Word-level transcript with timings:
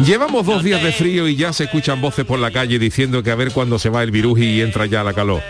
Llevamos 0.00 0.46
dos 0.46 0.64
días 0.64 0.82
de 0.82 0.90
frío 0.90 1.28
y 1.28 1.36
ya 1.36 1.52
se 1.52 1.64
escuchan 1.64 2.00
voces 2.00 2.24
por 2.24 2.38
la 2.38 2.50
calle 2.50 2.78
diciendo 2.78 3.22
que 3.22 3.30
a 3.30 3.34
ver 3.34 3.52
cuándo 3.52 3.78
se 3.78 3.90
va 3.90 4.02
el 4.02 4.10
virus 4.10 4.40
y 4.40 4.62
entra 4.62 4.86
ya 4.86 5.04
la 5.04 5.12
calor. 5.12 5.42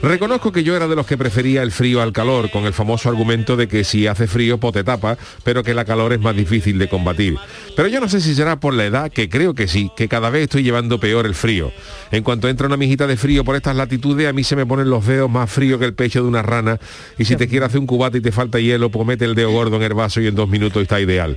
Reconozco 0.00 0.52
que 0.52 0.62
yo 0.62 0.76
era 0.76 0.86
de 0.86 0.94
los 0.94 1.04
que 1.04 1.18
prefería 1.18 1.64
el 1.64 1.72
frío 1.72 2.00
al 2.00 2.12
calor, 2.12 2.48
con 2.52 2.64
el 2.64 2.72
famoso 2.72 3.08
argumento 3.08 3.56
de 3.56 3.66
que 3.66 3.82
si 3.82 4.06
hace 4.06 4.28
frío, 4.28 4.58
pote 4.58 4.84
tapa, 4.84 5.18
pero 5.42 5.64
que 5.64 5.74
la 5.74 5.84
calor 5.84 6.12
es 6.12 6.20
más 6.20 6.36
difícil 6.36 6.78
de 6.78 6.88
combatir. 6.88 7.36
Pero 7.74 7.88
yo 7.88 8.00
no 8.00 8.08
sé 8.08 8.20
si 8.20 8.36
será 8.36 8.60
por 8.60 8.72
la 8.72 8.86
edad, 8.86 9.10
que 9.10 9.28
creo 9.28 9.54
que 9.54 9.66
sí, 9.66 9.90
que 9.96 10.06
cada 10.06 10.30
vez 10.30 10.44
estoy 10.44 10.62
llevando 10.62 11.00
peor 11.00 11.26
el 11.26 11.34
frío. 11.34 11.72
En 12.12 12.22
cuanto 12.22 12.48
entra 12.48 12.68
una 12.68 12.76
mijita 12.76 13.08
de 13.08 13.16
frío 13.16 13.44
por 13.44 13.56
estas 13.56 13.74
latitudes, 13.74 14.28
a 14.28 14.32
mí 14.32 14.44
se 14.44 14.54
me 14.54 14.64
ponen 14.64 14.88
los 14.88 15.04
dedos 15.04 15.28
más 15.28 15.50
fríos 15.50 15.80
que 15.80 15.86
el 15.86 15.94
pecho 15.94 16.22
de 16.22 16.28
una 16.28 16.42
rana, 16.42 16.78
y 17.18 17.24
si 17.24 17.34
te 17.34 17.48
quiere 17.48 17.66
hacer 17.66 17.80
un 17.80 17.86
cubate 17.88 18.18
y 18.18 18.20
te 18.20 18.30
falta 18.30 18.60
hielo, 18.60 18.90
pues 18.90 19.04
mete 19.04 19.24
el 19.24 19.34
dedo 19.34 19.50
gordo 19.50 19.74
en 19.74 19.82
el 19.82 19.94
vaso 19.94 20.20
y 20.20 20.28
en 20.28 20.36
dos 20.36 20.48
minutos 20.48 20.80
está 20.80 21.00
ideal. 21.00 21.36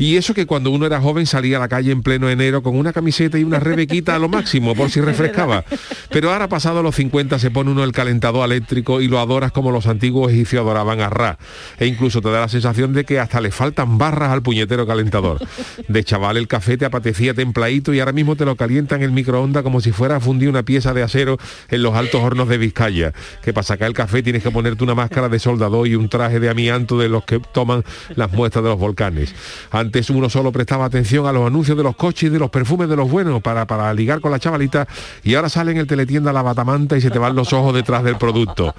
Y 0.00 0.16
eso 0.16 0.32
que 0.32 0.46
cuando 0.46 0.70
uno 0.70 0.86
era 0.86 0.98
joven 0.98 1.26
salía 1.26 1.58
a 1.58 1.60
la 1.60 1.68
calle 1.68 1.92
en 1.92 2.02
pleno 2.02 2.30
enero 2.30 2.62
con 2.62 2.74
una 2.74 2.90
camiseta 2.90 3.38
y 3.38 3.44
una 3.44 3.60
rebequita 3.60 4.14
a 4.14 4.18
lo 4.18 4.30
máximo, 4.30 4.74
por 4.74 4.90
si 4.90 4.98
refrescaba. 5.02 5.62
Pero 6.08 6.32
ahora 6.32 6.48
pasado 6.48 6.82
los 6.82 6.96
50 6.96 7.38
se 7.38 7.50
pone 7.50 7.70
uno 7.70 7.84
el 7.84 7.92
calentador 7.92 8.46
eléctrico 8.46 9.02
y 9.02 9.08
lo 9.08 9.20
adoras 9.20 9.52
como 9.52 9.70
los 9.70 9.86
antiguos 9.86 10.32
egipcios 10.32 10.62
adoraban 10.62 11.02
a 11.02 11.10
Ra. 11.10 11.38
E 11.78 11.84
incluso 11.84 12.22
te 12.22 12.30
da 12.30 12.40
la 12.40 12.48
sensación 12.48 12.94
de 12.94 13.04
que 13.04 13.20
hasta 13.20 13.42
le 13.42 13.50
faltan 13.50 13.98
barras 13.98 14.30
al 14.30 14.40
puñetero 14.40 14.86
calentador. 14.86 15.38
De 15.86 16.02
chaval 16.02 16.38
el 16.38 16.48
café 16.48 16.78
te 16.78 16.86
apetecía 16.86 17.34
templadito 17.34 17.92
y 17.92 18.00
ahora 18.00 18.12
mismo 18.12 18.36
te 18.36 18.46
lo 18.46 18.56
calienta 18.56 18.96
en 18.96 19.02
el 19.02 19.12
microondas 19.12 19.62
como 19.62 19.82
si 19.82 19.92
fuera 19.92 20.16
a 20.16 20.20
fundir 20.20 20.48
una 20.48 20.62
pieza 20.62 20.94
de 20.94 21.02
acero 21.02 21.36
en 21.68 21.82
los 21.82 21.94
altos 21.94 22.22
hornos 22.22 22.48
de 22.48 22.56
Vizcaya. 22.56 23.12
Que 23.42 23.52
para 23.52 23.64
sacar 23.64 23.88
el 23.88 23.94
café 23.94 24.22
tienes 24.22 24.42
que 24.42 24.50
ponerte 24.50 24.82
una 24.82 24.94
máscara 24.94 25.28
de 25.28 25.38
soldador 25.38 25.86
y 25.86 25.94
un 25.94 26.08
traje 26.08 26.40
de 26.40 26.48
amianto 26.48 26.98
de 26.98 27.10
los 27.10 27.24
que 27.24 27.38
toman 27.38 27.84
las 28.16 28.32
muestras 28.32 28.64
de 28.64 28.70
los 28.70 28.78
volcanes. 28.78 29.34
Antes 29.70 29.89
uno 30.10 30.30
solo 30.30 30.52
prestaba 30.52 30.84
atención 30.84 31.26
a 31.26 31.32
los 31.32 31.46
anuncios 31.46 31.76
de 31.76 31.82
los 31.82 31.96
coches 31.96 32.24
y 32.24 32.32
de 32.32 32.38
los 32.38 32.50
perfumes 32.50 32.88
de 32.88 32.96
los 32.96 33.10
buenos 33.10 33.42
para, 33.42 33.66
para 33.66 33.92
ligar 33.92 34.20
con 34.20 34.30
la 34.30 34.38
chavalita 34.38 34.86
y 35.22 35.34
ahora 35.34 35.48
sale 35.48 35.72
en 35.72 35.78
el 35.78 35.86
teletienda 35.86 36.32
la 36.32 36.42
batamanta 36.42 36.96
y 36.96 37.00
se 37.00 37.10
te 37.10 37.18
van 37.18 37.34
los 37.34 37.52
ojos 37.52 37.74
detrás 37.74 38.04
del 38.04 38.16
producto. 38.16 38.74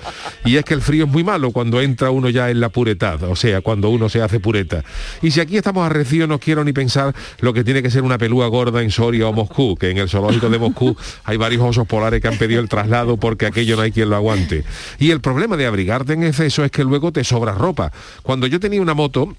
Y 0.45 0.55
es 0.55 0.65
que 0.65 0.73
el 0.73 0.81
frío 0.81 1.05
es 1.05 1.11
muy 1.11 1.23
malo 1.23 1.51
cuando 1.51 1.81
entra 1.81 2.11
uno 2.11 2.29
ya 2.29 2.49
en 2.49 2.59
la 2.59 2.69
puretad, 2.69 3.23
o 3.23 3.35
sea, 3.35 3.61
cuando 3.61 3.89
uno 3.89 4.09
se 4.09 4.21
hace 4.21 4.39
pureta. 4.39 4.83
Y 5.21 5.31
si 5.31 5.39
aquí 5.39 5.57
estamos 5.57 5.85
arrecidos 5.85 6.29
no 6.29 6.39
quiero 6.39 6.63
ni 6.63 6.73
pensar 6.73 7.13
lo 7.39 7.53
que 7.53 7.63
tiene 7.63 7.83
que 7.83 7.91
ser 7.91 8.03
una 8.03 8.17
pelúa 8.17 8.47
gorda 8.47 8.81
en 8.81 8.91
Soria 8.91 9.27
o 9.27 9.33
Moscú, 9.33 9.75
que 9.75 9.89
en 9.91 9.97
el 9.97 10.09
zoológico 10.09 10.49
de 10.49 10.59
Moscú 10.59 10.95
hay 11.25 11.37
varios 11.37 11.61
osos 11.61 11.87
polares 11.87 12.21
que 12.21 12.27
han 12.27 12.37
pedido 12.37 12.61
el 12.61 12.69
traslado 12.69 13.17
porque 13.17 13.45
aquello 13.45 13.75
no 13.75 13.81
hay 13.83 13.91
quien 13.91 14.09
lo 14.09 14.15
aguante. 14.15 14.63
Y 14.99 15.11
el 15.11 15.21
problema 15.21 15.57
de 15.57 15.65
abrigarte 15.65 16.13
en 16.13 16.23
exceso 16.23 16.63
es 16.63 16.71
que 16.71 16.83
luego 16.83 17.11
te 17.11 17.23
sobra 17.23 17.53
ropa. 17.53 17.91
Cuando 18.23 18.47
yo 18.47 18.59
tenía 18.59 18.81
una 18.81 18.93
moto, 18.93 19.35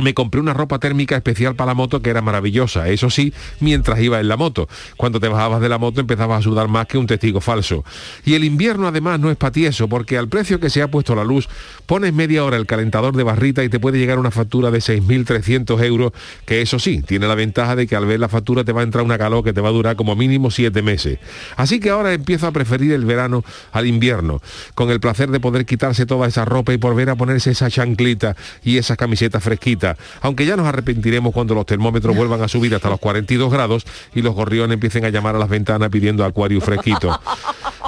me 0.00 0.14
compré 0.14 0.40
una 0.40 0.54
ropa 0.54 0.78
térmica 0.78 1.16
especial 1.16 1.54
para 1.54 1.70
la 1.70 1.74
moto 1.74 2.00
que 2.00 2.10
era 2.10 2.22
maravillosa, 2.22 2.88
eso 2.88 3.10
sí, 3.10 3.32
mientras 3.60 4.00
iba 4.00 4.20
en 4.20 4.28
la 4.28 4.36
moto. 4.36 4.68
Cuando 4.96 5.20
te 5.20 5.28
bajabas 5.28 5.60
de 5.60 5.68
la 5.68 5.78
moto 5.78 6.00
empezabas 6.00 6.40
a 6.40 6.42
sudar 6.42 6.68
más 6.68 6.86
que 6.86 6.98
un 6.98 7.06
testigo 7.06 7.40
falso. 7.40 7.84
Y 8.24 8.34
el 8.34 8.44
invierno 8.44 8.86
además 8.88 9.20
no 9.20 9.30
es 9.30 9.36
patieso, 9.36 9.88
porque 9.88 10.18
al 10.18 10.28
precio 10.28 10.58
que 10.58 10.70
se 10.70 10.82
ha 10.82 10.88
puesto 10.88 11.14
la 11.14 11.24
luz, 11.24 11.48
pones 11.86 12.12
media 12.12 12.44
hora 12.44 12.56
el 12.56 12.66
calentador 12.66 13.14
de 13.14 13.22
barrita 13.22 13.62
y 13.62 13.68
te 13.68 13.78
puede 13.78 13.98
llegar 13.98 14.18
una 14.18 14.30
factura 14.30 14.70
de 14.70 14.78
6.300 14.78 15.82
euros, 15.84 16.12
que 16.46 16.62
eso 16.62 16.78
sí, 16.78 17.02
tiene 17.02 17.26
la 17.26 17.34
ventaja 17.34 17.76
de 17.76 17.86
que 17.86 17.96
al 17.96 18.06
ver 18.06 18.20
la 18.20 18.28
factura 18.28 18.64
te 18.64 18.72
va 18.72 18.80
a 18.80 18.84
entrar 18.84 19.04
una 19.04 19.18
calor 19.18 19.44
que 19.44 19.52
te 19.52 19.60
va 19.60 19.68
a 19.68 19.72
durar 19.72 19.96
como 19.96 20.16
mínimo 20.16 20.50
siete 20.50 20.82
meses. 20.82 21.18
Así 21.56 21.80
que 21.80 21.90
ahora 21.90 22.12
empiezo 22.12 22.46
a 22.46 22.52
preferir 22.52 22.92
el 22.92 23.04
verano 23.04 23.44
al 23.72 23.86
invierno, 23.86 24.40
con 24.74 24.90
el 24.90 25.00
placer 25.00 25.30
de 25.30 25.40
poder 25.40 25.66
quitarse 25.66 26.06
toda 26.06 26.26
esa 26.26 26.44
ropa 26.44 26.72
y 26.72 26.76
volver 26.76 27.10
a 27.10 27.16
ponerse 27.16 27.50
esa 27.50 27.70
chanclita 27.70 28.36
y 28.64 28.78
esa 28.78 28.96
camiseta 28.96 29.40
fresquita 29.70 29.96
aunque 30.20 30.46
ya 30.46 30.56
nos 30.56 30.66
arrepentiremos 30.66 31.32
cuando 31.32 31.54
los 31.54 31.66
termómetros 31.66 32.16
vuelvan 32.16 32.42
a 32.42 32.48
subir 32.48 32.74
hasta 32.74 32.88
los 32.88 32.98
42 32.98 33.52
grados 33.52 33.84
y 34.14 34.22
los 34.22 34.34
gorriones 34.34 34.74
empiecen 34.74 35.04
a 35.04 35.10
llamar 35.10 35.36
a 35.36 35.38
las 35.38 35.48
ventanas 35.48 35.90
pidiendo 35.90 36.24
acuario 36.24 36.60
fresquito. 36.60 37.18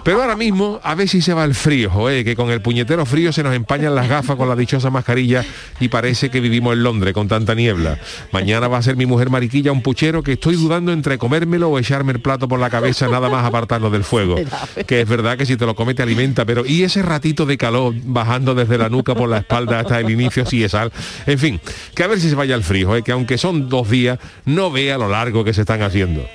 Pero 0.04 0.20
ahora 0.20 0.36
mismo, 0.36 0.80
a 0.82 0.94
ver 0.94 1.08
si 1.08 1.22
se 1.22 1.32
va 1.32 1.44
el 1.44 1.54
frío, 1.54 1.92
que 2.24 2.34
con 2.34 2.50
el 2.50 2.60
puñetero 2.60 3.06
frío 3.06 3.32
se 3.32 3.42
nos 3.42 3.54
empañan 3.54 3.94
las 3.94 4.08
gafas 4.08 4.36
con 4.36 4.48
la 4.48 4.56
dichosa 4.56 4.90
mascarilla 4.90 5.44
y 5.78 5.88
parece 5.88 6.28
que 6.28 6.40
vivimos 6.40 6.72
en 6.72 6.82
Londres 6.82 7.14
con 7.14 7.28
tanta 7.28 7.54
niebla. 7.54 7.98
Mañana 8.32 8.66
va 8.66 8.78
a 8.78 8.82
ser 8.82 8.96
mi 8.96 9.06
mujer 9.06 9.30
mariquilla 9.30 9.70
un 9.70 9.82
puchero 9.82 10.22
que 10.22 10.32
estoy 10.32 10.56
dudando 10.56 10.92
entre 10.92 11.18
comérmelo 11.18 11.68
o 11.68 11.78
echarme 11.78 12.12
el 12.12 12.20
plato 12.20 12.48
por 12.48 12.58
la 12.58 12.70
cabeza 12.70 13.06
nada 13.08 13.28
más 13.28 13.44
apartarlo 13.44 13.90
del 13.90 14.04
fuego. 14.04 14.36
Que 14.86 15.02
es 15.02 15.08
verdad 15.08 15.36
que 15.36 15.46
si 15.46 15.56
te 15.56 15.66
lo 15.66 15.74
come 15.74 15.94
te 15.94 16.02
alimenta, 16.02 16.44
pero 16.44 16.66
y 16.66 16.82
ese 16.82 17.02
ratito 17.02 17.46
de 17.46 17.56
calor 17.56 17.94
bajando 18.04 18.54
desde 18.54 18.78
la 18.78 18.88
nuca 18.88 19.14
por 19.14 19.28
la 19.28 19.38
espalda 19.38 19.80
hasta 19.80 20.00
el 20.00 20.10
inicio 20.10 20.44
sí 20.44 20.64
es 20.64 20.72
sal. 20.72 20.92
En 21.26 21.38
fin, 21.38 21.60
que 21.94 22.02
a 22.02 22.06
ver 22.06 22.20
si 22.20 22.28
se 22.28 22.34
vaya 22.34 22.54
el 22.54 22.64
frío, 22.64 22.94
¿eh? 22.96 23.02
que 23.02 23.12
aunque 23.12 23.38
son 23.38 23.68
dos 23.68 23.90
días, 23.90 24.18
no 24.44 24.70
vea 24.70 24.98
lo 24.98 25.08
largo 25.08 25.44
que 25.44 25.52
se 25.52 25.62
están 25.62 25.82
haciendo. 25.82 26.26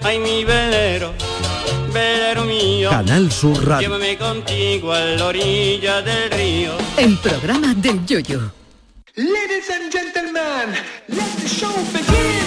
Ay, 0.00 0.18
mi 0.18 0.44
velero, 0.44 1.12
velero 1.92 2.44
mío. 2.44 2.90
Canal 2.90 3.30
Sur 3.30 3.66
Radio. 3.66 3.88
Llévame 3.88 4.16
contigo 4.18 4.92
a 4.92 5.00
la 5.00 5.26
orilla 5.26 6.02
del 6.02 6.30
río. 6.30 6.72
El 6.96 7.16
programa 7.18 7.74
del 7.74 8.04
Yoyo. 8.04 8.52
Ladies 9.16 9.70
and 9.70 9.92
gentlemen, 9.92 10.74
let 11.08 11.30
the 11.40 11.48
show 11.48 11.72
begin. 11.92 12.43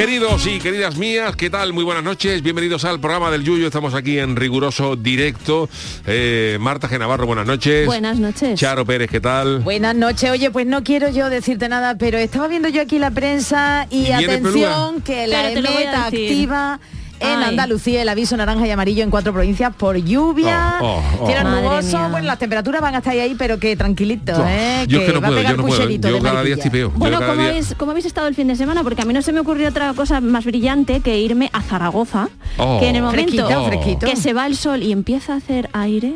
Queridos 0.00 0.46
y 0.46 0.58
queridas 0.60 0.96
mías, 0.96 1.36
¿qué 1.36 1.50
tal? 1.50 1.74
Muy 1.74 1.84
buenas 1.84 2.02
noches, 2.02 2.42
bienvenidos 2.42 2.86
al 2.86 3.00
programa 3.00 3.30
del 3.30 3.44
Yuyo, 3.44 3.66
estamos 3.66 3.92
aquí 3.92 4.18
en 4.18 4.34
riguroso 4.34 4.96
directo. 4.96 5.68
Eh, 6.06 6.56
Marta 6.58 6.88
Genavarro, 6.88 7.26
buenas 7.26 7.46
noches. 7.46 7.84
Buenas 7.84 8.18
noches. 8.18 8.58
Charo 8.58 8.86
Pérez, 8.86 9.10
¿qué 9.10 9.20
tal? 9.20 9.58
Buenas 9.58 9.94
noches. 9.94 10.30
Oye, 10.30 10.50
pues 10.50 10.66
no 10.66 10.82
quiero 10.84 11.10
yo 11.10 11.28
decirte 11.28 11.68
nada, 11.68 11.98
pero 11.98 12.16
estaba 12.16 12.48
viendo 12.48 12.70
yo 12.70 12.80
aquí 12.80 12.98
la 12.98 13.10
prensa 13.10 13.86
y, 13.90 13.98
¿Y 13.98 14.02
viene 14.04 14.24
atención 14.36 15.02
que 15.02 15.26
la 15.26 15.42
Pero 15.42 15.54
te 15.54 15.60
lo 15.60 15.70
voy 15.70 15.82
a 15.82 15.92
EMET 15.92 16.04
decir. 16.12 16.30
activa 16.30 16.80
en 17.20 17.38
Ay. 17.38 17.44
Andalucía 17.50 18.02
el 18.02 18.08
aviso 18.08 18.36
naranja 18.36 18.66
y 18.66 18.70
amarillo 18.70 19.02
en 19.04 19.10
cuatro 19.10 19.32
provincias 19.32 19.74
por 19.74 19.96
lluvia, 19.96 20.76
Oh, 20.80 20.86
oh, 20.86 21.02
oh. 21.22 21.26
cielo 21.26 21.48
nuboso, 21.50 21.98
mía. 21.98 22.08
bueno, 22.08 22.26
las 22.26 22.38
temperaturas 22.38 22.80
van 22.80 22.94
a 22.94 22.98
estar 22.98 23.12
ahí, 23.12 23.34
pero 23.38 23.58
que 23.58 23.76
tranquilito, 23.76 24.32
Oh, 24.36 24.44
¿eh? 24.48 24.84
yo 24.88 25.00
es 25.00 25.06
que 25.06 25.12
no 25.12 25.20
va 25.20 25.28
a 25.28 25.30
puedo, 25.30 25.40
pegar 25.40 25.52
yo 25.52 25.56
no 25.62 25.68
puedo. 25.68 25.88
Yo 25.90 26.22
cada 26.22 26.42
día 26.42 26.56
Bueno, 26.96 27.18
¿cómo 27.20 27.34
día- 27.34 27.48
habéis, 27.50 27.74
¿cómo 27.76 27.90
habéis 27.92 28.06
estado 28.06 28.26
el 28.28 28.34
fin 28.34 28.48
de 28.48 28.56
semana? 28.56 28.82
Porque 28.82 29.02
a 29.02 29.04
mí 29.04 29.12
no 29.14 29.22
se 29.22 29.32
me 29.32 29.40
ocurrió 29.40 29.68
otra 29.68 29.92
cosa 29.94 30.20
más 30.20 30.44
brillante 30.44 31.00
que 31.00 31.18
irme 31.18 31.50
a 31.52 31.60
Zaragoza, 31.62 32.28
Oh. 32.58 32.78
que 32.80 32.88
en 32.88 32.96
el 32.96 33.02
momento 33.02 33.32
Fresquito, 33.32 33.66
fresquito. 33.66 34.06
que 34.06 34.16
se 34.16 34.32
va 34.32 34.46
el 34.46 34.56
sol 34.56 34.82
y 34.82 34.92
empieza 34.92 35.34
a 35.34 35.36
hacer 35.36 35.68
aire, 35.72 36.14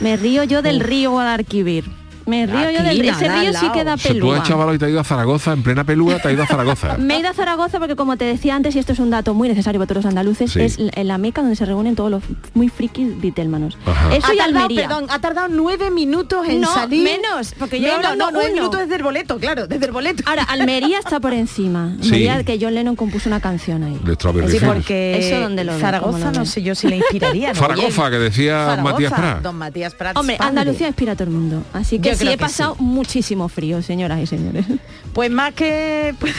me 0.00 0.16
río 0.16 0.42
yo 0.44 0.62
del 0.62 0.80
río 0.80 1.10
Guadalquivir. 1.12 1.84
Me 2.26 2.44
río 2.46 2.70
yo 2.72 2.82
del 2.82 2.98
río. 2.98 3.12
Ese 3.12 3.28
río 3.28 3.52
sí 3.54 3.68
queda 3.72 3.94
O 3.94 3.98
sea, 3.98 4.10
tú 4.12 4.18
pelúa. 4.18 4.38
has 4.38 4.48
chaval 4.48 4.74
y 4.74 4.78
te 4.78 4.84
has 4.86 4.90
ido 4.90 5.00
a 5.00 5.04
Zaragoza, 5.04 5.52
en 5.52 5.62
plena 5.62 5.84
pelúa, 5.84 6.18
te 6.18 6.28
has 6.28 6.34
ido 6.34 6.42
a 6.42 6.46
Zaragoza. 6.46 6.96
Me 6.98 7.16
he 7.16 7.20
ido 7.20 7.28
a 7.30 7.34
Zaragoza 7.34 7.78
porque 7.78 7.94
como 7.96 8.16
te 8.16 8.24
decía 8.24 8.56
antes, 8.56 8.74
y 8.74 8.78
esto 8.80 8.92
es 8.92 8.98
un 8.98 9.10
dato 9.10 9.32
muy 9.34 9.48
necesario 9.48 9.78
para 9.80 9.86
todos 9.88 10.04
los 10.04 10.08
andaluces, 10.10 10.50
Sí. 10.52 10.60
es 10.60 10.78
en 10.78 11.06
la 11.08 11.18
meca 11.18 11.40
donde 11.42 11.56
se 11.56 11.64
reúnen 11.64 11.94
todos 11.94 12.10
los 12.10 12.22
muy 12.54 12.68
frikis 12.68 13.20
vitelmanos. 13.20 13.78
Eso 14.12 14.26
Ha 14.28 14.34
y 14.34 14.38
tardado, 14.38 14.42
Almería. 14.64 14.88
perdón, 14.88 15.06
ha 15.08 15.18
tardado 15.20 15.48
nueve 15.50 15.90
minutos 15.90 16.48
en 16.48 16.60
No, 16.62 16.74
salir. 16.74 17.04
menos, 17.04 17.54
porque 17.58 17.80
yo 17.80 17.88
he 17.88 17.96
Menos, 17.96 18.16
no, 18.16 18.30
nueve 18.32 18.48
uno. 18.50 18.54
minutos 18.62 18.80
desde 18.80 18.96
el 18.96 19.02
boleto, 19.04 19.38
claro, 19.38 19.66
desde 19.68 19.86
el 19.86 19.92
boleto. 19.92 20.22
Ahora, 20.26 20.42
Almería 20.48 20.98
está 20.98 21.20
por 21.20 21.32
encima. 21.32 21.92
Sí. 22.00 22.06
Almería, 22.08 22.42
que 22.44 22.58
John 22.60 22.74
Lennon 22.74 22.96
compuso 22.96 23.28
una 23.28 23.40
canción 23.40 23.84
ahí. 23.84 23.98
De 24.04 24.14
Strawberry 24.14 24.50
Sí, 24.50 24.58
Fields. 24.58 24.74
porque 24.74 25.18
Eso 25.28 25.40
donde 25.40 25.62
lo 25.62 25.74
ve, 25.74 25.80
Zaragoza 25.80 26.32
lo 26.32 26.38
no 26.40 26.44
sé 26.44 26.62
yo 26.62 26.74
si 26.74 26.88
le 26.88 26.96
inspiraría. 26.96 27.48
¿no? 27.52 27.54
Zaragoza, 27.60 28.10
que 28.10 28.18
decía 28.18 28.66
Zaragoza, 28.66 28.82
Matías 28.92 29.12
Prat. 29.12 29.42
Don 29.42 29.56
Matías 29.56 29.94
Prat. 29.94 30.16
Hombre. 30.16 30.36
Andalucía 30.40 30.88
inspira 30.88 31.12
a 31.12 31.14
todo 31.14 31.24
el 31.28 31.30
mundo. 31.34 31.62
Así 31.72 31.98
que 32.00 32.15
sí, 32.16 32.28
he 32.28 32.38
pasado 32.38 32.74
sí. 32.76 32.82
muchísimo 32.82 33.48
frío, 33.48 33.82
señoras 33.82 34.20
y 34.20 34.26
señores. 34.26 34.64
Pues 35.12 35.30
más 35.30 35.54
que... 35.54 36.14
pues, 36.18 36.34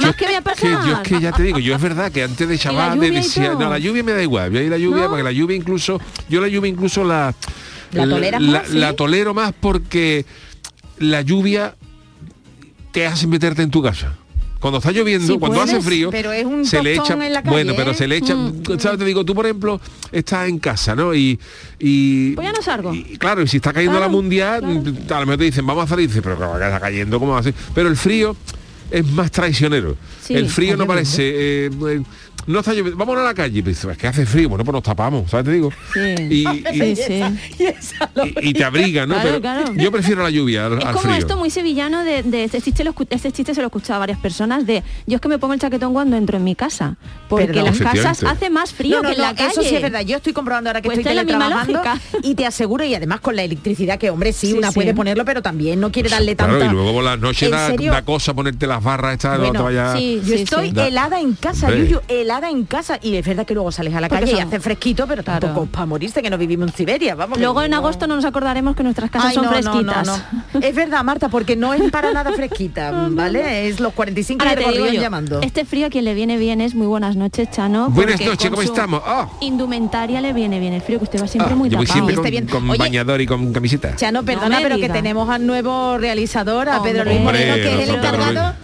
Más 0.00 0.16
que 0.16 0.24
voy 0.26 0.34
a 0.34 0.42
Que 0.42 0.66
yo 0.68 0.76
es 0.78 0.84
pasar. 0.84 1.02
que 1.02 1.20
ya 1.20 1.32
te 1.32 1.42
digo, 1.42 1.58
yo 1.58 1.74
es 1.74 1.80
verdad 1.82 2.10
que 2.10 2.22
antes 2.22 2.48
de 2.48 2.58
chaval 2.58 3.02
y 3.04 3.10
decía, 3.10 3.52
no, 3.54 3.68
la 3.70 3.78
lluvia 3.78 4.02
me 4.02 4.12
da 4.12 4.22
igual, 4.22 4.50
voy 4.50 4.60
a 4.60 4.62
ir 4.62 4.70
la 4.70 4.78
lluvia, 4.78 5.02
¿No? 5.04 5.08
porque 5.10 5.22
la 5.24 5.32
lluvia 5.32 5.56
incluso, 5.56 6.00
yo 6.28 6.40
la 6.40 6.48
lluvia 6.48 6.70
incluso 6.70 7.04
la, 7.04 7.34
¿La 7.92 8.08
toleras 8.08 8.40
la, 8.40 8.60
más, 8.60 8.68
sí? 8.68 8.78
la 8.78 8.92
tolero 8.94 9.34
más 9.34 9.52
porque 9.60 10.24
la 10.98 11.20
lluvia 11.20 11.74
te 12.92 13.06
hace 13.06 13.26
meterte 13.26 13.62
en 13.62 13.70
tu 13.70 13.82
casa. 13.82 14.14
Cuando 14.64 14.78
está 14.78 14.92
lloviendo, 14.92 15.30
Sí 15.34 15.38
cuando 15.38 15.60
hace 15.60 15.78
frío, 15.82 16.08
pero 16.10 16.32
es 16.32 16.46
un 16.46 16.64
se 16.64 16.82
le 16.82 16.94
echa, 16.94 17.12
en 17.12 17.34
la 17.34 17.42
calle, 17.42 17.50
bueno, 17.54 17.74
pero 17.76 17.90
¿eh? 17.90 17.94
se 17.94 18.08
le 18.08 18.16
echa, 18.16 18.34
¿sabes? 18.78 18.98
Te 18.98 19.04
digo, 19.04 19.22
tú 19.22 19.34
por 19.34 19.44
ejemplo 19.44 19.78
estás 20.10 20.48
en 20.48 20.58
casa, 20.58 20.96
¿no? 20.96 21.14
Y, 21.14 21.38
y 21.78 22.30
Pues 22.30 22.46
ya 22.46 22.52
no 22.54 22.62
salgo. 22.62 22.94
y, 22.94 23.18
claro, 23.18 23.42
y 23.42 23.46
si 23.46 23.58
está 23.58 23.74
cayendo 23.74 23.98
Claro, 23.98 24.06
la 24.06 24.10
mundial, 24.10 24.60
claro. 24.60 25.16
a 25.16 25.20
lo 25.20 25.26
mejor 25.26 25.38
te 25.38 25.44
dicen, 25.44 25.66
vamos 25.66 25.84
a 25.84 25.88
salir, 25.88 26.04
y 26.04 26.06
dices, 26.06 26.22
pero 26.24 26.38
que 26.38 26.44
está 26.64 26.80
cayendo, 26.80 27.20
¿cómo 27.20 27.32
va 27.32 27.40
a 27.40 27.42
ser? 27.42 27.52
Pero 27.74 27.90
el 27.90 27.96
frío, 27.98 28.34
es 28.90 29.06
más 29.12 29.30
traicionero. 29.30 29.98
Sí, 30.22 30.32
el 30.32 30.48
frío 30.48 30.78
no 30.78 30.86
parece... 30.86 31.66
eh, 31.66 31.70
eh, 31.90 32.02
no 32.46 32.58
está 32.60 32.72
lloviendo, 32.72 32.96
vámonos 32.96 33.22
a 33.22 33.26
la 33.26 33.34
calle. 33.34 33.62
Pues, 33.62 33.84
es 33.84 33.96
que 33.98 34.06
hace 34.06 34.26
frío, 34.26 34.48
bueno, 34.48 34.64
pues 34.64 34.72
nos 34.74 34.82
tapamos, 34.82 35.30
¿sabes? 35.30 35.46
Te 35.46 35.52
digo. 35.52 35.70
Sí. 35.92 36.00
Y, 36.30 36.48
y- 36.72 36.94
Sí, 36.94 36.96
sí. 36.96 37.22
Y 37.58 37.64
esa 37.64 38.10
te 38.54 38.64
abriga, 38.64 39.06
¿no? 39.06 39.14
Claro, 39.14 39.28
Pero 39.28 39.40
claro. 39.40 39.74
Yo 39.74 39.90
prefiero 39.92 40.22
la 40.22 40.30
lluvia 40.30 40.66
al, 40.66 40.78
Es 40.78 40.84
al 40.84 40.92
como 40.94 41.04
frío. 41.04 41.16
esto 41.16 41.36
muy 41.36 41.50
sevillano 41.50 42.04
de, 42.04 42.22
de 42.22 42.44
este, 42.44 42.60
chiste 42.60 42.84
lo 42.84 42.94
este 43.10 43.32
chiste 43.32 43.54
se 43.54 43.60
lo 43.60 43.66
he 43.66 43.68
escuchado 43.68 43.96
a 43.96 43.98
varias 44.00 44.18
personas 44.18 44.66
de 44.66 44.82
yo 45.06 45.16
es 45.16 45.20
que 45.20 45.28
me 45.28 45.38
pongo 45.38 45.54
el 45.54 45.60
chaquetón 45.60 45.92
cuando 45.92 46.16
entro 46.16 46.36
en 46.36 46.44
mi 46.44 46.54
casa 46.54 46.96
porque 47.28 47.46
Perdón. 47.46 47.66
en 47.68 47.78
las 47.84 47.92
casas 47.94 48.22
hace 48.24 48.50
más 48.50 48.72
frío 48.72 48.96
No, 48.96 49.02
no, 49.02 49.08
que 49.08 49.14
en 49.14 49.20
no, 49.20 49.24
la 49.28 49.34
calle 49.34 49.50
Eso 49.50 49.62
sí 49.62 49.74
es 49.76 49.82
verdad. 49.82 50.00
Yo 50.02 50.16
estoy 50.16 50.32
comprobando 50.32 50.70
ahora 50.70 50.80
que 50.82 50.88
Pues 50.88 50.98
estoy 50.98 51.12
esta 51.12 51.22
es 51.22 51.26
la 51.28 51.38
misma 51.38 51.64
teletrabajando 51.64 52.00
lógica. 52.10 52.18
y 52.28 52.34
te 52.34 52.46
aseguro 52.46 52.84
y 52.84 52.94
además 52.94 53.20
con 53.20 53.36
la 53.36 53.42
electricidad 53.42 53.98
que 53.98 54.10
hombre 54.10 54.32
sí, 54.32 54.48
Sí, 54.48 54.52
una 54.54 54.68
sí. 54.68 54.74
puede 54.74 54.94
ponerlo 54.94 55.24
pero 55.24 55.42
también 55.42 55.80
no 55.80 55.90
quiere 55.90 56.08
darle 56.08 56.36
Claro, 56.36 56.58
tanta 56.58 56.66
y 56.66 56.74
luego 56.74 56.92
por 56.92 57.04
¿En 57.04 57.50
da, 57.50 57.70
da 57.70 58.02
cosa 58.02 58.34
ponerte 58.34 58.66
las 58.66 58.82
barras 58.82 59.14
estas, 59.14 59.38
no 59.38 59.46
Bueno, 59.46 59.58
te 59.60 59.64
vayas- 59.64 59.98
sí. 59.98 60.20
Yo 60.24 60.34
estoy 60.34 60.70
Da- 60.70 60.86
helada 60.86 61.20
en 61.20 61.34
casa, 61.34 61.66
Hombre. 61.68 61.84
Yuyu, 61.88 62.00
helada 62.08 62.33
en 62.42 62.64
casa. 62.64 62.98
Y 63.00 63.14
es 63.16 63.24
verdad 63.26 63.46
que 63.46 63.54
luego 63.54 63.70
sales 63.70 63.94
a 63.94 64.00
la 64.00 64.08
calle 64.08 64.32
y 64.36 64.40
hace 64.40 64.58
fresquito, 64.58 65.06
pero 65.06 65.22
Claro. 65.22 65.40
tampoco 65.46 65.66
para 65.66 65.86
morirse, 65.86 66.22
que 66.22 66.30
no 66.30 66.36
vivimos 66.38 66.70
en 66.70 66.74
Siberia, 66.76 67.14
vamos. 67.14 67.38
luego 67.38 67.62
en 67.62 67.72
agosto 67.74 68.06
no 68.08 68.16
nos 68.16 68.24
acordaremos 68.24 68.74
que 68.74 68.82
nuestras 68.82 69.10
casas 69.10 69.28
Ay, 69.30 69.34
son 69.36 69.44
no, 69.44 69.50
fresquitas 69.52 70.06
no, 70.06 70.16
no. 70.54 70.60
Es 70.60 70.74
verdad, 70.74 71.04
Marta, 71.04 71.28
porque 71.28 71.54
no 71.54 71.72
es 71.74 71.90
para 71.92 72.12
nada 72.12 72.32
fresquita, 72.32 72.90
¿vale? 73.10 73.68
Es 73.68 73.78
los 73.78 73.92
45 73.92 74.42
Ahora 74.42 74.50
de 74.56 74.56
te 74.56 74.62
digo 74.70 74.78
Gorrión 74.80 74.94
yo, 74.96 75.00
llamando. 75.02 75.40
este 75.42 75.64
frío 75.64 75.86
a 75.86 75.90
quien 75.90 76.04
le 76.04 76.14
viene 76.14 76.36
bien 76.38 76.60
es 76.60 76.74
muy 76.74 76.86
buenas 76.86 77.14
noches 77.16 77.50
Chano 77.50 77.90
Buenas 77.90 78.20
noches, 78.20 78.50
¿cómo 78.50 78.62
estamos? 78.62 79.02
Ah. 79.06 79.28
indumentaria 79.40 80.20
le 80.20 80.32
viene 80.32 80.58
bien 80.60 80.72
el 80.72 80.80
frío 80.82 80.98
que 80.98 81.04
usted 81.04 81.22
va 81.22 81.28
siempre 81.28 81.52
Ah, 81.52 81.56
muy 81.56 81.68
tapado 81.70 81.86
siempre 81.92 82.14
con, 82.16 82.24
bien. 82.30 82.46
con 82.46 82.68
Oye, 82.70 82.78
bañador 82.78 83.20
y 83.20 83.26
con 83.26 83.52
camiseta. 83.52 83.94
Chano, 83.96 84.24
perdona, 84.24 84.58
pero 84.62 84.78
que 84.78 84.88
tenemos 84.88 85.28
al 85.28 85.46
nuevo 85.46 85.98
realizador, 85.98 86.68
a 86.68 86.82
Pedro 86.82 87.04
Luis 87.04 87.20
Moreno, 87.20 87.54
que 87.54 87.82
es 87.82 87.88
el 87.88 87.94
encargado 87.96 88.54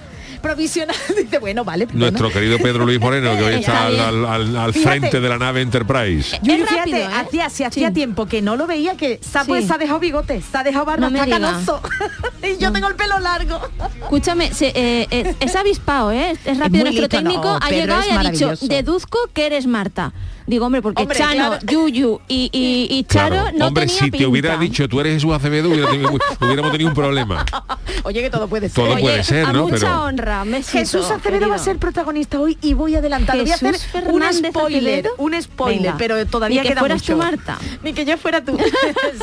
provisional. 0.41 0.97
Dice, 1.17 1.39
bueno, 1.39 1.65
vale. 1.65 1.87
Nuestro 1.93 2.31
querido 2.31 2.59
Pedro 2.59 2.85
Luis 2.85 3.01
Moreno, 3.01 3.37
que 3.37 3.43
hoy 3.45 3.55
está 3.61 3.87
al, 3.87 3.93
bien. 3.93 4.05
al- 4.05 4.27
al- 4.27 4.57
al 4.57 4.73
Fíjate. 4.73 4.99
frente 4.99 5.21
de 5.21 5.29
la 5.29 5.39
nave 5.39 5.61
Enterprise. 5.63 6.37
Es 6.37 6.41
fíjate, 6.43 6.77
rápido, 6.77 6.97
¿eh? 6.99 7.07
hacía, 7.15 7.51
si 7.51 7.65
hacía 7.65 7.89
Sí. 7.89 7.95
tiempo 7.95 8.27
que 8.27 8.43
no 8.43 8.57
lo 8.57 8.67
veía, 8.67 8.97
que 8.97 9.21
se 9.23 9.39
ha, 9.39 9.43
Sí. 9.45 9.49
pues, 9.49 9.67
se 9.67 9.73
ha 9.75 9.79
dejado 9.79 10.01
bigote, 10.01 10.43
se 10.43 10.57
ha 10.59 10.63
dejado 10.63 10.85
barba, 10.85 11.09
No 11.11 11.17
está 11.17 11.29
canoso. 11.31 11.81
y 12.43 12.57
yo 12.61 12.73
tengo 12.73 12.89
el 12.89 12.95
pelo 12.97 13.19
largo. 13.21 13.61
Escúchame, 14.03 14.53
se- 14.53 14.69
eh, 14.75 15.07
eh, 15.11 15.35
es 15.41 15.57
avispado, 15.57 16.13
¿eh? 16.13 16.33
Es 16.45 16.59
rápido. 16.59 16.85
Nuestro 16.85 17.03
listo, 17.03 17.09
técnico 17.09 17.43
no, 17.45 17.57
ha 17.57 17.61
Pedro 17.69 17.81
llegado 17.81 18.01
es 18.03 18.07
y 18.09 18.11
ha 18.11 18.31
dicho, 18.31 18.67
deduzco 18.67 19.19
que 19.33 19.47
eres 19.47 19.67
Marta. 19.67 20.13
Digo, 20.51 20.67
hombre, 20.67 20.83
porque 20.83 21.03
Hombre, 21.03 21.17
Chano, 21.17 21.33
claro. 21.51 21.59
Yuyu 21.67 22.21
y, 22.27 22.51
y, 22.53 22.89
y 22.99 23.05
Charo 23.05 23.37
Claro. 23.37 23.57
no 23.59 23.67
Hombre, 23.69 23.87
tenía 23.87 24.01
si 24.03 24.11
te 24.11 24.27
hubiera 24.27 24.57
dicho 24.57 24.89
tú 24.89 24.99
eres 25.01 25.15
Jesús 25.15 25.33
Acevedo, 25.33 25.69
hubiera 25.71 25.89
tenido- 25.89 26.11
hubiéramos 26.41 26.73
tenido 26.73 26.89
un 26.91 26.95
problema. 26.97 27.47
Oye, 28.03 28.21
que 28.23 28.31
todo 28.31 28.49
puede 28.49 28.69
ser. 28.69 28.75
Todo 28.85 28.95
Oye, 28.95 29.03
puede 29.03 29.23
ser, 29.25 29.47
a 29.47 29.53
¿no? 29.53 29.63
mucha 29.69 29.77
Pero- 29.79 30.03
honra, 30.05 30.45
Jesús 30.69 31.09
Acevedo 31.11 31.49
va 31.49 31.55
a 31.55 31.59
ser 31.59 31.79
protagonista 31.79 32.41
hoy 32.41 32.59
y 32.63 32.75
voy 32.75 32.97
adelantando. 32.97 33.43
Voy 33.45 33.53
a 33.53 33.55
hacer 33.55 33.75
un 34.11 34.23
spoiler, 34.33 34.99
Acevedo. 35.07 35.11
un 35.19 35.41
spoiler, 35.41 35.81
Venga. 35.83 35.95
pero 35.99 36.27
todavía 36.27 36.63
Ni 36.63 36.67
que 36.67 36.73
queda 36.73 36.81
fueras 36.81 37.01
mucho. 37.03 37.13
tú, 37.13 37.19
Marta. 37.19 37.59
Ni 37.85 37.93
que 37.93 38.05
yo 38.05 38.19
fuera 38.19 38.45
tú. 38.45 38.59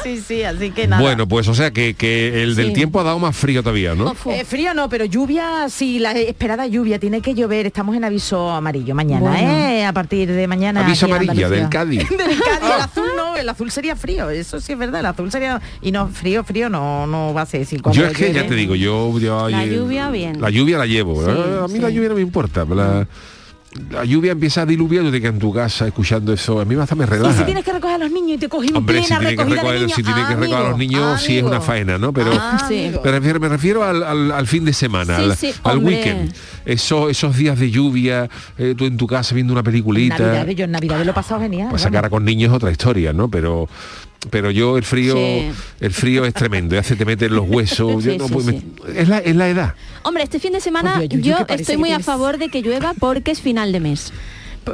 sí, 0.04 0.22
sí, 0.26 0.44
así 0.44 0.72
que 0.72 0.88
nada. 0.88 1.02
Bueno, 1.02 1.28
pues 1.28 1.48
o 1.50 1.54
sea 1.54 1.72
que, 1.72 1.94
que 1.94 2.44
el 2.44 2.56
del 2.56 2.68
Sí. 2.68 2.74
tiempo 2.74 3.00
ha 3.02 3.04
dado 3.04 3.20
más 3.20 3.36
frío 3.36 3.62
todavía, 3.64 3.96
¿no? 3.96 4.16
Eh, 4.28 4.46
frío 4.46 4.74
no, 4.74 4.88
pero 4.90 5.04
lluvia, 5.06 5.68
sí, 5.70 6.00
la 6.00 6.12
esperada 6.14 6.68
lluvia, 6.68 7.00
tiene 7.00 7.22
que 7.22 7.34
llover. 7.34 7.66
Estamos 7.66 7.96
en 7.98 8.04
aviso 8.06 8.50
amarillo 8.52 8.96
mañana, 8.96 9.30
Bueno. 9.30 9.50
¿eh? 9.52 9.86
A 9.86 9.92
partir 9.94 10.32
de 10.32 10.48
mañana. 10.48 10.86
Aviso 10.86 11.06
aquí 11.06 11.12
en 11.12 11.17
amarilla 11.24 11.50
del. 11.50 11.70
Cádiz. 11.70 12.10
del 12.10 12.18
Cádiz, 12.18 12.76
el 12.76 12.82
azul 12.82 13.08
no, 13.16 13.36
el 13.38 13.50
azul 13.50 13.72
sería 13.72 13.96
frío, 13.96 14.30
eso 14.30 14.60
sí 14.60 14.74
es 14.74 14.78
verdad, 14.80 15.00
el 15.02 15.06
azul 15.08 15.32
sería... 15.32 15.62
Y 15.82 15.92
no, 15.92 16.08
frío, 16.08 16.44
frío 16.44 16.70
no, 16.70 17.06
no 17.08 17.34
va 17.34 17.42
a 17.42 17.46
ser. 17.46 17.66
Cuando 17.82 18.02
Yo 18.02 18.08
es 18.08 18.18
que 18.18 18.32
ya 18.34 18.48
te 18.48 18.56
digo, 18.56 18.76
yo, 18.76 19.18
yo- 19.20 19.50
La 19.50 19.66
yo- 19.66 19.74
lluvia, 19.84 20.10
bien. 20.10 20.40
La 20.42 20.50
lluvia 20.50 20.78
la 20.78 20.86
llevo. 20.86 21.24
Sí, 21.24 21.30
¿eh? 21.32 21.60
a 21.64 21.68
mí 21.68 21.80
la 21.80 21.90
sí. 21.90 21.94
lluvia 21.96 22.10
no 22.10 22.16
me 22.16 22.22
importa. 22.22 22.66
La, 22.66 23.08
la 23.92 24.04
lluvia 24.06 24.32
empieza 24.34 24.62
a 24.62 24.66
diluviar, 24.66 25.04
yo 25.06 25.12
te 25.12 25.20
quedas 25.22 25.34
en 25.34 25.40
tu 25.40 25.54
casa 25.54 25.88
escuchando 25.88 26.34
eso. 26.34 26.60
A 26.60 26.66
mí 26.66 26.76
hasta 26.76 26.96
me 26.96 27.04
Y 27.04 27.08
relaja. 27.08 27.38
si 27.40 27.44
tienes 27.44 27.64
que 27.64 27.74
recoger 27.74 27.96
a 27.96 27.98
los 28.00 28.12
niños 28.12 28.32
y 28.32 28.38
te 28.38 28.50
cogí 28.50 28.72
Hombre, 28.74 29.02
si 29.02 29.08
plena 29.08 29.20
tiene 29.20 29.36
que 29.36 29.44
recogida 29.44 29.56
de 29.56 29.62
recoger, 29.62 29.80
niños, 29.82 29.96
si 29.96 30.04
tiene 30.04 30.22
que 30.22 30.36
recoger 30.36 30.56
a 30.56 30.60
los 30.64 30.74
amigo, 30.74 30.78
niños, 31.00 31.22
sí 31.22 31.38
es 31.38 31.44
una 31.44 31.62
faena, 31.62 31.98
¿no? 31.98 32.14
Pero 32.14 32.32
Ah, 32.34 32.66
Sí. 32.68 32.86
amigo. 32.86 33.02
me 33.04 33.12
refiero, 33.12 33.40
me 33.40 33.50
refiero 33.50 33.84
al, 33.84 34.04
al- 34.04 34.32
al 34.32 34.48
fin 34.48 34.66
de 34.66 34.74
semana, 34.74 35.18
Sí, 35.18 35.24
al, 35.24 35.36
sí, 35.38 35.54
al 35.64 35.78
weekend. 35.80 36.34
Eso, 36.66 37.10
esos 37.10 37.36
días 37.38 37.58
de 37.60 37.72
lluvia, 37.72 38.30
eh, 38.58 38.76
tú 38.78 38.86
en 38.86 38.98
tu 38.98 39.08
casa 39.08 39.34
viendo 39.34 39.54
una 39.54 39.64
peliculita. 39.64 40.18
Navidad, 40.20 40.48
yo 40.50 40.66
en 40.66 40.72
Navidad 40.72 41.04
lo 41.06 41.12
he 41.12 41.14
pasado 41.14 41.40
genial. 41.42 41.68
Pues 41.70 41.82
sacar 41.82 42.06
a 42.06 42.10
con 42.10 42.26
niños 42.26 42.50
es 42.50 42.56
otra 42.56 42.72
historia, 42.72 43.14
¿no? 43.14 43.30
Pero 43.30 43.68
pero 44.30 44.52
yo 44.52 44.78
el 44.78 44.84
frío 44.84 45.16
Sí. 45.16 45.50
el 45.80 45.92
frío 45.94 46.26
es 46.26 46.34
tremendo, 46.34 46.76
ya 46.76 46.84
se 46.84 46.96
te 46.96 47.06
mete 47.06 47.26
en 47.26 47.36
los 47.36 47.48
huesos. 47.48 48.04
yo 48.04 48.18
no 48.18 48.28
sí, 48.28 48.34
puedo- 48.34 48.50
sí. 48.52 48.64
me- 48.94 49.00
es, 49.02 49.08
la, 49.08 49.20
es 49.20 49.36
la 49.36 49.50
edad. 49.50 49.76
Hombre, 50.04 50.24
este 50.24 50.40
fin 50.40 50.54
de 50.54 50.60
semana 50.62 51.04
yo 51.06 51.38
estoy 51.50 51.78
muy 51.78 51.92
a 51.92 52.00
favor 52.00 52.38
de 52.38 52.50
que 52.50 52.62
llueva 52.62 52.94
porque 53.00 53.32
es 53.32 53.42
final 53.42 53.72
de 53.72 53.80
mes. 53.80 54.12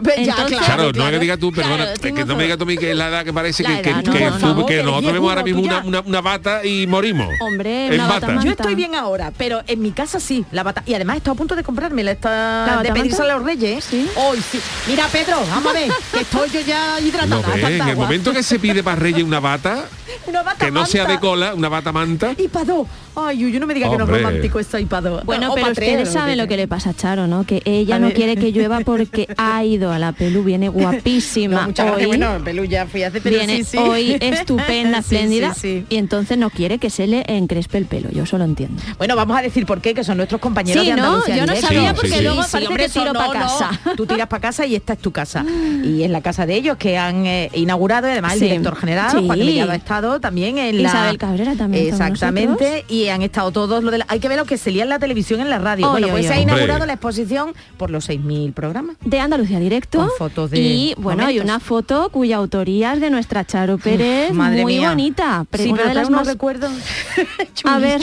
Ya, 0.01 0.13
Entonces- 0.15 0.57
claro, 0.57 0.91
Claro, 0.91 0.91
no 0.93 1.11
que 1.11 1.19
digas 1.19 1.39
tú, 1.39 1.51
perdona, 1.51 1.93
Claro, 1.93 2.15
que 2.15 2.25
no 2.25 2.35
me 2.35 2.43
digas 2.43 2.57
tú 2.57 2.63
a 2.63 2.67
mí 2.67 2.77
que 2.77 2.91
es 2.91 2.97
la 2.97 3.09
edad 3.09 3.23
que 3.23 3.33
parece 3.33 3.63
que, 3.63 3.81
que, 3.81 3.89
edad, 3.89 4.01
que 4.03 4.09
no, 4.09 4.37
tú- 4.37 4.47
no, 4.47 4.53
no. 4.55 4.65
que 4.65 4.77
Que 4.77 4.83
nosotros 4.83 5.13
vemos 5.13 5.29
ahora 5.29 5.43
mismo 5.43 5.61
una, 5.61 5.79
una, 5.79 5.99
una 6.01 6.21
bata 6.21 6.65
y 6.65 6.87
morimos. 6.87 7.27
Hombre, 7.41 7.87
en 7.87 7.93
una 7.93 8.07
bata 8.07 8.19
bata. 8.21 8.33
más. 8.33 8.45
Yo 8.45 8.51
estoy 8.51 8.75
bien 8.75 8.95
ahora, 8.95 9.31
pero 9.37 9.61
en 9.67 9.81
mi 9.81 9.91
casa 9.91 10.19
sí, 10.19 10.45
la 10.51 10.63
bata. 10.63 10.83
Y 10.85 10.93
además 10.93 11.17
estoy 11.17 11.31
a 11.33 11.35
punto 11.35 11.55
de 11.55 11.63
comprármela, 11.63 12.11
esta 12.11 12.65
¿La 12.67 12.83
de 12.83 12.91
pedírsela 12.91 13.33
a 13.33 13.37
los 13.37 13.45
reyes. 13.45 13.83
Sí. 13.83 14.07
Hoy 14.15 14.39
sí. 14.51 14.59
Mira, 14.87 15.07
Pedro, 15.11 15.37
vamos 15.49 15.71
a 15.71 15.79
ver, 15.79 15.91
que 16.11 16.21
estoy 16.21 16.49
yo 16.49 16.61
ya 16.61 16.99
hidratada. 17.05 17.35
Lo 17.47 17.53
ves, 17.53 17.63
en 17.81 17.87
el 17.89 17.95
momento 17.95 18.33
que 18.33 18.43
se 18.43 18.59
pide 18.59 18.83
para 18.83 18.95
Reyes 18.97 19.23
una 19.23 19.39
bata, 19.39 19.85
Una 20.27 20.43
bata 20.43 20.65
que 20.65 20.71
no 20.71 20.85
sea 20.85 21.03
de 21.03 21.07
manta. 21.13 21.21
cola, 21.21 21.53
una 21.53 21.69
bata 21.69 21.91
manta. 21.91 22.33
Y 22.37 22.47
pa' 22.47 22.63
dos. 22.63 22.87
Ay, 23.15 23.51
yo 23.51 23.59
no 23.59 23.67
me 23.67 23.75
diga 23.75 23.89
que 23.91 23.97
no 23.97 24.05
Hombre. 24.05 24.17
es 24.19 24.23
romántico 24.23 24.59
esto 24.59 24.79
y 24.79 24.85
pa' 24.85 24.99
dos. 25.01 25.23
Bueno, 25.23 25.51
O 25.51 25.55
pero 25.55 25.67
ustedes 25.71 26.09
o 26.09 26.11
saben 26.11 26.37
lo 26.37 26.47
que 26.47 26.57
le 26.57 26.67
pasa 26.67 26.89
a 26.91 26.93
Charo, 26.95 27.27
¿no? 27.27 27.43
Que 27.45 27.61
ella 27.65 27.97
A 27.97 27.99
no 27.99 28.07
ver. 28.07 28.15
quiere 28.15 28.35
que 28.37 28.51
llueva 28.51 28.79
porque 28.79 29.27
ha 29.37 29.63
ido 29.63 29.91
a 29.91 29.99
la 29.99 30.13
pelu, 30.13 30.43
viene 30.43 30.69
guapísima. 30.69 31.61
No, 31.61 31.67
muchas 31.67 31.85
gracias. 31.85 32.09
hoy. 32.09 32.17
Bueno, 32.17 32.43
Pelú 32.43 32.65
ya 32.65 32.87
fui 32.87 33.03
hace, 33.03 33.21
pero 33.21 33.37
viene 33.37 33.57
sí, 33.57 33.63
sí. 33.65 33.77
hoy 33.77 34.17
estupenda, 34.19 34.97
espléndida 34.99 35.53
sí, 35.53 35.59
sí. 35.61 35.85
y 35.89 35.97
entonces 35.97 36.37
no 36.37 36.49
quiere 36.49 36.79
que 36.79 36.89
se 36.89 37.05
le 37.07 37.23
encrespe 37.27 37.77
el 37.77 37.85
pelo, 37.85 38.09
yo 38.11 38.25
solo 38.25 38.43
entiendo. 38.45 38.81
Bueno, 38.97 39.15
vamos 39.15 39.37
a 39.37 39.41
decir 39.41 39.65
por 39.65 39.79
qué, 39.81 39.93
que 39.93 40.03
son 40.03 40.17
nuestros 40.17 40.41
compañeros 40.41 40.83
Sí, 40.83 40.89
de 40.89 40.95
¿no? 40.95 41.03
Andalucía 41.05 41.35
Yo 41.37 41.45
no 41.45 41.55
sabía 41.55 41.89
Sí, 41.91 41.95
porque 41.95 42.21
luego 42.21 42.43
Sí, 42.43 42.49
parece 42.51 42.67
hombre, 42.67 42.83
que 42.85 42.89
tiro 42.91 43.13
para 43.13 43.27
no, 43.27 43.33
no. 43.33 43.39
casa. 43.39 43.79
Tú 43.95 44.05
tiras 44.07 44.27
para 44.27 44.41
casa 44.41 44.65
y 44.65 44.75
esta 44.75 44.93
es 44.93 44.99
tu 44.99 45.11
casa. 45.11 45.45
Y 45.83 46.03
es 46.03 46.09
la 46.09 46.21
casa 46.21 46.45
de 46.45 46.55
ellos 46.55 46.77
que 46.77 46.97
han 46.97 47.25
eh, 47.25 47.49
inaugurado, 47.53 48.07
y 48.07 48.11
además 48.11 48.33
Sí. 48.33 48.39
el 48.45 48.49
director 48.51 48.75
general, 48.77 49.11
Sí. 49.11 49.25
Juan 49.25 49.37
Mellado, 49.39 49.71
ha 49.71 49.75
estado 49.75 50.02
también 50.19 50.57
en 50.57 50.81
la... 50.83 50.89
Isabel 50.89 51.17
Cabrera 51.17 51.55
también 51.55 51.87
Exactamente, 51.87 52.85
y 52.87 53.07
han 53.07 53.21
estado 53.21 53.51
todos 53.51 53.83
lo 53.83 53.91
de 53.91 53.99
la- 53.99 54.05
Hay 54.09 54.19
que 54.19 54.27
ver 54.29 54.37
lo 54.37 54.45
que 54.45 54.57
se 54.57 54.71
lía 54.71 54.83
en 54.83 54.89
la 54.89 54.99
televisión, 54.99 55.39
en 55.41 55.49
la 55.49 55.59
radio. 55.59 55.87
Oy, 55.87 55.91
bueno, 56.01 56.07
oy, 56.07 56.11
pues 56.13 56.25
se 56.27 56.33
ha 56.33 56.37
oy. 56.37 56.43
inaugurado 56.43 56.73
Hombre. 56.73 56.87
la 56.87 56.93
exposición 56.93 57.53
por 57.77 57.89
los 57.89 58.09
6.000 58.09 58.53
programas. 58.53 58.95
de 59.03 59.19
Andalucía 59.19 59.59
Directo 59.59 59.99
Con 59.99 60.09
fotos 60.17 60.51
de 60.51 60.59
y 60.59 60.93
bueno 60.97 61.23
hay 61.23 61.35
momentos. 61.35 61.43
una 61.45 61.59
foto 61.59 62.09
cuya 62.09 62.37
autoría 62.37 62.93
es 62.93 63.01
de 63.01 63.09
nuestra 63.09 63.45
Charo 63.45 63.77
Pérez 63.77 64.31
Madre 64.33 64.61
muy 64.61 64.77
mía. 64.79 64.89
bonita 64.89 65.45
pero 65.49 65.63
sí, 65.63 65.73
pero 65.75 65.87
de 65.89 65.93
las 65.95 66.07
unos 66.09 66.19
más 66.21 66.27
recuerdos 66.27 66.71
A 67.63 67.79
ver. 67.79 68.01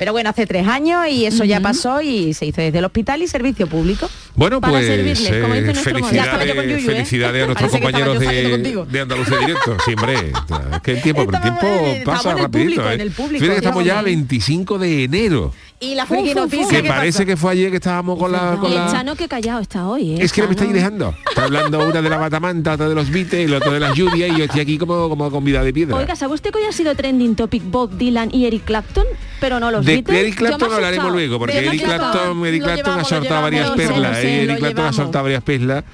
Pero 0.00 0.12
bueno, 0.12 0.30
hace 0.30 0.46
tres 0.46 0.66
años 0.66 1.06
y 1.10 1.26
eso 1.26 1.44
ya 1.44 1.60
pasó 1.60 2.00
y 2.00 2.32
se 2.32 2.46
hizo 2.46 2.62
desde 2.62 2.78
el 2.78 2.86
hospital 2.86 3.20
y 3.20 3.28
servicio 3.28 3.66
público. 3.66 4.08
Bueno, 4.34 4.58
Para 4.58 4.72
pues 4.72 4.86
servirles, 4.86 5.42
como 5.42 5.54
dice 5.54 5.70
eh, 5.72 5.74
felicidades, 5.74 6.56
¿eh? 6.56 6.78
felicidades 6.80 7.42
a 7.42 7.46
nuestros 7.48 7.70
compañeros 7.70 8.18
de, 8.18 8.86
de 8.90 9.00
Andalucía 9.00 9.36
Directo. 9.40 9.76
Sí, 9.84 9.92
hombre, 9.92 10.32
es 10.72 10.80
que 10.80 10.92
el 10.92 11.02
tiempo, 11.02 11.26
pero 11.26 11.36
el 11.36 11.42
tiempo 11.42 12.10
pasa 12.10 12.34
rapidito. 12.34 12.90
¿eh? 12.90 13.10
Fíjate 13.10 13.38
que 13.38 13.56
estamos 13.56 13.84
ya 13.84 13.96
a 13.98 14.00
estamos. 14.00 14.04
25 14.04 14.78
de 14.78 15.04
enero. 15.04 15.52
Y 15.82 15.94
la 15.94 16.04
friki 16.04 16.34
noticia 16.34 16.68
Que 16.68 16.82
¿qué 16.82 16.88
parece 16.88 17.24
que 17.24 17.38
fue 17.38 17.52
ayer 17.52 17.70
que 17.70 17.76
estábamos 17.76 18.18
con 18.18 18.30
la... 18.30 18.56
Con 18.60 18.70
y 18.70 18.74
el 18.74 18.80
la... 18.80 18.92
Chano 18.92 19.16
que 19.16 19.26
callado 19.28 19.60
está 19.60 19.88
hoy 19.88 20.12
¿eh? 20.12 20.18
Es 20.20 20.30
que 20.30 20.42
no 20.42 20.48
me 20.48 20.52
estáis 20.52 20.74
dejando. 20.74 21.14
Está 21.26 21.44
hablando 21.44 21.86
una 21.86 22.02
de 22.02 22.10
la 22.10 22.18
batamanta, 22.18 22.74
otra 22.74 22.86
de 22.86 22.94
los 22.94 23.10
Beatles, 23.10 23.46
el 23.46 23.54
otro 23.54 23.72
de 23.72 23.80
las 23.80 23.94
lluvias 23.94 24.30
y 24.30 24.38
yo 24.38 24.44
estoy 24.44 24.60
aquí 24.60 24.76
como, 24.76 25.08
como 25.08 25.30
con 25.30 25.42
vida 25.42 25.64
de 25.64 25.72
piedra. 25.72 25.96
Oiga, 25.96 26.14
¿sabe 26.16 26.34
usted 26.34 26.50
que 26.50 26.58
hoy 26.58 26.64
ha 26.64 26.72
sido 26.72 26.94
trending 26.94 27.34
topic 27.34 27.62
Bob 27.64 27.96
Dylan 27.96 28.28
y 28.30 28.44
Eric 28.44 28.64
Clapton? 28.64 29.06
Pero 29.40 29.58
no 29.58 29.70
los 29.70 29.84
de 29.86 29.94
Beatles? 29.94 30.18
Eric 30.18 30.40
me 30.40 30.48
he 30.48 30.48
Clapton 30.50 30.72
hablaremos 30.74 31.12
luego, 31.12 31.38
porque 31.38 31.58
Eric 31.58 31.82
Clapton, 31.82 32.44
Eric 32.44 32.62
Clapton 32.62 33.00
ha 33.00 33.04
soltado 33.04 33.42
varias 33.42 33.70
perlas. 33.70 34.18
Eric 34.18 34.58
Clapton 34.58 34.84
ha 34.84 34.92
soltado 34.92 35.24
varias 35.24 35.42
perlas. 35.42 35.84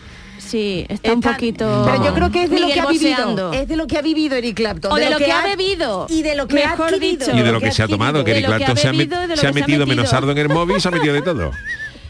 Sí, 0.46 0.86
está 0.88 1.12
un 1.12 1.20
poquito... 1.20 1.82
Pero 1.84 2.04
yo 2.04 2.14
creo 2.14 2.30
que 2.30 2.44
es 2.44 2.50
de 2.50 2.60
lo 2.60 2.68
que 2.68 2.80
ha 2.80 2.86
vivido. 2.86 3.10
boceando. 3.10 3.52
Es 3.52 3.68
de 3.68 3.76
lo 3.76 3.86
que 3.86 3.98
ha 3.98 4.02
vivido 4.02 4.36
Eric 4.36 4.56
Clapton. 4.56 4.92
O 4.92 4.94
de 4.94 5.10
lo 5.10 5.18
que 5.18 5.32
ha 5.32 5.44
bebido. 5.44 6.06
Y 6.08 6.22
de 6.22 6.36
lo 6.36 6.46
que 6.46 6.54
Mejor 6.54 6.86
ha 6.86 6.88
adquirido. 6.88 7.26
dicho. 7.26 7.36
Y 7.36 7.42
de 7.42 7.52
lo 7.52 7.60
que 7.60 7.72
se 7.72 7.82
ha 7.82 7.88
tomado, 7.88 8.24
que 8.24 8.30
Eric 8.30 8.44
que 8.44 8.54
Clapton 8.54 8.76
se 8.76 8.88
ha, 8.88 8.92
que 8.92 9.52
metido 9.52 9.86
menos 9.86 10.08
sardo 10.08 10.30
en 10.30 10.38
el 10.38 10.48
móvil, 10.48 10.80
se 10.80 10.88
ha 10.88 10.90
metido 10.90 11.14
de 11.14 11.22
todo. 11.22 11.50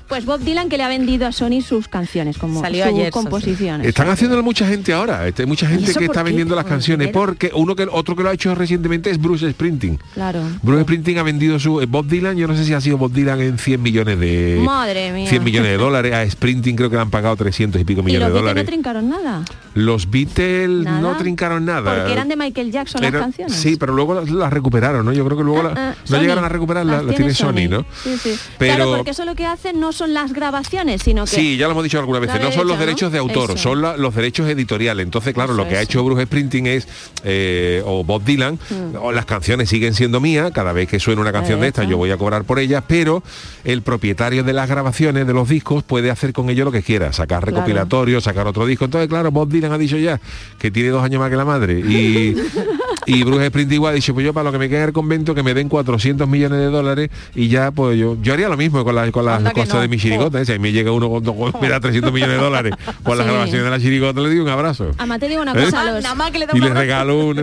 Pues 0.09 0.25
Bob 0.25 0.41
Dylan 0.41 0.69
que 0.69 0.77
le 0.77 0.85
ha 0.85 0.89
vendido 0.89 1.27
a 1.27 1.33
Sony 1.33 1.61
sus 1.67 1.89
canciones, 1.89 2.39
como 2.39 2.61
Salió 2.61 2.85
sus 2.87 2.95
ayer, 2.95 3.11
composiciones. 3.11 3.87
Están 3.89 4.09
haciéndolo 4.09 4.43
mucha 4.43 4.67
gente 4.67 4.93
ahora. 4.93 5.27
Este, 5.27 5.43
Hay 5.43 5.49
mucha 5.49 5.67
gente 5.67 5.93
que 5.95 6.05
está 6.05 6.21
qué? 6.23 6.29
vendiendo 6.29 6.55
las 6.55 6.65
¿Por 6.65 6.71
canciones 6.73 7.09
porque 7.09 7.51
uno 7.55 7.75
que 7.75 7.89
otro 7.91 8.15
que 8.15 8.23
lo 8.23 8.29
ha 8.31 8.33
hecho 8.33 8.55
recientemente 8.55 9.11
es 9.11 9.21
Bruce 9.21 9.51
Sprinting. 9.51 9.99
Claro. 10.15 10.43
Bruce 10.63 10.83
Sprinting 10.85 11.19
ha 11.19 11.23
vendido 11.25 11.59
su 11.59 11.81
eh, 11.81 11.87
Bob 11.87 12.07
Dylan, 12.07 12.37
yo 12.37 12.47
no 12.47 12.57
sé 12.57 12.65
si 12.65 12.73
ha 12.73 12.81
sido 12.81 12.99
Bob 12.99 13.13
Dylan 13.13 13.41
en 13.41 13.59
100 13.59 13.83
millones 13.83 14.21
de 14.21 14.61
Madre 14.65 15.13
mía. 15.13 15.29
100 15.29 15.43
millones 15.43 15.71
de 15.73 15.77
dólares, 15.77 16.15
a 16.15 16.31
Sprinting 16.31 16.77
creo 16.77 16.89
que 16.91 16.97
le 16.97 17.03
han 17.03 17.11
pagado 17.11 17.35
300 17.37 17.81
y 17.81 17.85
pico 17.85 18.01
Y 18.03 18.05
millones 18.05 18.29
los 18.29 18.35
de 18.35 18.43
Beatles 18.43 18.45
no 18.45 18.49
dólares. 18.49 18.67
trincaron 18.67 19.09
nada. 19.09 19.45
los 19.75 20.09
Beatles 20.11 20.85
Nada. 20.85 21.01
no 21.01 21.17
trincaron 21.17 21.65
nada. 21.65 21.95
Porque 21.97 22.13
eran 22.13 22.29
de 22.29 22.37
Michael 22.37 22.71
Jackson 22.71 23.03
Era- 23.03 23.19
las 23.19 23.21
canciones. 23.27 23.57
Sí, 23.57 23.77
pero 23.77 23.93
luego 23.93 24.15
las, 24.15 24.31
las 24.31 24.53
recuperaron, 24.53 25.05
¿no? 25.05 25.13
Yo 25.13 25.25
creo 25.25 25.37
que 25.37 25.45
luego 25.45 25.65
la- 25.65 25.71
Ah, 25.71 25.75
ah, 25.77 25.95
no 26.01 26.07
Sony. 26.17 26.21
llegaron 26.21 26.45
a 26.45 26.49
recuperarlas, 26.49 26.97
Las 26.99 27.07
las 27.07 27.17
tiene 27.17 27.35
Sony, 27.35 27.69
¿no? 27.69 27.85
Sí, 28.05 28.17
sí. 28.23 28.35
Pero 28.59 28.75
Claro, 28.77 28.97
porque 28.97 29.11
eso 29.11 29.25
lo 29.25 29.35
que 29.35 29.45
hacen 29.47 29.81
no 29.81 29.93
son 29.97 30.15
las 30.15 30.33
grabaciones, 30.33 31.03
sino 31.03 31.25
que... 31.25 31.31
Sí, 31.31 31.57
ya 31.57 31.67
lo 31.67 31.73
hemos 31.73 31.85
dicho 31.85 31.99
algunas 31.99 32.21
La 32.23 32.27
veces, 32.33 32.43
no 32.43 32.53
son 32.53 32.69
los 32.69 32.79
derechos 32.79 33.11
de 33.13 33.19
autor, 33.19 33.51
Eso. 33.51 33.57
son 33.59 33.83
la- 33.83 33.97
los 33.97 34.15
derechos 34.15 34.49
editoriales. 34.49 35.05
Entonces, 35.05 35.35
claro, 35.35 35.53
Eso, 35.55 35.63
lo 35.63 35.69
que 35.69 35.77
ha 35.77 35.83
hecho 35.83 36.05
Bruce 36.05 36.25
Sprinting 36.25 36.67
es, 36.67 36.87
eh, 37.25 37.83
o 37.85 38.05
Bob 38.05 38.23
Dylan, 38.25 38.55
Mm. 38.71 38.97
o 39.01 39.13
las 39.13 39.25
canciones 39.27 39.69
siguen 39.69 39.95
siendo 39.95 40.21
mías, 40.21 40.51
cada 40.53 40.73
vez 40.73 40.89
que 40.89 41.01
suena 41.01 41.21
una 41.21 41.33
canción 41.33 41.61
de 41.61 41.69
esta 41.69 41.81
derecha. 41.81 41.91
yo 41.93 41.97
voy 41.97 42.11
a 42.11 42.17
cobrar 42.17 42.45
por 42.45 42.59
ellas, 42.59 42.85
pero 42.87 43.23
el 43.65 43.83
propietario 43.83 44.45
de 44.45 44.53
las 44.53 44.69
grabaciones, 44.69 45.27
de 45.27 45.33
los 45.33 45.49
discos, 45.49 45.83
puede 45.83 46.11
hacer 46.11 46.33
con 46.33 46.51
ello 46.51 46.65
lo 46.65 46.73
que 46.73 46.83
quiera, 46.83 47.13
sacar 47.13 47.41
Claro. 47.43 47.57
recopilatorios, 47.57 48.25
sacar 48.25 48.47
otro 48.47 48.67
disco. 48.67 48.85
Entonces, 48.85 49.09
claro, 49.09 49.31
Bob 49.31 49.49
Dylan 49.49 49.73
ha 49.73 49.79
dicho 49.79 49.97
ya 49.97 50.21
que 50.59 50.71
tiene 50.71 50.91
dos 50.91 51.03
años 51.03 51.21
más 51.21 51.31
que 51.31 51.37
la 51.37 51.45
madre. 51.45 51.81
Y, 51.81 52.37
y 53.07 53.23
Bruce 53.25 53.47
Sprinting 53.49 53.87
ha 53.87 53.93
dicho, 53.93 54.13
pues 54.15 54.25
yo 54.27 54.33
para 54.35 54.45
lo 54.45 54.53
que 54.53 54.59
me 54.59 54.69
quede 54.69 54.79
en 54.83 54.85
el 54.89 54.93
convento, 54.93 55.35
que 55.35 55.43
me 55.43 55.55
den 55.55 55.69
400 55.69 56.29
millones 56.29 56.59
de 56.59 56.67
dólares 56.67 57.11
y 57.35 57.49
ya, 57.49 57.71
pues 57.71 57.99
yo, 57.99 58.17
yo 58.23 58.33
haría 58.33 58.49
lo 58.49 58.57
mismo 58.57 58.85
con, 58.85 58.95
la- 58.95 59.11
con 59.13 59.25
las 59.25 59.43
cosas 59.53 59.75
no. 59.75 59.83
De 59.89 59.97
mi 59.97 60.01
chirigota. 60.01 60.45
Si 60.45 60.53
a 60.53 60.55
mí 60.57 60.61
me 60.61 60.73
llega 60.73 60.93
uno 60.93 61.09
con, 61.09 61.25
con- 61.25 61.61
me 61.61 61.69
da 61.69 61.81
300 61.81 62.13
millones 62.13 62.37
de 62.37 62.43
dólares 62.43 62.73
por 63.03 63.17
las 63.17 63.27
Sí. 63.27 63.33
grabaciones 63.33 63.65
de 63.65 63.71
la 63.71 63.81
chirigota, 63.81 64.21
le 64.21 64.31
digo 64.31 64.45
un 64.45 64.51
abrazo. 64.51 64.91
Además 64.99 65.21
te 65.21 65.29
digo 65.29 65.43
una 65.43 65.53
¿Eh? 65.53 65.65
cosa, 65.65 65.79
a 65.79 65.83
Ah, 65.83 65.93
los, 65.93 66.03
nada 66.03 66.15
más 66.15 66.31
que 66.31 66.39
le 66.39 66.47
Y 66.53 66.59
le 66.61 66.75
regalo 66.75 67.27
un, 67.27 67.35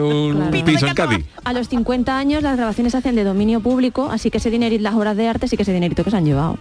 Claro. 0.49 0.65
Piso 0.65 0.87
en. 0.87 0.93
Cádiz. 0.93 1.25
a 1.43 1.53
los 1.53 1.67
50 1.69 2.17
años 2.17 2.43
las 2.43 2.55
grabaciones 2.57 2.91
se 2.91 2.97
hacen 2.97 3.15
de 3.15 3.23
dominio 3.23 3.59
público, 3.59 4.09
así 4.11 4.29
que 4.31 4.37
ese 4.37 4.49
dinero 4.51 4.75
y 4.75 4.79
las 4.79 4.93
obras 4.93 5.17
de 5.17 5.27
arte 5.27 5.47
sí 5.47 5.55
que 5.57 5.63
ese 5.63 5.73
dinerito 5.73 6.03
que 6.03 6.11
se 6.11 6.17
han 6.17 6.25
llevado. 6.25 6.57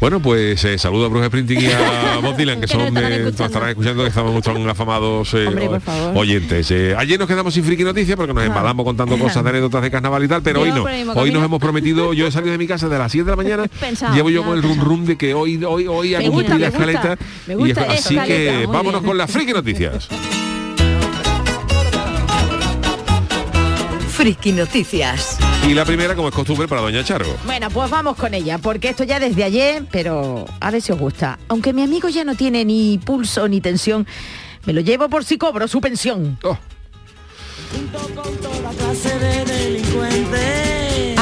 Bueno, 0.00 0.20
pues 0.20 0.64
eh, 0.64 0.78
saludo 0.78 1.06
a 1.06 1.08
Bruce 1.08 1.26
Sprinting 1.26 1.60
y 1.60 1.66
a 1.66 2.18
Bob 2.22 2.36
Dylan, 2.36 2.60
que 2.60 2.66
son 2.68 2.80
estarán 2.82 3.12
eh, 3.12 3.16
escuchando. 3.16 3.44
estarán 3.46 3.68
escuchando, 3.70 4.02
que 4.02 4.08
estamos 4.08 4.44
son 4.44 4.68
afamados 4.68 5.34
eh, 5.34 5.46
Hombre, 5.46 5.68
oyentes. 6.14 6.70
Eh, 6.70 6.94
ayer 6.96 7.18
nos 7.18 7.28
quedamos 7.28 7.52
sin 7.54 7.64
friki 7.64 7.84
noticias 7.84 8.16
porque 8.16 8.32
nos 8.32 8.44
embalamos 8.44 8.84
contando 8.84 9.18
cosas 9.18 9.42
de 9.44 9.50
anécdotas 9.50 9.82
de 9.82 9.90
carnaval 9.90 10.24
y 10.24 10.28
tal, 10.28 10.42
pero 10.42 10.64
Yo 10.66 10.72
hoy 10.84 11.04
no. 11.04 11.12
Hoy 11.14 11.30
nos 11.32 11.44
hemos 11.44 11.60
prometido, 11.60 12.12
yo 12.14 12.26
he 12.26 12.32
salido 12.32 12.52
de 12.52 12.58
mi 12.58 12.66
casa 12.66 12.88
de 12.88 12.98
las 12.98 13.12
7 13.12 13.24
de 13.24 13.30
la 13.30 13.36
mañana, 13.42 13.64
Pensado, 13.80 14.14
llevo 14.14 14.30
yo 14.30 14.42
con 14.44 14.56
el 14.56 14.62
rum 14.62 14.80
rum 14.80 15.04
de 15.10 15.16
que 15.18 15.34
hoy 15.34 15.62
hoy 15.64 15.86
hoy 15.86 16.14
ha 16.14 16.20
cumplido 16.22 16.56
la 16.58 16.58
me 16.58 16.66
gusta. 16.70 16.78
escaleta. 16.90 17.24
Me 17.46 17.54
y 17.54 17.56
gusta 17.56 17.82
es- 17.86 17.88
así 18.06 18.14
escaleta, 18.16 18.26
que 18.26 18.66
vámonos 18.66 19.00
bien. 19.02 19.04
con 19.04 19.18
las 19.18 19.30
friki 19.30 19.52
noticias. 19.52 20.08
Friki 24.10 24.52
Noticias. 24.52 25.38
Y 25.66 25.72
la 25.72 25.86
primera, 25.86 26.14
como 26.14 26.28
es 26.28 26.34
costumbre, 26.34 26.68
para 26.68 26.82
Doña 26.82 27.02
Charo. 27.02 27.24
Bueno, 27.46 27.70
pues 27.70 27.88
vamos 27.88 28.16
con 28.16 28.34
ella, 28.34 28.58
porque 28.58 28.90
esto 28.90 29.02
ya 29.04 29.18
desde 29.18 29.44
ayer, 29.44 29.84
pero 29.90 30.44
a 30.60 30.70
ver 30.70 30.82
si 30.82 30.92
os 30.92 30.98
gusta. 30.98 31.38
Aunque 31.48 31.72
mi 31.72 31.82
amigo 31.82 32.06
ya 32.10 32.22
no 32.24 32.34
tiene 32.34 32.66
ni 32.66 32.98
pulso 32.98 33.48
ni 33.48 33.62
tensión, 33.62 34.06
me 34.66 34.74
lo 34.74 34.82
llevo 34.82 35.08
por 35.08 35.24
si 35.24 35.38
cobro 35.38 35.66
su 35.68 35.80
pensión. 35.80 36.38
Oh, 36.42 36.58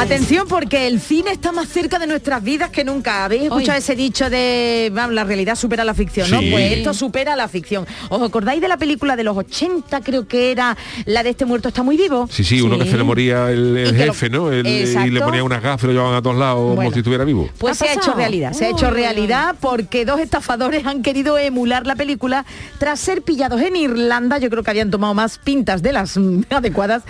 Atención 0.00 0.46
porque 0.48 0.86
el 0.86 1.00
cine 1.00 1.32
está 1.32 1.50
más 1.50 1.68
cerca 1.68 1.98
de 1.98 2.06
nuestras 2.06 2.40
vidas 2.44 2.70
que 2.70 2.84
nunca. 2.84 3.24
¿Habéis 3.24 3.42
escuchado 3.44 3.72
Hoy. 3.72 3.78
ese 3.78 3.96
dicho 3.96 4.30
de 4.30 4.92
vamos, 4.94 5.12
la 5.12 5.24
realidad 5.24 5.56
supera 5.56 5.82
la 5.82 5.92
ficción? 5.92 6.30
¿no? 6.30 6.38
Sí. 6.38 6.50
Pues 6.52 6.72
esto 6.72 6.94
supera 6.94 7.34
la 7.34 7.48
ficción. 7.48 7.84
¿Os 8.08 8.22
acordáis 8.22 8.60
de 8.60 8.68
la 8.68 8.76
película 8.76 9.16
de 9.16 9.24
los 9.24 9.36
80? 9.36 10.00
Creo 10.02 10.28
que 10.28 10.52
era 10.52 10.76
la 11.04 11.24
de 11.24 11.30
este 11.30 11.44
muerto 11.46 11.66
está 11.68 11.82
muy 11.82 11.96
vivo. 11.96 12.28
sí, 12.30 12.44
sí, 12.44 12.60
uno 12.62 12.78
que 12.78 12.84
se 12.88 12.96
le 12.96 13.02
moría 13.02 13.50
el, 13.50 13.74
lo- 13.74 13.92
jefe, 13.92 14.30
¿no? 14.30 14.52
El- 14.52 14.66
y 14.68 15.10
le 15.10 15.20
ponía 15.20 15.42
unas 15.42 15.60
gafas 15.60 15.82
y 15.82 15.86
lo 15.88 15.92
llevaban 15.94 16.14
a 16.14 16.22
todos 16.22 16.36
lados 16.36 16.76
como 16.76 16.92
si 16.92 16.98
estuviera 16.98 17.24
vivo. 17.24 17.50
Pues 17.58 17.76
¿Qué 17.78 17.86
se 17.86 17.90
ha 17.90 17.94
ha 17.94 17.96
hecho 17.96 18.14
realidad, 18.14 18.52
se 18.52 18.66
ha 18.66 18.70
hecho 18.70 18.90
realidad 18.90 19.56
porque 19.60 20.04
dos 20.04 20.20
estafadores 20.20 20.86
han 20.86 21.02
querido 21.02 21.36
emular 21.38 21.88
la 21.88 21.96
película 21.96 22.44
tras 22.78 23.00
ser 23.00 23.22
pillados 23.22 23.60
en 23.62 23.74
Irlanda, 23.74 24.38
yo 24.38 24.48
creo 24.48 24.62
que 24.62 24.70
habían 24.70 24.92
tomado 24.92 25.12
más 25.14 25.38
pintas 25.38 25.82
de 25.82 25.92
las 25.92 26.16
adecuadas, 26.50 27.02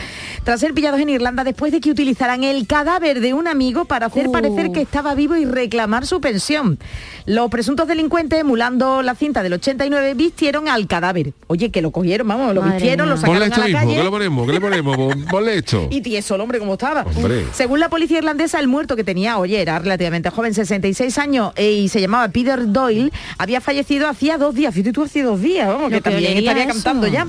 tras 0.43 0.61
ser 0.61 0.73
pillados 0.73 1.01
en 1.01 1.11
Irlanda 1.11 1.45
después 1.45 1.71
de 1.71 1.81
que 1.83 1.91
utilizaran 1.91 2.45
el 2.45 2.67
cadáver 2.79 3.21
de 3.21 3.35
un 3.35 3.49
amigo 3.49 3.87
para 3.87 4.07
hacer 4.07 4.29
Uh. 4.29 4.33
parecer 4.33 4.71
que 4.71 4.81
estaba 4.83 5.15
vivo 5.17 5.35
y 5.35 5.45
reclamar 5.45 6.07
su 6.07 6.21
pensión. 6.21 6.79
Los 7.27 7.51
presuntos 7.51 7.89
delincuentes, 7.89 8.39
emulando 8.41 9.03
la 9.03 9.17
cinta 9.17 9.43
del 9.43 9.55
89, 9.55 10.15
vistieron 10.15 10.69
al 10.69 10.87
cadáver. 10.87 11.33
Oye, 11.49 11.71
que 11.71 11.83
lo 11.83 11.91
cogieron, 11.91 12.29
vamos, 12.29 12.55
lo 12.55 12.63
Madre 12.63 12.77
vistieron, 12.77 13.09
lo 13.09 13.17
mía. 13.17 13.27
Ponle 13.27 13.47
sacaron 13.47 13.53
esto 13.53 13.57
a 13.57 13.59
la 13.59 13.67
mismo, 13.67 13.81
calle. 13.81 13.97
¿qué 13.97 14.05
le 14.05 14.11
ponemos? 14.11 14.47
¿Qué 14.47 14.53
le 14.53 14.61
ponemos? 14.61 14.97
Pon- 14.97 15.25
Ponle 15.31 15.57
esto. 15.59 15.89
Y 15.91 16.01
tieso 16.03 16.37
el 16.37 16.41
hombre 16.41 16.59
como 16.61 16.75
estaba. 16.75 17.03
Hombre. 17.17 17.47
Según 17.53 17.81
la 17.81 17.89
policía 17.89 18.19
irlandesa, 18.19 18.61
el 18.61 18.69
muerto 18.69 18.95
que 18.95 19.03
tenía, 19.03 19.39
oye, 19.39 19.61
era 19.61 19.79
relativamente 19.81 20.31
joven, 20.31 20.55
66 20.55 21.19
años, 21.19 21.53
eh, 21.57 21.73
y 21.73 21.89
se 21.89 22.01
llamaba 22.01 22.29
Peter 22.29 22.71
Doyle, 22.71 23.11
había 23.39 23.61
fallecido 23.61 24.07
hacía 24.09 24.39
dos 24.39 24.55
días. 24.55 24.73
Fíjate 24.73 24.93
tú, 24.93 25.03
hacía 25.03 25.25
dos 25.25 25.43
días, 25.43 25.67
vamos, 25.67 25.83
Lo 25.83 25.89
que 25.89 25.95
que 25.97 26.01
también 26.11 26.39
estaría 26.39 26.63
eso. 26.65 26.73
cantando 26.75 27.09
ya. 27.09 27.27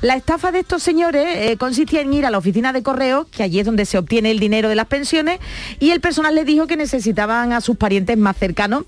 La 0.00 0.14
estafa 0.14 0.52
de 0.52 0.60
estos 0.60 0.82
señores 0.82 1.26
eh, 1.36 1.56
consistía 1.56 2.00
en 2.02 2.12
ir 2.12 2.24
a 2.26 2.30
la 2.30 2.38
oficina 2.38 2.72
de 2.72 2.82
correo, 2.82 3.26
que 3.30 3.42
allí 3.42 3.58
es 3.60 3.66
donde 3.66 3.84
se 3.84 3.98
obtiene 3.98 4.30
el 4.30 4.38
dinero 4.38 4.68
de 4.68 4.74
las 4.76 4.86
pensiones, 4.88 5.38
y 5.78 5.90
el 5.90 6.00
personal 6.00 6.34
les 6.34 6.46
dijo 6.46 6.66
que 6.66 6.76
necesitaban 6.76 7.52
a 7.52 7.60
sus 7.60 7.76
parientes 7.76 8.16
más 8.16 8.36
cercanos 8.36 8.84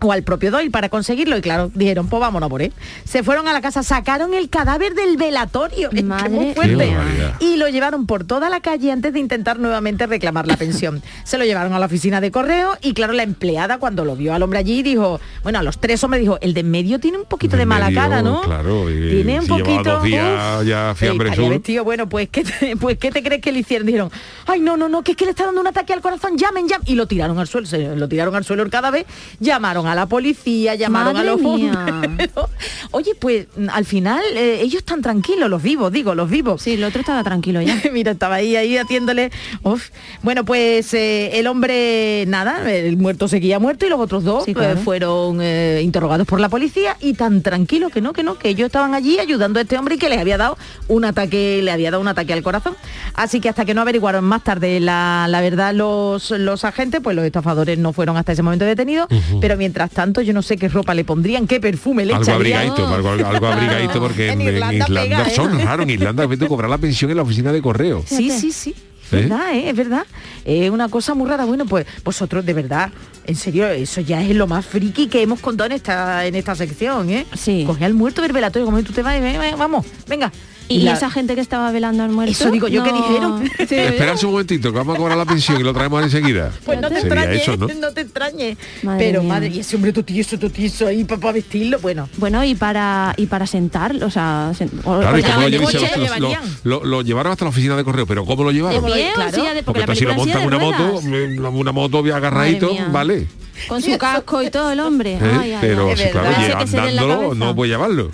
o 0.00 0.12
al 0.12 0.22
propio 0.22 0.50
Doyle 0.50 0.70
para 0.70 0.88
conseguirlo 0.88 1.36
y 1.36 1.40
claro, 1.40 1.70
dijeron, 1.74 2.08
pues 2.08 2.20
vámonos 2.20 2.48
por 2.48 2.62
él. 2.62 2.72
Se 3.04 3.22
fueron 3.22 3.48
a 3.48 3.52
la 3.52 3.60
casa, 3.60 3.82
sacaron 3.82 4.34
el 4.34 4.48
cadáver 4.48 4.94
del 4.94 5.16
velatorio, 5.16 5.90
es 5.90 5.94
que 5.94 6.28
muy 6.28 6.54
fuerte, 6.54 6.94
y 7.40 7.56
lo 7.56 7.68
llevaron 7.68 8.06
por 8.06 8.24
toda 8.24 8.48
la 8.48 8.60
calle 8.60 8.92
antes 8.92 9.12
de 9.12 9.20
intentar 9.20 9.58
nuevamente 9.58 10.06
reclamar 10.06 10.46
la 10.46 10.56
pensión. 10.56 11.02
Se 11.24 11.38
lo 11.38 11.44
llevaron 11.44 11.72
a 11.72 11.78
la 11.78 11.86
oficina 11.86 12.20
de 12.20 12.30
correo 12.30 12.76
y 12.80 12.94
claro, 12.94 13.12
la 13.12 13.22
empleada 13.22 13.78
cuando 13.78 14.04
lo 14.04 14.16
vio 14.16 14.34
al 14.34 14.42
hombre 14.42 14.58
allí 14.58 14.82
dijo, 14.82 15.20
bueno, 15.42 15.58
a 15.58 15.62
los 15.62 15.78
tres 15.78 16.02
hombres 16.04 16.22
dijo, 16.22 16.38
el 16.40 16.54
de 16.54 16.60
en 16.60 16.70
medio 16.70 17.00
tiene 17.00 17.16
un 17.16 17.24
poquito 17.24 17.56
de 17.56 17.64
mala 17.64 17.86
medio, 17.86 18.00
cara, 18.00 18.22
¿no? 18.22 18.42
claro, 18.42 18.90
y 18.90 19.10
tiene 19.10 19.38
un 19.38 19.46
si 19.46 19.48
poquito... 19.48 19.82
dos 19.82 20.02
días 20.02 20.66
ya 20.66 20.94
fiambre 20.94 21.34
sur. 21.34 21.48
vestido, 21.48 21.84
bueno, 21.84 22.08
pues 22.08 22.28
¿qué, 22.28 22.44
te, 22.44 22.76
pues 22.76 22.98
¿qué 22.98 23.10
te 23.10 23.22
crees 23.22 23.40
que 23.40 23.50
le 23.50 23.60
hicieron? 23.60 23.86
Dijeron, 23.86 24.10
ay, 24.46 24.60
no, 24.60 24.76
no, 24.76 24.88
no, 24.88 25.02
que 25.02 25.12
es 25.12 25.16
que 25.16 25.24
le 25.24 25.30
está 25.30 25.46
dando 25.46 25.60
un 25.60 25.66
ataque 25.66 25.92
al 25.92 26.00
corazón, 26.00 26.36
llamen, 26.36 26.68
llamen. 26.68 26.86
Y 26.86 26.94
lo 26.94 27.06
tiraron 27.06 27.38
al 27.38 27.48
suelo, 27.48 27.66
se 27.66 27.96
lo 27.96 28.08
tiraron 28.08 28.34
al 28.34 28.44
suelo 28.44 28.62
el 28.62 28.70
cadáver, 28.70 29.06
llamaron 29.38 29.86
a 29.86 29.89
la 29.94 30.06
policía, 30.06 30.74
llamaron 30.74 31.14
Madre 31.14 31.28
a 31.28 31.32
los 31.32 31.42
bomberos. 31.42 32.50
Oye, 32.92 33.14
pues 33.18 33.46
al 33.72 33.84
final 33.84 34.20
eh, 34.34 34.60
ellos 34.62 34.78
están 34.80 35.02
tranquilos, 35.02 35.48
los 35.48 35.62
vivos, 35.62 35.92
digo, 35.92 36.14
los 36.14 36.28
vivos. 36.28 36.62
Sí, 36.62 36.72
el 36.74 36.84
otro 36.84 37.00
estaba 37.00 37.22
tranquilo 37.22 37.60
ya. 37.62 37.80
Mira, 37.92 38.12
estaba 38.12 38.36
ahí, 38.36 38.56
ahí 38.56 38.76
haciéndole. 38.76 39.30
uf. 39.62 39.90
Bueno, 40.22 40.44
pues 40.44 40.92
eh, 40.94 41.38
el 41.38 41.46
hombre, 41.46 42.24
nada, 42.28 42.70
el 42.70 42.96
muerto 42.96 43.28
seguía 43.28 43.58
muerto 43.58 43.86
y 43.86 43.88
los 43.88 44.00
otros 44.00 44.24
dos 44.24 44.44
Sí, 44.44 44.50
eh, 44.50 44.54
claro. 44.54 44.80
fueron 44.80 45.38
eh, 45.40 45.80
interrogados 45.82 46.26
por 46.26 46.40
la 46.40 46.48
policía 46.48 46.96
y 47.00 47.14
tan 47.14 47.42
tranquilos 47.42 47.92
que 47.92 48.00
no, 48.00 48.12
que 48.12 48.22
no, 48.22 48.36
que 48.36 48.48
ellos 48.48 48.66
estaban 48.66 48.94
allí 48.94 49.18
ayudando 49.18 49.58
a 49.58 49.62
este 49.62 49.78
hombre 49.78 49.94
y 49.94 49.98
que 49.98 50.08
les 50.08 50.18
había 50.18 50.36
dado 50.36 50.58
un 50.88 51.04
ataque, 51.04 51.60
le 51.62 51.70
había 51.70 51.90
dado 51.90 52.00
un 52.00 52.08
ataque 52.08 52.32
al 52.32 52.42
corazón. 52.42 52.74
Así 53.14 53.40
que 53.40 53.48
hasta 53.48 53.64
que 53.64 53.72
no 53.74 53.80
averiguaron 53.82 54.24
más 54.24 54.42
tarde 54.44 54.80
la, 54.80 55.26
la 55.28 55.40
verdad 55.40 55.72
los, 55.74 56.30
los 56.32 56.64
agentes, 56.64 57.00
pues 57.02 57.16
los 57.16 57.24
estafadores 57.24 57.78
no 57.78 57.92
fueron 57.92 58.16
hasta 58.16 58.32
ese 58.32 58.42
momento 58.42 58.64
detenidos. 58.64 59.08
Pero 59.40 59.56
mientras 59.56 59.79
tanto, 59.88 60.20
yo 60.20 60.32
no 60.32 60.42
sé 60.42 60.56
qué 60.56 60.68
ropa 60.68 60.94
le 60.94 61.04
pondrían, 61.04 61.46
qué 61.46 61.60
perfume 61.60 62.04
le 62.04 62.12
Algo 62.14 62.24
echarían. 62.24 62.58
abrigadito, 62.60 62.86
algo, 62.94 63.10
algo 63.10 63.46
abrigadito 63.46 64.00
porque 64.00 64.28
en, 64.30 64.40
En 64.40 64.48
en 64.48 64.54
Irlanda 64.54 64.74
Irlanda, 64.74 65.16
pega, 65.16 65.28
¿eh? 65.28 65.34
son 65.34 65.58
raros 65.60 65.84
en 65.84 65.90
Irlanda 65.90 66.26
vete 66.26 66.44
a 66.44 66.48
cobrar 66.48 66.68
la 66.70 66.78
pensión 66.78 67.10
en 67.10 67.16
la 67.16 67.22
oficina 67.22 67.52
de 67.52 67.62
correo. 67.62 68.04
Sí, 68.06 68.30
sí, 68.30 68.52
sí. 68.52 68.74
Es 69.04 69.10
verdad, 69.28 69.54
¿eh? 69.54 69.70
es 69.70 69.76
verdad. 69.76 70.06
Es 70.44 70.70
una 70.70 70.88
cosa 70.88 71.14
muy 71.14 71.28
rara. 71.28 71.44
Bueno, 71.44 71.66
pues 71.66 71.84
vosotros, 72.04 72.46
de 72.46 72.54
verdad, 72.54 72.90
en 73.26 73.34
serio, 73.34 73.66
eso 73.66 74.00
ya 74.00 74.22
es 74.22 74.36
lo 74.36 74.46
más 74.46 74.64
friki 74.64 75.08
que 75.08 75.20
hemos 75.20 75.40
contado 75.40 75.66
en 75.66 75.72
esta, 75.72 76.24
en 76.26 76.36
esta 76.36 76.54
sección, 76.54 77.10
¿eh? 77.10 77.26
Sí. 77.34 77.64
Coge 77.66 77.84
al 77.84 77.94
muerto 77.94 78.22
del 78.22 78.32
velatorio, 78.32 78.66
como 78.66 78.80
tú 78.84 78.92
te 78.92 79.02
vas, 79.02 79.20
vamos, 79.58 79.84
venga. 80.06 80.30
Y, 80.70 80.82
la- 80.82 80.92
esa 80.92 81.10
gente 81.10 81.34
que 81.34 81.40
estaba 81.40 81.70
velando 81.72 82.02
al 82.04 82.10
muerto. 82.10 82.32
Eso 82.32 82.50
digo 82.50 82.68
yo 82.68 82.82
que 82.84 82.92
dijeron. 82.92 83.50
Sí, 83.68 83.74
Esperarse 83.76 84.24
un 84.26 84.32
momentito, 84.32 84.70
que 84.72 84.78
vamos 84.78 84.94
a 84.94 84.98
cobrar 84.98 85.16
la 85.18 85.24
pensión 85.24 85.60
y 85.60 85.64
lo 85.64 85.72
traemos 85.74 86.02
enseguida. 86.02 86.50
Pues 86.64 86.80
no 86.80 86.88
te 86.88 86.98
extrañes, 87.00 87.42
eso, 87.42 87.56
¿no? 87.56 87.66
¿no? 87.68 87.90
te 87.92 88.00
extrañes. 88.02 88.56
Madre 88.82 89.04
Pero 89.06 89.22
mía. 89.22 89.32
madre, 89.34 89.48
y 89.48 89.60
ese 89.60 89.76
hombre 89.76 89.92
totieso, 89.92 90.38
totieso 90.38 90.86
ahí 90.86 91.04
para 91.04 91.32
vestirlo, 91.32 91.78
bueno. 91.80 92.08
Bueno, 92.16 92.42
y 92.44 92.54
para 92.54 93.14
y 93.16 93.26
para 93.26 93.46
sentar, 93.46 93.94
o 94.02 94.10
sea, 94.10 94.52
sen- 94.58 94.70
o- 94.84 94.98
Claro, 95.00 95.18
y 95.18 95.22
o- 95.22 95.24
cómo 95.26 95.40
lo, 95.40 95.48
llevan- 95.48 95.64
coche 95.64 95.78
lo 95.78 95.82
lo, 95.82 95.96
lo- 95.96 96.02
llevarían. 96.04 96.42
lo- 96.64 96.84
lo 96.84 97.02
llevaron 97.02 97.32
hasta 97.32 97.44
la 97.44 97.48
oficina 97.50 97.76
de 97.76 97.84
correo, 97.84 98.06
pero 98.06 98.24
¿cómo 98.24 98.42
lo 98.44 98.48
de 98.50 98.54
llevaron? 98.56 98.84
pie 98.84 99.10
o 99.10 99.14
claro. 99.14 99.32
silla 99.32 99.54
de- 99.54 99.62
Porque 99.62 99.80
porque, 99.80 99.80
entonces 99.80 99.98
si 99.98 100.04
lo 100.04 100.14
montan 100.14 100.46
una 100.46 100.58
moto, 100.58 101.00
eh, 101.04 101.38
una 101.38 101.72
moto 101.72 102.02
bien 102.02 102.16
agarradito, 102.16 102.70
vale. 102.90 103.26
con 103.68 103.82
su 103.82 103.96
casco 103.98 104.42
y 104.42 104.50
todo 104.50 104.70
el 104.72 104.80
hombre. 104.80 105.14
¿eh? 105.14 105.20
Ay, 105.22 105.52
ay, 105.52 105.58
pero 105.60 105.76
claro, 105.76 105.90
Ese 105.92 106.12
lle- 106.54 106.58
que 106.58 106.66
se 106.66 106.76
le 106.76 106.88
en 106.88 106.96
la 106.96 107.02
andándolo 107.02 107.20
cabeza. 107.28 107.44
no 107.44 107.54
puede 107.54 107.70
llevarlo. 107.70 108.10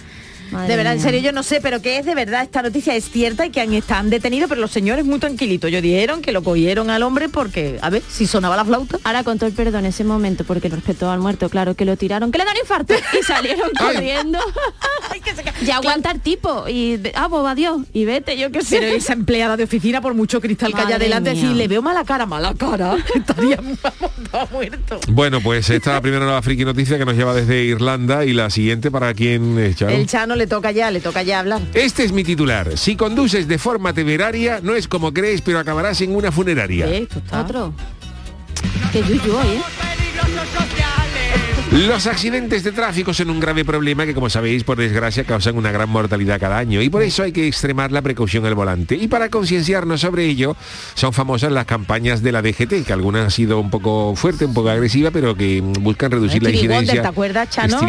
Madre 0.51 0.69
de 0.69 0.77
verdad, 0.77 0.93
en 0.95 1.01
serio, 1.01 1.21
yo 1.21 1.33
no 1.33 1.43
sé, 1.43 1.61
pero 1.61 1.81
que 1.83 1.99
es 1.99 2.07
de 2.07 2.15
verdad, 2.15 2.43
esta 2.43 2.63
noticia 2.63 2.95
es 2.95 3.11
cierta 3.11 3.47
y 3.47 3.51
que 3.51 3.61
han, 3.61 3.73
están 3.73 4.11
detenidos, 4.11 4.49
pero 4.49 4.61
los 4.61 4.71
señores 4.71 5.05
muy 5.05 5.19
tranquilitos. 5.19 5.69
Ellos 5.69 5.83
dijeron 5.83 6.23
que 6.23 6.33
lo 6.33 6.43
cogieron 6.43 6.91
al 6.91 7.03
hombre 7.03 7.29
porque, 7.29 7.79
a 7.83 7.91
ver, 7.91 8.03
si 8.09 8.27
sonaba 8.27 8.57
la 8.57 8.65
flauta. 8.65 8.99
Ahora 9.05 9.25
con 9.25 9.39
todo 9.39 9.49
el 9.49 9.55
perdón 9.55 9.87
ese 9.87 10.05
momento, 10.05 10.45
porque 10.45 10.69
respetó 10.69 11.11
al 11.11 11.21
muerto, 11.21 11.49
claro, 11.49 11.75
que 11.75 11.85
lo 11.85 11.97
tiraron, 11.97 12.31
que 12.31 12.39
le 12.39 12.45
dan 12.45 12.57
infarto 12.61 12.95
y 12.95 13.23
salieron 13.23 13.71
corriendo. 13.79 14.39
ya 15.65 15.77
aguanta 15.77 16.11
el 16.11 16.21
tipo 16.21 16.69
y 16.69 17.01
ah, 17.15 17.29
pues 17.29 17.45
adiós 17.47 17.83
y 17.93 18.05
vete, 18.05 18.37
yo 18.37 18.51
qué 18.51 18.63
sé. 18.63 18.79
Pero 18.79 18.97
esa 18.97 19.13
empleada 19.13 19.57
de 19.57 19.65
oficina, 19.65 20.01
por 20.01 20.15
mucho 20.15 20.41
cristal 20.41 20.73
que 20.73 20.81
haya 20.81 20.91
Madre 20.91 21.05
delante, 21.05 21.37
si 21.37 21.55
le 21.55 21.69
veo 21.69 21.83
mala 21.83 22.05
cara, 22.05 22.27
mala 22.27 22.55
cara, 22.55 22.97
estaría 23.15 23.59
muerto. 24.53 25.01
Bueno, 25.09 25.41
pues 25.41 25.71
esta 25.71 25.91
es 25.91 25.95
la 25.95 26.01
primera 26.01 26.25
nueva 26.25 26.43
friki 26.43 26.65
noticia 26.65 26.99
que 26.99 27.05
nos 27.05 27.17
lleva 27.17 27.35
desde 27.35 27.65
Irlanda 27.65 28.25
y 28.25 28.33
la 28.33 28.51
siguiente 28.51 28.91
para 28.91 29.15
quien 29.15 29.59
es 29.59 29.77
Charo? 29.77 29.93
El 29.93 30.07
Chano 30.07 30.36
le 30.37 30.47
toca 30.47 30.71
ya, 30.71 30.91
le 30.91 31.01
toca 31.01 31.23
ya 31.23 31.41
hablar. 31.41 31.61
Este 31.75 32.05
es 32.05 32.13
mi 32.13 32.23
titular. 32.25 32.77
Si 32.79 32.95
conduces 32.97 33.49
de 33.49 33.59
forma 33.59 33.93
temeraria, 33.93 34.61
no 34.63 34.75
es 34.75 34.87
como 34.89 35.13
crees, 35.13 35.41
pero 35.43 35.59
acabarás 35.59 36.01
en 36.01 36.15
una 36.15 36.31
funeraria. 36.31 36.87
Eh, 36.87 37.03
esto 37.03 37.19
está- 37.19 37.41
Otro. 37.41 37.73
Que 38.93 39.03
yuyu 39.03 39.37
hoy, 39.37 39.47
¿eh? 39.57 39.63
Los 41.77 42.07
accidentes 42.07 42.65
de 42.65 42.73
tráfico 42.73 43.13
son 43.13 43.29
un 43.29 43.39
grave 43.39 43.65
problema 43.65 44.07
que, 44.07 44.15
como 44.15 44.31
sabéis, 44.31 44.65
por 44.65 44.79
desgracia, 44.79 45.25
causan 45.25 45.57
una 45.59 45.71
gran 45.71 45.91
mortalidad 45.91 46.41
cada 46.41 46.57
año 46.57 46.81
y 46.81 46.89
por 46.89 47.03
eso 47.03 47.23
hay 47.23 47.33
que 47.33 47.47
extremar 47.47 47.93
la 47.93 48.01
precaución 48.01 48.47
al 48.47 48.55
volante. 48.55 48.95
Y 48.97 49.09
para 49.09 49.29
concienciarnos 49.29 50.01
sobre 50.01 50.25
ello, 50.25 50.57
son 50.95 51.13
famosas 51.13 51.53
las 51.53 51.67
campañas 51.67 52.23
de 52.23 52.33
la 52.33 52.41
DGT, 52.41 52.85
que 52.87 52.93
algunas 52.93 53.25
han 53.25 53.31
sido 53.31 53.61
un 53.61 53.69
poco 53.71 54.17
fuerte, 54.17 54.47
un 54.47 54.55
poco 54.55 54.71
agresiva, 54.71 55.11
pero 55.11 55.35
que 55.37 55.61
buscan 55.61 56.11
reducir 56.11 56.43
la 56.43 56.51
incidencia. 56.51 57.03
¿te 57.03 57.09
acuerdas, 57.09 57.51
Chano? 57.51 57.79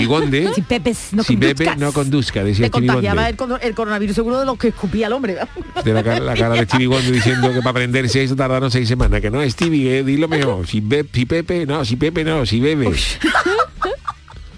Si 0.57 0.61
Pepe 0.61 0.93
no 1.13 1.23
si 1.23 1.37
Pepe 1.37 1.75
no 1.77 1.93
conduzca, 1.93 2.43
decía 2.43 2.65
Te 2.65 2.71
contagiaba 2.71 3.29
el, 3.29 3.37
el 3.61 3.73
coronavirus 3.75 4.15
seguro 4.15 4.39
de 4.39 4.45
los 4.45 4.57
que 4.57 4.69
escupía 4.69 5.07
al 5.07 5.13
hombre. 5.13 5.37
de 5.83 5.93
la, 5.93 6.03
cara- 6.03 6.19
la 6.19 6.35
cara 6.35 6.55
de 6.55 6.65
Stevie 6.65 6.87
Wonder 6.87 7.11
diciendo 7.13 7.49
que 7.53 7.59
para 7.59 7.69
aprenderse 7.71 8.21
eso 8.23 8.35
tardaron 8.35 8.69
seis 8.69 8.87
semanas. 8.87 9.21
Que 9.21 9.29
no, 9.31 9.47
Stevie, 9.49 9.99
eh, 9.99 10.03
dilo 10.03 10.27
mejor. 10.27 10.67
Si, 10.67 10.81
be- 10.81 11.05
si 11.13 11.25
Pepe, 11.25 11.65
no, 11.65 11.85
si 11.85 11.95
Pepe 11.95 12.23
no, 12.23 12.45
si 12.45 12.59
bebe. 12.59 12.89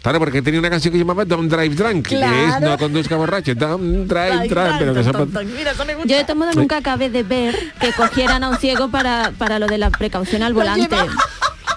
Claro, 0.09 0.21
porque 0.21 0.41
tenía 0.41 0.59
una 0.59 0.71
canción 0.71 0.91
que 0.91 0.97
se 0.97 1.03
llamaba 1.03 1.23
Don't 1.23 1.51
Drive 1.51 1.75
Drunk, 1.75 2.07
que 2.07 2.15
es 2.15 2.61
no 2.61 2.75
conduzca 2.79 3.15
borracho. 3.15 3.53
Don't 3.53 4.07
Drive 4.07 4.47
Drunk, 4.47 4.75
pero 4.79 4.93
que 4.95 5.03
son... 5.03 5.31
Mira, 5.55 5.69
eso 5.69 5.85
me 5.85 5.93
gusta. 5.93 6.09
Yo 6.09 6.17
de 6.17 6.23
todos 6.23 6.35
modos 6.35 6.55
nunca 6.55 6.77
acabé 6.77 7.11
de 7.11 7.21
ver 7.21 7.55
que 7.79 7.93
cogieran 7.93 8.43
a 8.43 8.49
un 8.49 8.57
ciego 8.57 8.89
para, 8.89 9.31
para 9.37 9.59
lo 9.59 9.67
de 9.67 9.77
la 9.77 9.91
precaución 9.91 10.41
al 10.41 10.55
volante. 10.55 10.95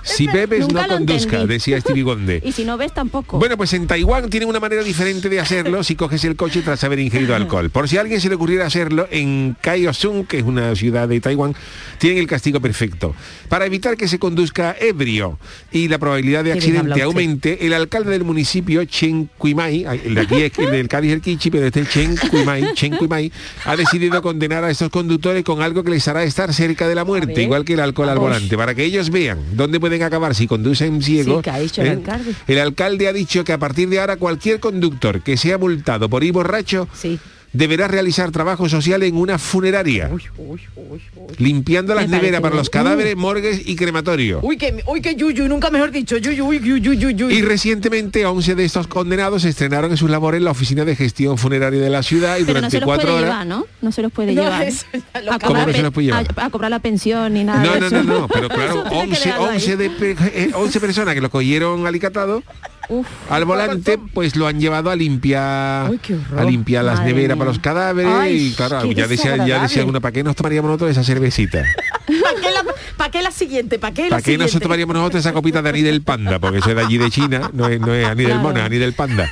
Si 0.02 0.26
bebes, 0.26 0.60
no 0.60 0.80
Nunca 0.82 0.88
conduzca, 0.88 1.46
decía 1.46 1.80
Stevie 1.80 2.02
Wonder. 2.02 2.42
Y 2.52 2.52
si 2.52 2.64
no 2.64 2.76
ves 2.76 2.92
tampoco. 2.92 3.38
Bueno, 3.38 3.56
pues 3.56 3.72
en 3.72 3.86
Taiwán 3.86 4.28
tienen 4.28 4.48
una 4.48 4.60
manera 4.60 4.82
diferente 4.82 5.28
de 5.28 5.40
hacerlo 5.40 5.82
si 5.84 5.94
coges 5.94 6.24
el 6.24 6.36
coche 6.36 6.62
tras 6.62 6.82
haber 6.84 6.98
ingerido 6.98 7.34
alcohol. 7.34 7.70
Por 7.70 7.88
si 7.88 7.96
a 7.96 8.00
alguien 8.00 8.20
se 8.20 8.28
le 8.28 8.34
ocurriera 8.34 8.66
hacerlo, 8.66 9.06
en 9.10 9.56
Kaohsiung, 9.60 10.26
que 10.26 10.38
es 10.38 10.44
una 10.44 10.74
ciudad 10.74 11.08
de 11.08 11.20
Taiwán, 11.20 11.54
tienen 11.98 12.18
el 12.18 12.26
castigo 12.26 12.60
perfecto. 12.60 13.14
Para 13.48 13.66
evitar 13.66 13.96
que 13.96 14.08
se 14.08 14.18
conduzca 14.18 14.74
ebrio 14.80 15.38
y 15.70 15.88
la 15.88 15.98
probabilidad 15.98 16.44
de 16.44 16.52
accidente 16.52 17.02
aumente, 17.02 17.66
el 17.66 17.72
alcalde 17.72 18.10
del 18.10 18.24
municipio, 18.24 18.84
Chen 18.84 19.30
Kuimai, 19.38 19.84
el 20.04 20.14
de 20.14 20.20
aquí 20.20 20.42
es 20.42 20.58
el 20.58 20.70
del 20.70 20.88
Cádiz 20.88 21.12
el 21.12 21.20
Kichi, 21.20 21.50
pero 21.50 21.66
este 21.66 21.80
es 21.80 21.90
Chen 21.90 22.16
Kuimai, 22.30 22.74
Chen 22.74 22.96
Kuimai, 22.96 23.30
ha 23.64 23.76
decidido 23.76 24.20
condenar 24.22 24.64
a 24.64 24.70
estos 24.70 24.90
conductores 24.90 25.44
con 25.44 25.62
algo 25.62 25.84
que 25.84 25.90
les 25.90 26.06
hará 26.08 26.24
estar 26.24 26.52
cerca 26.52 26.88
de 26.88 26.94
la 26.94 27.04
muerte, 27.04 27.42
igual 27.42 27.64
que 27.64 27.74
el 27.74 27.80
alcohol 27.80 28.08
al 28.08 28.18
volante, 28.18 28.56
para 28.56 28.74
que 28.74 28.84
ellos 28.84 29.10
vean 29.10 29.38
dónde 29.52 29.78
pueden 29.78 29.91
acabar 30.00 30.34
si 30.34 30.46
conducen 30.46 31.02
ciegos. 31.02 31.44
Sí, 31.44 31.60
dicho 31.60 31.82
el 31.82 31.88
alcalde. 31.88 32.34
El 32.46 32.58
alcalde 32.60 33.08
ha 33.08 33.12
dicho 33.12 33.44
que 33.44 33.52
a 33.52 33.58
partir 33.58 33.88
de 33.88 34.00
ahora 34.00 34.16
cualquier 34.16 34.60
conductor 34.60 35.20
que 35.22 35.36
sea 35.36 35.58
multado 35.58 36.08
por 36.08 36.22
ir 36.24 36.32
borracho 36.32 36.88
Sí. 36.94 37.18
Deberá 37.52 37.88
realizar 37.88 38.30
trabajo 38.30 38.68
social 38.68 39.02
en 39.02 39.16
una 39.16 39.38
funeraria, 39.38 40.08
Uy, 40.12 40.22
uy, 40.38 40.60
uy, 40.76 41.00
uy. 41.16 41.34
limpiando 41.38 41.94
las 41.94 42.08
neveras 42.08 42.40
para 42.40 42.56
los 42.56 42.70
cadáveres, 42.70 43.14
morgues 43.16 43.62
y 43.66 43.76
crematorio. 43.76 44.40
Uy, 44.42 44.56
que, 44.56 44.82
uy, 44.86 45.00
que 45.02 45.14
yuyu, 45.14 45.48
nunca 45.48 45.70
mejor 45.70 45.90
dicho, 45.90 46.16
yuyu, 46.16 46.46
uy, 46.46 46.60
yuyu, 46.60 46.92
yuyu. 46.94 47.30
Y 47.30 47.42
recientemente 47.42 48.24
11 48.24 48.54
de 48.54 48.64
estos 48.64 48.86
condenados 48.86 49.44
estrenaron 49.44 49.90
en 49.90 49.96
sus 49.96 50.08
labores 50.10 50.38
en 50.38 50.44
la 50.44 50.50
oficina 50.52 50.84
de 50.84 50.96
gestión 50.96 51.36
funeraria 51.38 51.80
de 51.80 51.90
la 51.90 52.02
ciudad 52.02 52.36
y 52.38 52.44
pero 52.44 52.54
no 52.54 52.58
durante 52.60 52.76
se 52.76 52.80
los 52.80 52.86
cuatro 52.86 53.06
puede 53.08 53.18
horas... 53.18 53.30
llevar, 53.30 53.46
¿no? 53.46 53.66
No 53.82 53.92
se 53.92 54.02
los 54.02 54.12
puede 54.12 54.32
No, 54.34 54.42
llevar. 54.44 54.62
eso 54.68 54.86
a, 55.12 55.18
acabo. 55.18 55.38
¿Cómo 55.40 55.48
cobrar 55.48 55.66
que 55.66 55.72
se 55.74 55.82
los 55.82 55.92
puede 55.92 56.06
llevar? 56.06 56.26
a- 56.36 56.46
a 56.46 56.50
cobrar 56.50 56.70
la 56.70 56.78
pensión 56.78 57.34
ni 57.34 57.44
nada. 57.44 57.62
No, 57.62 57.72
de 57.74 57.80
no, 57.80 57.86
eso. 57.86 58.02
no, 58.02 58.18
no, 58.20 58.28
pero 58.28 58.48
claro, 58.48 58.80
Eso 58.80 58.84
tiene 58.88 59.04
que 59.08 59.10
11, 59.12 59.24
dejarlo 59.28 59.46
ahí. 59.50 59.56
11, 59.56 59.76
de 59.76 59.86
eh, 60.34 60.50
11 60.54 60.80
personas 60.80 61.14
que 61.14 61.20
lo 61.20 61.30
cogieron 61.30 61.86
alicatado 61.86 62.42
Uf, 62.88 63.06
al 63.30 63.44
volante, 63.44 63.98
pues 64.12 64.36
lo 64.36 64.46
han 64.46 64.60
llevado 64.60 64.90
a 64.90 64.96
limpiar 64.96 65.90
a 66.36 66.44
limpiar 66.44 66.84
las 66.84 66.98
Madre 66.98 67.12
neveras 67.14 67.36
mía. 67.36 67.38
para 67.38 67.50
los 67.50 67.58
cadáveres 67.60 68.12
Ay, 68.12 68.48
y 68.48 68.52
claro, 68.52 68.90
ya 68.92 69.06
decía, 69.06 69.46
ya 69.46 69.62
decía 69.62 69.84
uno, 69.84 70.00
¿para 70.00 70.12
qué 70.12 70.22
nos 70.24 70.36
tomaríamos 70.36 70.68
nosotros 70.68 70.90
esa 70.90 71.04
cervecita? 71.04 71.62
¿Para 72.22 72.40
qué, 72.40 72.50
la, 72.50 73.10
qué 73.10 73.22
la 73.22 73.30
siguiente? 73.30 73.78
¿Para 73.78 73.94
qué 73.94 74.02
la 74.02 74.08
¿Para 74.10 74.18
qué 74.20 74.24
siguiente? 74.24 74.44
nosotros 74.44 74.62
tomaríamos 74.64 74.94
nosotros 74.96 75.20
esa 75.20 75.32
copita 75.32 75.62
de 75.62 75.68
Aní 75.70 75.82
del 75.82 76.02
Panda? 76.02 76.38
Porque 76.38 76.58
eso 76.58 76.70
es 76.70 76.76
de 76.76 76.82
allí 76.82 76.98
de 76.98 77.10
China, 77.10 77.50
no 77.52 77.68
es, 77.68 77.80
no 77.80 77.94
es 77.94 78.06
Aní 78.06 78.24
del. 78.24 78.38
Mono, 78.40 78.58
es 78.58 78.64
Aní 78.66 78.78
del 78.78 78.92
Panda. 78.92 79.30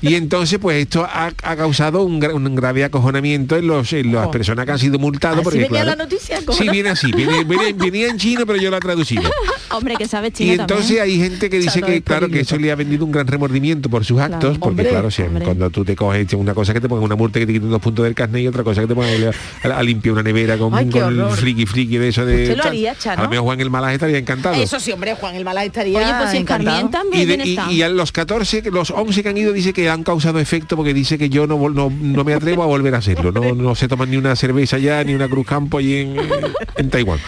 Y 0.00 0.14
entonces, 0.14 0.58
pues 0.60 0.76
esto 0.82 1.04
ha, 1.04 1.32
ha 1.42 1.56
causado 1.56 2.02
un, 2.04 2.20
gra- 2.20 2.32
un 2.34 2.54
grave 2.54 2.84
acojonamiento 2.84 3.56
en, 3.56 3.66
los, 3.66 3.92
en 3.92 4.12
las 4.12 4.26
Oh. 4.28 4.30
personas 4.30 4.64
que 4.66 4.72
han 4.72 4.78
sido 4.78 4.98
multados. 4.98 5.38
Así 5.38 5.44
porque, 5.44 5.58
venía 5.58 5.82
claro, 5.82 5.90
la 5.90 6.04
noticia, 6.04 6.38
Sí, 6.52 6.68
viene 6.68 6.90
así, 6.90 7.10
viene, 7.12 7.44
viene- 7.44 7.72
venía 7.72 8.08
en 8.08 8.18
chino, 8.18 8.46
pero 8.46 8.58
yo 8.60 8.70
lo 8.70 8.76
he 8.76 8.80
traducido. 8.80 9.22
hombre, 9.70 9.96
que 9.96 10.06
sabe 10.08 10.30
chino 10.30 10.52
Y 10.52 10.54
entonces 10.56 10.96
también. 10.96 11.02
hay 11.04 11.16
gente 11.18 11.50
que 11.50 11.58
dice 11.58 11.82
que, 11.82 12.02
claro, 12.02 12.28
que 12.28 12.40
eso 12.40 12.56
le 12.58 12.70
ha 12.72 12.74
vendido 12.74 13.04
un 13.04 13.12
gran 13.12 13.26
remordimiento 13.26 13.88
por 13.88 14.04
sus 14.04 14.20
actos, 14.20 14.58
porque 14.58 14.68
Hombre, 14.82 14.88
claro, 14.88 15.10
si 15.10 15.22
hombre. 15.22 15.44
cuando 15.44 15.70
tú 15.70 15.84
te 15.84 15.94
coges 15.96 16.32
una 16.34 16.54
cosa 16.54 16.72
que 16.72 16.80
te 16.80 16.88
pongan 16.88 17.04
una 17.04 17.16
multa 17.16 17.38
que 17.38 17.46
te 17.46 17.52
quiten 17.52 17.70
dos 17.70 17.80
puntos 17.80 18.04
del 18.04 18.14
carnet 18.14 18.42
y 18.42 18.48
otra 18.48 18.62
cosa 18.64 18.80
que 18.80 18.86
te 18.86 18.94
pongan 18.94 19.10
a, 19.64 19.68
a 19.78 19.82
limpiar 19.82 20.12
una 20.14 20.22
nevera 20.22 20.56
con, 20.58 20.74
Ay, 20.74 20.88
con 20.90 21.18
el 21.20 21.30
friki 21.30 21.66
friki 21.66 21.98
de 21.98 22.08
eso 22.08 22.24
de. 22.26 22.42
¿Usted 22.42 22.56
lo 22.56 22.62
tal. 22.62 22.72
haría, 22.72 22.94
Chano? 22.96 23.20
A 23.20 23.24
lo 23.24 23.30
mejor 23.30 23.44
Juan 23.46 23.60
el 23.60 23.70
Malaje 23.70 23.94
estaría 23.94 24.18
encantado. 24.18 24.54
Eso 24.56 24.80
sí, 24.80 24.92
hombre, 24.92 25.14
Juan 25.14 25.34
el 25.34 25.44
Mala 25.44 25.64
estaría 25.64 25.98
Oye, 25.98 26.06
pues 26.18 26.34
el 26.34 26.44
también 26.46 26.90
Y, 27.22 27.24
de- 27.24 27.44
y- 27.44 27.74
y 27.76 27.82
a 27.82 27.88
los 27.88 28.12
14, 28.12 28.62
que- 28.62 28.70
los 28.70 28.90
11 28.90 29.22
que 29.22 29.28
han 29.28 29.36
ido 29.36 29.52
dice 29.52 29.72
que 29.72 29.88
han 29.88 30.02
causado 30.04 30.38
efecto 30.38 30.76
porque 30.76 30.92
dice 30.94 31.18
que 31.18 31.28
yo 31.28 31.46
no, 31.46 31.68
no, 31.70 31.90
no 31.90 32.24
me 32.24 32.34
atrevo 32.34 32.62
a 32.62 32.66
volver 32.66 32.94
a 32.94 32.98
hacerlo. 32.98 33.32
No, 33.32 33.54
no 33.54 33.74
se 33.74 33.88
toman 33.88 34.10
ni 34.10 34.16
una 34.16 34.34
cerveza 34.36 34.78
ya, 34.78 35.02
ni 35.04 35.14
una 35.14 35.28
cruz 35.28 35.46
campo 35.46 35.78
allí 35.78 35.96
en, 35.96 36.16
en 36.76 36.90
Taiwán. 36.90 37.18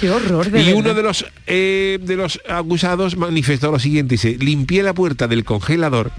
Qué 0.00 0.10
horror, 0.10 0.50
de 0.50 0.60
Y 0.60 0.64
verdad. 0.66 0.78
uno 0.78 0.94
de 0.94 1.02
los 1.02 1.26
eh, 1.46 1.98
de 2.00 2.16
los 2.16 2.40
acusados 2.48 3.16
manifestó 3.16 3.70
lo 3.72 3.78
siguiente, 3.78 4.14
dice, 4.14 4.36
limpié 4.38 4.82
la 4.82 4.94
puerta 4.94 5.26
del 5.26 5.44
congelador 5.44 6.10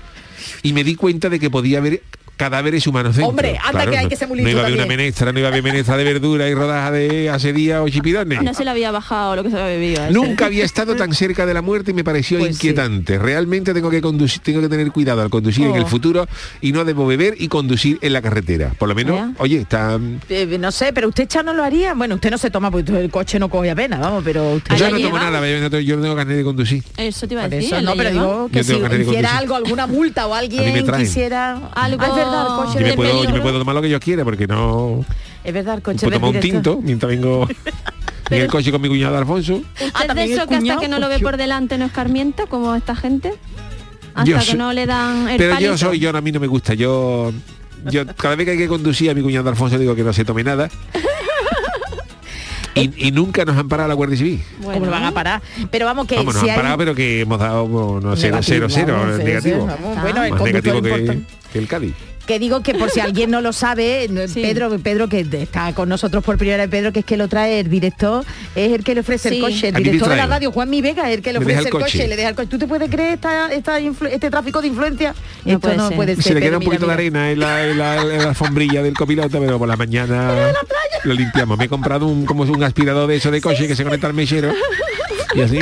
y 0.63 0.73
me 0.73 0.83
di 0.83 0.95
cuenta 0.95 1.29
de 1.29 1.39
que 1.39 1.49
podía 1.49 1.77
haber 1.79 2.01
cadáveres 2.39 2.87
humanos 2.87 3.17
dentro. 3.17 3.29
Hombre, 3.29 3.59
anda 3.61 3.85
que 3.85 3.97
hay 3.97 4.03
no, 4.05 4.09
que 4.09 4.15
ser 4.15 4.29
muy 4.29 4.41
no 4.41 4.49
iba 4.49 4.61
a 4.61 4.63
haber 4.63 4.77
una 4.77 4.85
menestra, 4.85 5.33
no 5.33 5.39
iba 5.39 5.49
a 5.49 5.51
haber 5.51 5.61
menestra 5.61 5.97
de 5.97 6.05
verdura 6.05 6.47
y 6.47 6.53
rodaja 6.53 6.89
de 6.91 7.29
hace 7.29 7.51
día 7.51 7.83
o 7.83 7.89
chipirones. 7.89 8.41
No 8.41 8.53
se 8.53 8.63
le 8.63 8.69
había 8.71 8.91
bajado 8.91 9.35
lo 9.35 9.43
que 9.43 9.49
se 9.49 9.57
había 9.59 9.67
bebido. 9.77 10.03
ese. 10.05 10.13
Nunca 10.13 10.45
había 10.45 10.63
estado 10.63 10.95
tan 10.95 11.13
cerca 11.13 11.45
de 11.45 11.53
la 11.53 11.61
muerte 11.61 11.91
y 11.91 11.93
me 11.93 12.05
pareció 12.05 12.39
Pues 12.39 12.51
sí. 12.57 12.67
inquietante. 12.67 13.19
Realmente 13.19 13.73
tengo 13.73 13.89
que 13.89 14.01
conducir, 14.01 14.41
tengo 14.41 14.61
que 14.61 14.69
tener 14.69 14.89
cuidado 14.91 15.21
al 15.21 15.29
conducir 15.29 15.65
en 15.67 15.75
el 15.75 15.83
Oh. 15.83 15.87
futuro 15.87 16.27
y 16.61 16.71
no 16.71 16.85
debo 16.85 17.05
beber 17.05 17.35
y 17.37 17.49
conducir 17.49 17.99
en 18.01 18.13
la 18.13 18.21
carretera. 18.21 18.71
Por 18.77 18.87
lo 18.87 18.95
menos, 18.95 19.17
Ya. 19.17 19.31
oye, 19.39 19.57
está 19.57 19.99
Eh, 20.29 20.57
no 20.57 20.71
sé, 20.71 20.93
pero 20.93 21.09
usted 21.09 21.27
Chano 21.27 21.53
lo 21.53 21.63
haría. 21.63 21.93
Bueno, 21.93 22.15
usted 22.15 22.31
no 22.31 22.37
se 22.37 22.49
toma 22.49 22.71
porque 22.71 22.97
el 22.97 23.09
coche 23.11 23.37
no 23.37 23.49
coge 23.49 23.69
apenas, 23.71 23.99
vamos, 23.99 24.23
pero 24.23 24.53
usted 24.53 24.75
yo 24.77 24.85
no 24.85 24.91
tomo 24.97 25.17
lleva. 25.17 25.19
nada, 25.29 25.49
yo 25.49 25.59
no 25.59 25.69
tengo- 25.69 25.81
yo 25.81 25.95
no 25.97 26.01
tengo 26.03 26.15
carnet 26.15 26.37
de 26.37 26.43
conducir. 26.45 26.83
Eso 26.95 27.27
te 27.27 27.33
iba 27.33 27.43
a 27.43 27.49
decir. 27.49 27.73
eso 27.73 27.81
no, 27.81 27.95
pero 27.97 28.11
digo 28.11 28.49
que 28.51 28.63
Yo 28.63 28.63
si 28.63 29.01
hiciera 29.01 29.37
algo, 29.37 29.55
alguna 29.55 29.87
multa 29.87 30.25
o 30.27 30.33
alguien 30.33 30.85
quisiera 30.97 31.59
Algo 31.73 32.03
verdad, 32.29 32.47
el 32.47 32.65
coche 32.65 32.79
Yo 32.79 32.85
me, 32.87 32.93
puedo, 32.93 33.23
yo 33.23 33.29
me 33.31 33.41
puedo 33.41 33.59
tomar 33.59 33.75
lo 33.75 33.81
que 33.81 33.89
yo 33.89 33.99
quiera 33.99 34.23
porque 34.23 34.47
no 34.47 35.05
Es 35.43 35.53
verdad, 35.53 35.75
el 35.75 35.81
coche 35.81 35.99
puedo 36.07 36.19
tomar 36.19 36.35
un 36.35 36.39
tinto 36.41 36.79
mientras 36.81 37.09
vengo 37.09 37.47
en 38.29 38.41
el 38.41 38.47
coche 38.47 38.71
con 38.71 38.81
mi 38.81 38.87
cuñado 38.89 39.17
Alfonso. 39.17 39.55
¿Usted 39.55 39.91
Ah, 39.93 40.13
de 40.13 40.23
eso 40.25 40.33
que 40.35 40.41
hasta 40.41 40.57
cuñado, 40.59 40.79
que 40.81 40.87
no 40.87 40.99
lo 40.99 41.09
ve 41.09 41.19
por 41.19 41.37
delante 41.37 41.77
no 41.77 41.85
escarmienta 41.85 42.45
como 42.45 42.75
esta 42.75 42.95
gente? 42.95 43.33
Hasta 44.13 44.23
Yo 44.29 44.37
que 44.37 44.43
soy- 44.43 44.57
no 44.57 44.73
le 44.73 44.85
dan 44.85 45.29
el 45.29 45.37
Pero 45.37 45.53
palito. 45.55 45.71
yo 45.71 45.77
soy, 45.77 45.99
yo 45.99 46.15
a 46.15 46.21
mí 46.21 46.31
no 46.31 46.39
me 46.39 46.47
gusta. 46.47 46.73
Yo, 46.73 47.31
yo 47.85 48.05
cada 48.15 48.35
vez 48.35 48.45
que 48.45 48.51
hay 48.51 48.57
que 48.57 48.67
conducir 48.67 49.09
a 49.09 49.13
mi 49.13 49.21
cuñado 49.21 49.49
Alfonso 49.49 49.77
digo 49.77 49.95
que 49.95 50.03
no 50.03 50.13
se 50.13 50.25
tome 50.25 50.43
nada. 50.43 50.69
Y, 52.75 53.07
y 53.07 53.11
nunca 53.11 53.43
nos 53.43 53.57
han 53.57 53.67
parado 53.67 53.89
la 53.89 53.95
Guardia 53.95 54.15
Civil. 54.17 54.41
¿Cómo 54.63 54.85
lo 54.85 54.91
van 54.91 55.03
a 55.03 55.11
parar? 55.11 55.41
Pero 55.69 55.85
vamos 55.85 56.07
que 56.07 56.15
Vamos, 56.15 56.35
nos 56.35 56.43
si 56.43 56.49
han 56.49 56.53
hay 56.55 56.61
parado, 56.61 56.77
pero 56.77 56.95
que 56.95 57.21
hemos 57.21 57.37
dado 57.39 57.67
bueno, 57.67 58.15
cero, 58.15 58.35
negativo, 58.37 58.41
cero, 58.41 58.67
cero, 58.69 58.93
vamos, 58.97 59.13
cero, 59.17 59.27
negativo. 59.27 59.65
cero, 59.67 59.77
vamos. 59.81 60.01
Bueno, 60.01 60.23
el 60.23 60.31
Más 60.31 60.41
negativo 60.43 60.81
que, 60.81 61.19
que 61.51 61.59
el 61.59 61.67
Cádiz. 61.67 61.93
Que 62.29 62.37
digo 62.37 62.61
que 62.61 62.75
por 62.75 62.91
si 62.91 62.99
alguien 63.07 63.31
no 63.31 63.41
lo 63.41 63.51
sabe, 63.53 64.07
no, 64.11 64.27
Sí. 64.27 64.41
Pedro, 64.43 64.77
Pedro 64.77 65.09
que 65.09 65.21
está 65.31 65.73
con 65.73 65.89
nosotros 65.89 66.23
por 66.23 66.37
primera 66.37 66.57
vez, 66.63 66.69
Pedro, 66.69 66.93
que 66.93 66.99
es 66.99 67.05
que 67.05 67.17
lo 67.17 67.27
trae 67.27 67.59
el 67.59 67.69
director, 67.71 68.23
es 68.55 68.71
el 68.71 68.83
que 68.83 68.93
le 68.93 69.01
ofrece 69.01 69.29
Sí. 69.29 69.35
el 69.37 69.41
coche, 69.41 69.67
el 69.69 69.73
director 69.83 70.09
de 70.09 70.15
la 70.15 70.27
radio, 70.27 70.51
Juan 70.51 70.69
Mi 70.69 70.79
Vega, 70.81 71.09
es 71.09 71.17
el 71.17 71.23
que 71.23 71.33
le 71.33 71.39
ofrece 71.39 71.61
el 71.61 71.69
coche. 71.69 71.85
coche. 71.85 72.07
le 72.07 72.15
deja 72.15 72.29
el 72.29 72.35
coche. 72.35 72.47
¿Tú 72.47 72.59
te 72.59 72.67
puedes 72.67 72.87
creer 72.91 73.13
esta, 73.15 73.51
esta 73.51 73.79
este 73.79 74.29
tráfico 74.29 74.61
de 74.61 74.67
influencia? 74.67 75.15
No 75.43 75.53
Esto 75.53 75.59
puede 75.61 75.77
no 75.77 75.87
ser. 75.87 75.95
puede 75.97 76.15
ser. 76.15 76.23
Se 76.23 76.33
le 76.35 76.41
queda 76.41 76.57
un 76.59 76.63
poquito 76.63 76.85
mira, 76.85 76.95
de 76.97 77.09
mira. 77.09 77.23
arena 77.25 77.31
en 77.31 77.39
la, 77.39 77.65
en 77.71 77.77
la- 77.79 78.13
en 78.13 78.17
la 78.19 78.29
alfombrilla 78.29 78.83
del 78.83 78.93
copiloto, 78.93 79.39
pero 79.39 79.57
por 79.57 79.67
la 79.67 79.75
mañana 79.75 80.51
lo 81.03 81.13
limpiamos. 81.15 81.57
Me 81.57 81.65
he 81.65 81.69
comprado 81.69 82.05
un 82.05 82.25
como 82.27 82.43
un 82.43 82.63
aspirador 82.63 83.07
de 83.09 83.15
eso 83.15 83.31
de 83.31 83.41
coche 83.41 83.67
que 83.67 83.75
se 83.75 83.83
conecta 83.83 84.05
al 84.05 84.13
mechero. 84.13 84.53
Y 85.33 85.41
así. 85.41 85.57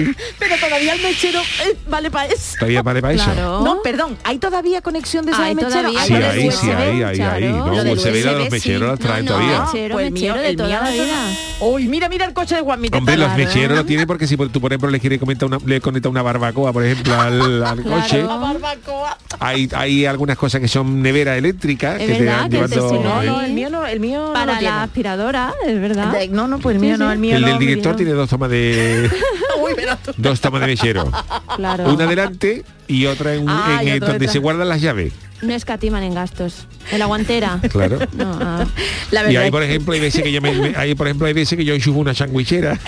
Todavía 0.68 0.94
el 0.94 1.02
mechero 1.02 1.40
eh, 1.40 1.78
vale 1.88 2.12
para 2.12 2.28
eso. 2.34 2.56
Todavía 2.60 2.82
vale 2.82 3.02
para 3.02 3.14
eso. 3.14 3.24
Claro. 3.26 3.62
No, 3.62 3.82
perdón, 3.82 4.18
¿hay 4.24 4.38
todavía 4.38 4.82
conexión 4.82 5.26
de 5.26 5.32
esa 5.32 5.54
mechero? 5.54 5.90
Sí, 6.06 6.14
ahí, 6.14 6.52
sí, 6.52 6.70
ahí, 6.72 7.04
ahí, 7.04 7.20
ahí. 7.22 7.44
No, 7.54 7.66
USB 7.66 7.76
de 7.76 7.86
los 7.86 8.00
USB, 8.00 8.44
sí. 8.46 8.50
mecheros 8.52 8.90
las 8.90 9.00
traen 9.00 9.26
No, 9.26 9.32
no, 9.32 9.38
todavía. 9.38 9.66
mechero, 9.66 9.94
Pues 9.96 10.08
el 10.08 10.14
mío, 10.14 10.34
mechero 10.36 10.42
de 10.50 10.56
toda 10.56 10.70
la 10.84 10.92
vida. 10.92 11.16
Uy, 11.60 11.88
mira, 11.88 12.10
mira 12.10 12.26
el 12.26 12.34
coche 12.34 12.56
de 12.56 12.62
Juan 12.62 12.80
Mita. 12.82 12.98
Hombre, 12.98 13.18
los 13.18 13.34
mecheros 13.36 13.78
lo 13.78 13.86
tienen 13.86 14.06
porque 14.08 14.28
si 14.28 14.36
tú, 14.38 14.62
por 14.62 14.72
ejemplo, 14.72 14.90
le 14.90 15.00
quieres 15.00 15.20
comentar 15.20 15.48
una, 15.48 15.58
le 15.66 15.82
conectas 15.82 16.10
una 16.10 16.22
barbacoa, 16.22 16.72
por 16.74 16.86
ejemplo, 16.86 17.20
al, 17.20 17.64
al 17.64 17.82
Claro. 17.88 18.02
coche, 18.02 18.24
La 18.24 18.36
barbacoa. 18.38 19.18
hay, 19.40 19.70
hay 19.74 20.06
algunas 20.06 20.38
cosas 20.38 20.60
que 20.62 20.68
son 20.68 21.02
nevera 21.02 21.38
eléctrica 21.38 21.96
Es 21.98 22.08
que 22.08 22.16
te 22.16 22.26
van 22.26 22.50
llevando... 22.52 23.02
No, 23.04 23.24
no, 23.24 23.42
el 23.42 23.54
mío 23.54 23.70
no, 23.70 23.86
el 23.88 24.00
mío 24.00 24.32
Para 24.34 24.58
tiene. 24.60 24.76
la 24.76 24.84
aspiradora, 24.84 25.54
es 25.66 25.80
verdad. 25.80 26.14
No, 26.30 26.48
no, 26.48 26.60
pues 26.60 26.76
el 26.76 26.82
mío 26.82 26.98
no, 26.98 27.12
el 27.12 27.20
mío 27.20 27.36
El 27.38 27.46
del 27.46 27.58
director 27.60 27.96
tiene 27.96 28.12
dos 28.12 28.30
tomas 28.30 28.50
de 28.50 29.10
dos 30.18 30.40
tomas 30.42 30.57
de 30.60 30.68
mechero. 30.68 31.12
Claro. 31.56 31.94
Una 31.94 32.06
delante 32.08 32.64
y 32.88 33.06
otra 33.06 33.34
en, 33.34 33.46
Ah, 33.48 33.80
en, 33.82 33.88
y 33.88 33.92
eh, 33.92 33.94
otro 33.96 34.08
donde 34.08 34.20
detrás. 34.20 34.34
se 34.34 34.40
guardan 34.40 34.70
las 34.70 34.82
llaves. 34.82 35.14
No 35.42 35.54
escatiman 35.54 36.02
en 36.04 36.16
gastos. 36.16 36.68
En 36.92 37.00
la 37.00 37.06
guantera. 37.06 37.60
Claro. 37.72 38.00
No, 38.14 38.38
ah. 38.42 38.66
La 39.12 39.32
Y 39.32 39.38
ahí, 39.38 39.52
por 39.52 39.62
ejemplo, 39.64 39.94
hay 39.94 40.00
veces 40.00 40.24
que 40.24 40.32
yo 40.32 40.42
me, 40.42 40.52
me- 40.54 40.76
ahí, 40.76 40.96
por 40.96 41.08
ejemplo, 41.08 41.28
hay 41.28 41.34
veces 41.34 41.58
que 41.58 41.64
yo 41.66 41.74
enchufo 41.76 42.00
una 42.00 42.14
sandwichera. 42.14 42.80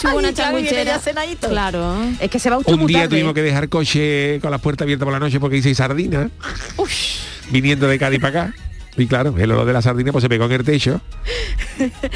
Chubo 0.00 0.16
una 0.18 0.28
Ay, 0.28 1.36
claro. 1.40 1.96
Es 2.20 2.30
que 2.30 2.38
se 2.38 2.48
va 2.48 2.56
usted 2.58 2.72
Un 2.72 2.86
día 2.86 3.00
tarde. 3.00 3.08
tuvimos 3.10 3.34
que 3.34 3.42
dejar 3.42 3.68
coche 3.68 4.38
con 4.40 4.50
las 4.50 4.60
puertas 4.60 4.86
abiertas 4.86 5.04
por 5.04 5.12
la 5.12 5.18
noche 5.18 5.38
porque 5.40 5.58
hice 5.58 5.74
sardina. 5.74 6.30
Viniendo 7.50 7.86
de 7.88 7.98
Cádiz 7.98 8.20
para 8.20 8.42
acá. 8.44 8.54
Y 9.00 9.06
claro, 9.06 9.34
el 9.38 9.50
olor 9.50 9.66
de 9.66 9.72
la 9.72 9.80
sardina 9.82 10.12
pues 10.12 10.22
se 10.22 10.28
pegó 10.28 10.44
en 10.44 10.52
el 10.52 10.64
techo. 10.64 11.00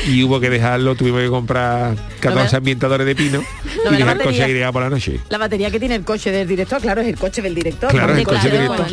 Y 0.07 0.23
hubo 0.23 0.41
que 0.41 0.51
dejarlo, 0.51 0.95
tuvimos 0.95 1.23
que 1.23 1.29
comprar 1.29 1.95
14 2.21 2.51
ve- 2.51 2.57
ambientadores 2.59 3.07
de 3.07 3.15
pino 3.17 3.43
No 3.87 3.93
y 3.95 3.97
dejar 3.97 4.17
el 4.17 4.23
coche 4.23 4.27
batería. 4.27 4.45
aireado 4.45 4.73
por 4.75 4.83
la 4.83 4.91
noche. 4.91 5.21
La 5.31 5.39
batería 5.39 5.71
que 5.71 5.81
tiene 5.81 5.95
el 5.95 6.05
coche 6.05 6.31
del 6.31 6.47
director, 6.47 6.83
claro, 6.83 7.01
es 7.01 7.09
el 7.09 7.17
coche 7.19 7.41
del 7.41 7.55
director. 7.55 7.91
Claro, 7.91 8.13
¿no? 8.13 8.19
el 8.19 8.25
coche 8.27 8.51
del 8.51 8.67
Claro, 8.67 8.85
director. 8.85 8.87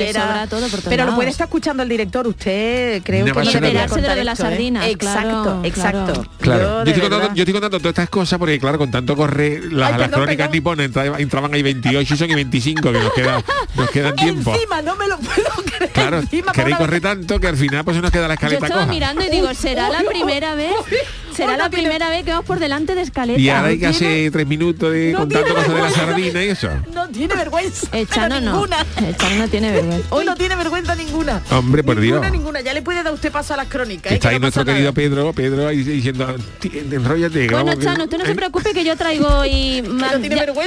cualquiera- 0.49 0.89
Pero 0.89 1.06
lo 1.06 1.15
puede 1.15 1.30
estar 1.30 1.47
escuchando 1.47 1.84
el 1.84 1.89
director, 1.89 2.25
usted 2.27 3.01
creo 3.04 3.25
No 3.25 3.34
que 3.34 3.39
nada. 3.43 3.58
Enterarse 3.58 3.95
de 4.01 4.08
lo 4.08 4.15
de 4.15 4.23
las 4.23 4.39
esto, 4.39 4.51
¿eh? 4.51 4.91
Exacto, 4.91 5.62
claro, 5.62 5.65
exacto. 5.65 6.13
Yo, 6.43 6.80
estoy 6.84 6.93
contando, 7.01 7.17
verdad. 7.17 7.36
yo 7.36 7.41
estoy 7.43 7.54
contando 7.54 7.77
todas 7.80 7.91
estas 7.91 8.10
cosas 8.10 8.39
porque 8.39 8.60
claro, 8.60 8.77
con 8.77 8.91
tanto 8.91 9.15
correr 9.17 9.73
las, 9.73 9.91
Ay, 9.91 9.99
las 9.99 10.10
perdón, 10.10 10.23
crónicas 10.23 10.51
niponas 10.51 10.86
entra- 10.86 11.19
entraban 11.19 11.54
ahí 11.54 11.63
28 11.63 12.13
y 12.13 12.17
son 12.17 12.30
y 12.32 12.36
25 12.36 12.82
que 12.93 12.99
nos 12.99 13.13
queda 13.13 13.43
nos 13.75 13.89
quedan 13.91 14.15
tiempo. 14.15 14.54
Encima, 14.56 14.82
no 14.82 14.95
me 14.95 15.08
lo 15.10 15.17
puedo 15.17 15.49
creer. 15.65 15.91
Claro, 15.91 16.21
queréis 16.54 16.77
correr 16.77 17.01
tanto 17.01 17.39
que 17.39 17.47
al 17.47 17.58
final 17.58 17.81
pues 17.84 17.96
se 17.98 18.02
nos 18.02 18.12
queda 18.12 18.28
la 18.28 18.36
Yo 18.36 18.48
estaba 18.65 18.82
coja. 18.82 18.86
mirando 18.94 19.24
y 19.24 19.30
digo, 19.30 19.54
¿será 19.54 19.89
la 19.89 20.02
primera 20.04 20.56
vez? 20.56 20.74
¿Será 21.45 21.58
la 21.58 21.63
no 21.65 21.71
primera 21.71 22.10
vez 22.10 22.23
que 22.23 22.32
vamos 22.32 22.45
por 22.45 22.60
delante 22.60 22.95
de 22.95 23.01
escaleta? 23.01 23.39
Y 23.39 23.49
ahora 23.49 23.67
hay 23.69 23.80
que 23.80 23.86
no 23.86 23.91
hacer 23.91 24.32
tres 24.32 24.47
minutos 24.47 24.91
de 24.91 25.12
no 25.12 25.19
contando 25.19 25.54
cosas 25.56 25.73
de 25.73 25.82
la 25.82 25.89
sardina 25.91 26.43
y 26.43 26.49
eso. 26.49 26.69
No 26.93 27.08
tiene 27.10 27.36
vergüenza. 27.36 27.88
Echano 27.91 28.39
no. 28.41 28.51
ninguna. 28.54 28.86
Echano 29.08 29.36
no 29.36 29.47
tiene 29.47 29.71
vergüenza. 29.71 30.08
Hoy 30.10 30.25
no 30.25 30.36
tiene 30.36 30.56
vergüenza 30.56 30.95
ninguna. 30.95 31.41
Hombre, 31.51 31.84
por 31.84 31.97
ninguna, 31.97 32.21
Dios. 32.21 32.32
ninguna. 32.32 32.62
Ya 32.62 32.73
le 32.73 32.82
puede 32.82 33.04
dar 33.04 33.13
usted 33.13 33.32
paso 33.32 33.54
a 33.54 33.58
las 33.58 33.67
crónicas. 33.67 34.12
¿eh? 34.12 34.15
está 34.15 34.30
ahí 34.30 34.36
no 34.36 34.41
nuestro 34.41 34.65
querido. 34.65 34.93
Pedro, 34.93 35.34
Pedro 35.34 35.67
ahí 35.67 35.77
diciendo, 35.84 36.36
"Ti- 36.60 36.71
enróllate. 36.91 37.39
que 37.47 37.54
Bueno, 37.54 37.65
vamos 37.65 37.75
que-". 37.80 37.86
Chano, 37.86 38.04
usted 38.06 38.17
no 38.17 38.25
se 38.25 38.32
¿Eh? 38.32 38.36
preocupe 38.36 38.73
que 38.73 38.84
yo 38.84 38.95
traigo 38.95 39.45
y 39.45 39.82
no 39.82 40.08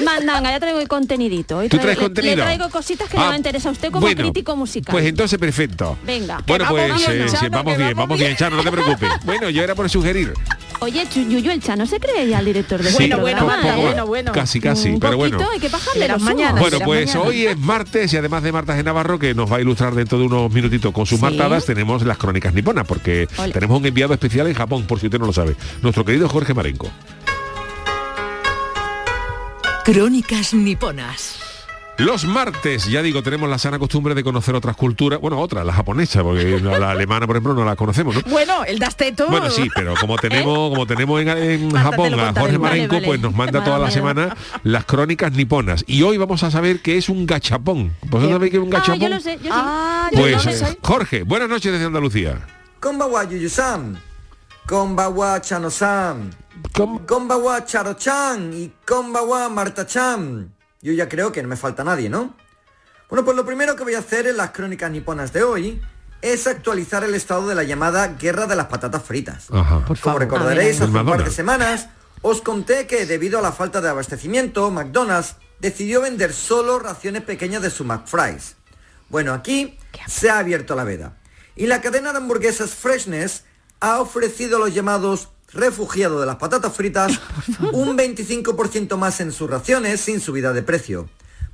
mandanga, 0.05 0.51
ya 0.51 0.61
traigo 0.61 0.81
el 0.81 0.89
contenidito. 0.89 1.61
¿Tú 1.63 1.77
trae- 1.77 1.81
traes 1.83 1.99
le- 1.99 2.03
contenido? 2.05 2.37
Le 2.37 2.43
traigo 2.43 2.69
cositas 2.71 3.09
que 3.09 3.17
Ah, 3.17 3.21
le 3.23 3.27
va 3.29 3.35
a 3.35 3.37
interesar 3.37 3.69
a 3.71 3.73
usted 3.73 3.91
como 3.91 4.07
crítico 4.07 4.57
musical. 4.57 4.93
Pues 4.93 5.07
entonces 5.07 5.39
perfecto. 5.39 5.97
Venga. 6.05 6.43
Bueno, 6.47 6.65
pues 6.69 6.89
vamos 6.89 7.07
bien, 7.07 7.21
eh, 7.23 7.49
vamos 7.51 7.77
bien, 7.79 7.93
vamos 7.97 8.19
bien. 8.19 8.37
Chano, 8.37 8.57
no 8.57 8.63
te 8.63 8.71
preocupes. 8.71 9.11
Bueno, 9.25 9.49
yo 9.51 9.63
era 9.63 9.75
por 9.75 9.89
sugerir. 9.89 10.33
Oye, 10.81 11.07
Chu- 11.09 11.27
Yuyu, 11.27 11.51
el 11.51 11.63
Chano 11.63 11.87
se 11.87 11.99
cree 11.99 12.29
ya 12.29 12.41
el 12.41 12.45
director 12.45 12.83
de 12.83 12.91
Sí, 12.91 13.05
este 13.05 13.17
Bueno, 13.17 13.21
bueno, 13.23 13.39
programa, 13.39 13.63
poco- 13.63 13.75
bueno, 13.75 13.81
¿eh? 13.81 13.87
bueno, 13.93 14.07
bueno. 14.07 14.33
Casi, 14.33 14.61
casi, 14.61 14.91
Un 14.91 15.01
pero 15.01 15.17
poquito, 15.17 15.37
bueno. 15.39 15.53
hay 15.53 15.61
que 15.61 15.69
bajarle 15.71 16.09
las 16.09 16.21
mañanas. 16.21 16.61
Bueno, 16.61 16.79
pues 16.85 17.15
hoy 17.17 17.47
es 17.47 17.59
martes 17.59 18.13
y 18.13 18.17
además 18.19 18.43
de 18.43 18.53
Marta 18.53 18.75
de 18.75 18.83
Navarro, 18.83 19.19
que 19.19 19.35
nos 19.35 19.51
va 19.51 19.57
a 19.57 19.61
ilustrar 19.63 19.95
dentro 19.95 20.19
de 20.19 20.25
unos 20.27 20.53
minutitos 20.53 20.93
con 20.93 21.07
sus 21.07 21.19
Sí. 21.19 21.23
martadas, 21.25 21.65
tenemos 21.65 22.05
las 22.05 22.19
crónicas 22.19 22.53
niponas, 22.53 22.87
porque 22.87 23.29
Ole. 23.39 23.53
tenemos 23.53 23.79
un 23.81 23.87
enviado 23.87 24.13
especial 24.13 24.47
en 24.47 24.55
Japón, 24.55 24.85
por 24.85 25.01
si 25.01 25.07
usted 25.07 25.19
no 25.19 25.27
lo 25.27 25.33
sabe. 25.33 25.57
Nuestro 25.81 26.05
querido 26.05 26.29
Jorge 26.29 26.53
Marenco. 26.53 26.91
Crónicas 29.85 30.53
niponas. 30.55 31.39
Los 31.97 32.25
martes, 32.25 32.87
ya 32.87 33.03
digo, 33.03 33.23
tenemos 33.23 33.49
la 33.49 33.57
sana 33.57 33.79
costumbre 33.79 34.17
de 34.17 34.25
conocer 34.25 34.57
otras 34.57 34.75
culturas, 34.75 35.21
bueno, 35.21 35.39
otras, 35.39 35.65
la 35.65 35.73
japonesa, 35.73 36.25
porque 36.25 36.59
la 36.63 36.91
alemana, 36.91 37.25
por 37.27 37.37
ejemplo, 37.37 37.55
no 37.55 37.65
la 37.65 37.77
conocemos, 37.77 38.17
¿no? 38.17 38.23
Bueno, 38.27 38.65
el 38.65 38.81
dasteto. 38.81 39.29
Bueno, 39.29 39.49
sí, 39.49 39.69
pero 39.77 39.95
como 40.01 40.17
tenemos, 40.19 40.71
como 40.71 40.87
tenemos 40.87 41.21
en, 41.23 41.71
Japón 41.71 42.19
a. 42.19 42.33
Jorge 42.35 42.59
Marenco, 42.59 42.95
vale. 42.97 43.07
pues 43.07 43.21
nos 43.21 43.33
manda 43.35 43.61
Vale, 43.61 43.65
toda 43.71 43.79
la 43.79 43.91
semana 43.93 44.37
las 44.65 44.85
crónicas 44.87 45.33
niponas. 45.33 45.85
Y 45.87 46.03
hoy 46.03 46.17
vamos 46.19 46.43
a 46.43 46.51
saber 46.51 46.81
qué 46.83 46.99
es 46.99 47.09
un 47.09 47.27
gachapón. 47.27 47.95
¿Vosotros 48.03 48.33
sabéis 48.33 48.51
qué 48.51 48.57
es 48.59 48.63
un 48.65 48.75
Ah, 48.75 48.79
gachapón? 48.79 49.01
yo 49.01 49.09
lo 49.09 49.21
sé, 49.21 49.37
yo 49.37 49.43
sí. 49.45 49.49
Ah, 49.53 50.09
yo 50.13 50.19
Pues 50.21 50.33
eh, 50.33 50.51
lo 50.61 50.67
sé. 50.67 50.79
Jorge, 50.83 51.23
buenas 51.23 51.49
noches 51.49 51.71
desde 51.71 51.87
Andalucía. 51.87 52.41
Konbawa 52.81 53.23
Yuyu-san. 53.25 53.97
Konbawa 54.67 55.41
Chano-san. 55.41 56.31
¿Cómo? 56.73 57.07
Konbawa 57.07 57.65
Charo-chan 57.65 58.53
y 58.53 58.73
Konbawa 58.85 59.49
Marta-chan. 59.49 60.51
Yo 60.85 60.93
ya 60.93 61.09
creo 61.09 61.33
que 61.33 61.43
no 61.43 61.49
me 61.49 61.57
falta 61.57 61.83
nadie, 61.83 62.11
¿no? 62.11 62.37
Bueno, 63.09 63.25
pues 63.25 63.35
lo 63.35 63.47
primero 63.47 63.75
que 63.75 63.85
voy 63.85 63.95
a 63.95 64.01
hacer 64.01 64.27
en 64.27 64.37
las 64.37 64.51
crónicas 64.51 64.91
niponas 64.91 65.33
de 65.33 65.43
hoy 65.43 65.81
es 66.21 66.47
actualizar 66.47 67.03
el 67.05 67.15
estado 67.15 67.49
de 67.49 67.55
la 67.55 67.63
llamada 67.63 68.07
Guerra 68.09 68.47
de 68.47 68.55
las 68.55 68.67
Patatas 68.67 69.03
Fritas. 69.03 69.47
Ajá. 69.51 69.79
Por 69.79 69.87
Como 69.87 69.97
favor. 69.97 70.21
recordaréis, 70.21 70.83
hace 70.83 70.91
un 70.91 71.07
par 71.07 71.25
de 71.25 71.31
semanas 71.31 71.89
os 72.21 72.43
conté 72.43 72.87
que 72.87 73.07
debido 73.07 73.39
a 73.39 73.43
la 73.43 73.53
falta 73.53 73.81
de 73.81 73.89
abastecimiento, 73.89 74.71
McDonald's 74.71 75.37
decidió 75.59 76.03
vender 76.03 76.35
solo 76.35 76.79
raciones 76.79 77.23
pequeñas 77.23 77.63
de 77.63 77.71
su 77.71 77.87
McFries. 77.87 78.57
Bueno, 79.09 79.33
aquí 79.33 79.79
se 80.07 80.29
ha 80.29 80.39
abierto 80.39 80.77
la 80.77 80.85
veda. 80.85 81.17
Y 81.57 81.67
la 81.67 81.81
cadena 81.81 82.13
de 82.13 82.19
hamburguesas 82.19 82.75
Freshness 82.75 83.45
ha 83.81 84.01
ofrecido 84.01 84.59
a 84.59 84.61
los 84.61 84.75
llamados 84.75 85.31
refugiados 85.55 86.21
de 86.21 86.27
las 86.27 86.37
patatas 86.37 86.73
fritas 86.73 87.21
un 87.73 87.97
25% 87.97 88.97
más 88.97 89.21
en 89.21 89.33
sus 89.33 89.49
raciones 89.49 90.01
sin 90.01 90.21
subida 90.21 90.53
de 90.53 90.63
precio, 90.63 91.09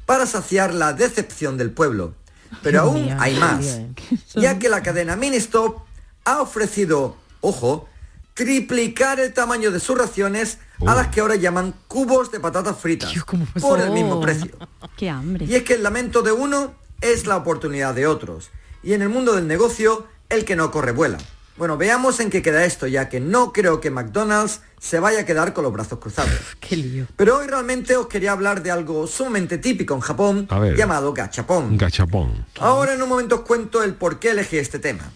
para 0.07 0.27
saciar 0.27 0.75
la 0.75 0.93
decepción 0.93 1.57
del 1.57 1.71
pueblo. 1.71 2.15
Pero 2.63 2.81
aún 2.81 3.15
hay 3.21 3.39
más, 3.39 3.61
bien. 3.61 3.95
ya 4.35 4.59
que 4.59 4.69
la 4.69 4.83
cadena 4.83 5.15
Ministop 5.15 5.83
ha 6.25 6.41
ofrecido, 6.43 7.17
ojo, 7.41 7.89
triplicar 8.35 9.21
el 9.21 9.33
tamaño 9.33 9.71
de 9.71 9.81
sus 9.81 9.97
raciones 9.97 10.59
a 10.87 10.95
las 10.95 11.09
que 11.09 11.21
ahora 11.21 11.37
llaman 11.37 11.75
cubos 11.89 12.33
de 12.33 12.41
patatas 12.41 12.77
fritas 12.79 13.13
Dios, 13.13 13.25
¿cómo 13.25 13.45
puede 13.47 13.61
por 13.61 13.81
el 13.81 13.91
mismo 13.91 14.17
Oh, 14.17 14.21
precio. 14.21 14.51
Qué 14.97 15.11
hambre. 15.11 15.45
Y 15.45 15.55
es 15.55 15.63
que 15.63 15.75
el 15.75 15.83
lamento 15.83 16.23
de 16.23 16.33
uno 16.33 16.75
es 17.01 17.27
la 17.27 17.37
oportunidad 17.37 17.95
de 17.95 18.07
otros. 18.07 18.51
Y 18.83 18.95
en 18.95 19.03
el 19.03 19.11
mundo 19.11 19.35
del 19.35 19.47
negocio, 19.47 20.07
el 20.29 20.45
que 20.45 20.57
no 20.57 20.71
corre 20.71 20.93
vuela. 20.93 21.19
Bueno, 21.61 21.77
veamos 21.77 22.21
en 22.21 22.31
qué 22.31 22.41
queda 22.41 22.65
esto, 22.65 22.87
ya 22.87 23.11
que 23.11 23.21
no 23.21 23.53
creo 23.53 23.83
que 23.83 23.91
McDonald's 23.91 24.63
se 24.81 24.99
vaya 24.99 25.21
a 25.21 25.27
quedar 25.27 25.53
con 25.53 25.63
los 25.63 25.71
brazos 25.75 25.99
cruzados. 25.99 26.33
Qué 26.59 26.75
lío. 26.75 27.07
Pero 27.17 27.37
hoy 27.37 27.49
realmente 27.49 27.99
os 27.99 28.07
quería 28.07 28.33
hablar 28.33 28.63
de 28.63 28.71
algo 28.71 29.07
sumamente 29.07 29.59
típico 29.59 29.93
en 29.93 30.01
Japón, 30.01 30.49
ver. 30.51 30.75
llamado 30.75 31.13
gachapón. 31.13 31.77
Gachapón. 31.77 32.47
Ahora 32.59 32.95
en 32.95 33.03
un 33.03 33.11
momento 33.11 33.35
os 33.35 33.41
cuento 33.43 33.83
el 33.83 33.93
por 33.93 34.19
qué 34.19 34.31
elegí 34.31 34.57
este 34.57 34.79
tema. 34.79 35.13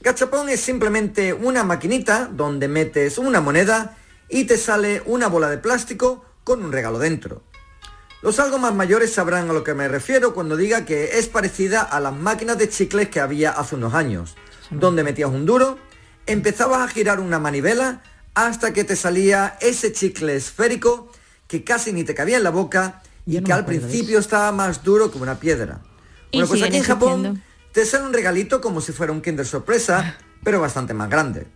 Gachapón 0.00 0.48
es 0.48 0.58
simplemente 0.58 1.32
una 1.32 1.62
maquinita 1.62 2.28
donde 2.28 2.66
metes 2.66 3.16
una 3.16 3.40
moneda 3.40 3.96
y 4.28 4.46
te 4.46 4.56
sale 4.56 5.04
una 5.06 5.28
bola 5.28 5.48
de 5.48 5.58
plástico 5.58 6.24
con 6.42 6.64
un 6.64 6.72
regalo 6.72 6.98
dentro. 6.98 7.44
Los 8.20 8.40
algo 8.40 8.58
más 8.58 8.74
mayores 8.74 9.12
sabrán 9.12 9.48
a 9.48 9.52
lo 9.52 9.62
que 9.62 9.74
me 9.74 9.86
refiero 9.86 10.34
cuando 10.34 10.56
diga 10.56 10.84
que 10.84 11.20
es 11.20 11.28
parecida 11.28 11.82
a 11.82 12.00
las 12.00 12.14
máquinas 12.14 12.58
de 12.58 12.68
chicles 12.68 13.10
que 13.10 13.20
había 13.20 13.52
hace 13.52 13.76
unos 13.76 13.94
años, 13.94 14.34
donde 14.70 15.04
metías 15.04 15.30
un 15.30 15.46
duro, 15.46 15.78
empezabas 16.26 16.80
a 16.80 16.88
girar 16.88 17.20
una 17.20 17.38
manivela 17.38 18.02
hasta 18.34 18.72
que 18.72 18.84
te 18.84 18.96
salía 18.96 19.56
ese 19.60 19.92
chicle 19.92 20.36
esférico 20.36 21.10
que 21.46 21.64
casi 21.64 21.92
ni 21.92 22.04
te 22.04 22.14
cabía 22.14 22.36
en 22.36 22.44
la 22.44 22.50
boca 22.50 23.02
y 23.26 23.38
no 23.40 23.44
que 23.44 23.52
al 23.52 23.64
principio 23.64 24.18
estaba 24.18 24.52
más 24.52 24.84
duro 24.84 25.10
que 25.10 25.18
una 25.18 25.40
piedra. 25.40 25.80
Bueno, 26.32 26.46
pues 26.46 26.62
aquí 26.62 26.76
en 26.76 26.84
Japón 26.84 27.42
te 27.72 27.84
sale 27.84 28.04
un 28.04 28.12
regalito 28.12 28.60
como 28.60 28.80
si 28.80 28.92
fuera 28.92 29.12
un 29.12 29.20
Kinder 29.20 29.46
sorpresa, 29.46 30.18
pero 30.44 30.60
bastante 30.60 30.94
más 30.94 31.08
grande. 31.08 31.46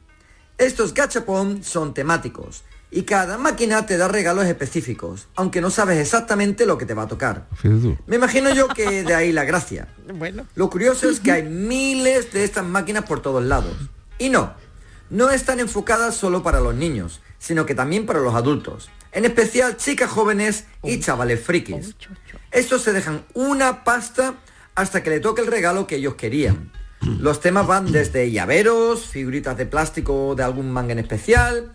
Estos 0.59 0.94
gachapon 0.94 1.62
son 1.62 1.94
temáticos 1.94 2.64
y 2.94 3.05
cada 3.05 3.38
máquina 3.38 3.87
te 3.87 3.96
da 3.96 4.07
regalos 4.07 4.44
específicos, 4.44 5.26
aunque 5.35 5.62
no 5.62 5.70
sabes 5.70 5.98
exactamente 5.98 6.66
lo 6.66 6.76
que 6.76 6.85
te 6.85 6.92
va 6.92 7.05
a 7.05 7.09
tocar. 7.09 7.48
Me 8.07 8.16
imagino 8.16 8.52
yo 8.52 8.68
que 8.68 9.02
de 9.02 9.14
ahí 9.14 9.33
la 9.33 9.44
gracia. 9.44 9.88
Bueno. 10.12 10.46
Lo 10.57 10.68
curioso 10.68 11.09
es 11.09 11.20
que 11.20 11.33
hay 11.33 11.42
miles 11.44 12.33
de 12.33 12.44
estas 12.44 12.66
máquinas 12.66 13.05
por 13.05 13.22
todos 13.22 13.42
lados. 13.42 13.74
Y 14.18 14.28
no, 14.28 14.52
no 15.09 15.31
están 15.31 15.59
enfocadas 15.59 16.14
solo 16.14 16.42
para 16.42 16.61
los 16.61 16.74
niños, 16.74 17.22
sino 17.38 17.64
que 17.64 17.74
también 17.74 18.05
para 18.05 18.20
los 18.20 18.35
adultos. 18.35 18.90
En 19.12 19.24
especial 19.24 19.78
chicas 19.78 20.11
jóvenes 20.11 20.66
y 20.83 21.00
chavales 21.00 21.40
frikis. 21.40 21.96
Estos 22.50 22.83
se 22.83 22.92
dejan 22.92 23.24
una 23.33 23.85
pasta 23.85 24.35
hasta 24.74 25.02
que 25.02 25.11
le 25.11 25.20
toque 25.20 25.40
el 25.40 25.46
regalo 25.46 25.87
que 25.87 25.96
ellos 25.96 26.14
querían. 26.16 26.70
Los 27.00 27.40
temas 27.40 27.66
van 27.66 27.90
desde 27.90 28.31
llaveros, 28.31 29.07
figuritas 29.07 29.57
de 29.57 29.66
plástico 29.66 30.35
de 30.37 30.44
algún 30.44 30.70
manga 30.70 30.92
en 30.92 30.98
especial, 30.98 31.72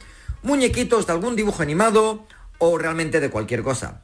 muñequitos 0.48 1.06
de 1.06 1.14
algún 1.14 1.36
dibujo 1.36 1.62
animado 1.62 2.26
o 2.58 2.78
realmente 2.78 3.20
de 3.20 3.30
cualquier 3.30 3.62
cosa. 3.62 4.02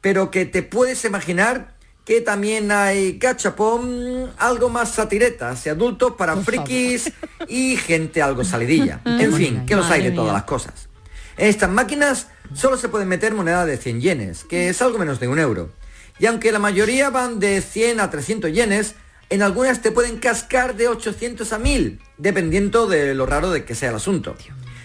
pero 0.00 0.30
que 0.32 0.46
te 0.46 0.62
puedes 0.64 1.04
imaginar 1.04 1.76
que 2.04 2.20
también 2.20 2.72
hay 2.72 3.18
gachapón 3.18 4.32
algo 4.38 4.68
más 4.68 4.90
satireta, 4.90 5.50
hacia 5.50 5.72
adultos 5.72 6.14
para 6.18 6.36
frikis 6.36 7.12
y 7.46 7.76
gente 7.76 8.20
algo 8.20 8.42
salidilla. 8.42 9.00
En 9.04 9.32
fin, 9.32 9.64
que 9.66 9.76
los 9.76 9.88
hay 9.90 10.02
de 10.02 10.10
todas 10.10 10.32
las 10.32 10.42
cosas. 10.42 10.88
En 11.36 11.48
estas 11.48 11.70
máquinas 11.70 12.26
solo 12.54 12.76
se 12.76 12.88
pueden 12.88 13.08
meter 13.08 13.32
moneda 13.34 13.64
de 13.64 13.76
100 13.76 14.00
yenes, 14.00 14.44
que 14.44 14.68
es 14.68 14.82
algo 14.82 14.98
menos 14.98 15.20
de 15.20 15.28
un 15.28 15.38
euro. 15.38 15.70
Y 16.18 16.26
aunque 16.26 16.50
la 16.50 16.58
mayoría 16.58 17.10
van 17.10 17.38
de 17.38 17.62
100 17.62 18.00
a 18.00 18.10
300 18.10 18.52
yenes, 18.52 18.96
en 19.30 19.42
algunas 19.42 19.80
te 19.80 19.92
pueden 19.92 20.18
cascar 20.18 20.74
de 20.74 20.88
800 20.88 21.52
a 21.52 21.58
1000, 21.58 22.00
dependiendo 22.18 22.88
de 22.88 23.14
lo 23.14 23.24
raro 23.26 23.50
de 23.50 23.64
que 23.64 23.76
sea 23.76 23.90
el 23.90 23.96
asunto. 23.96 24.34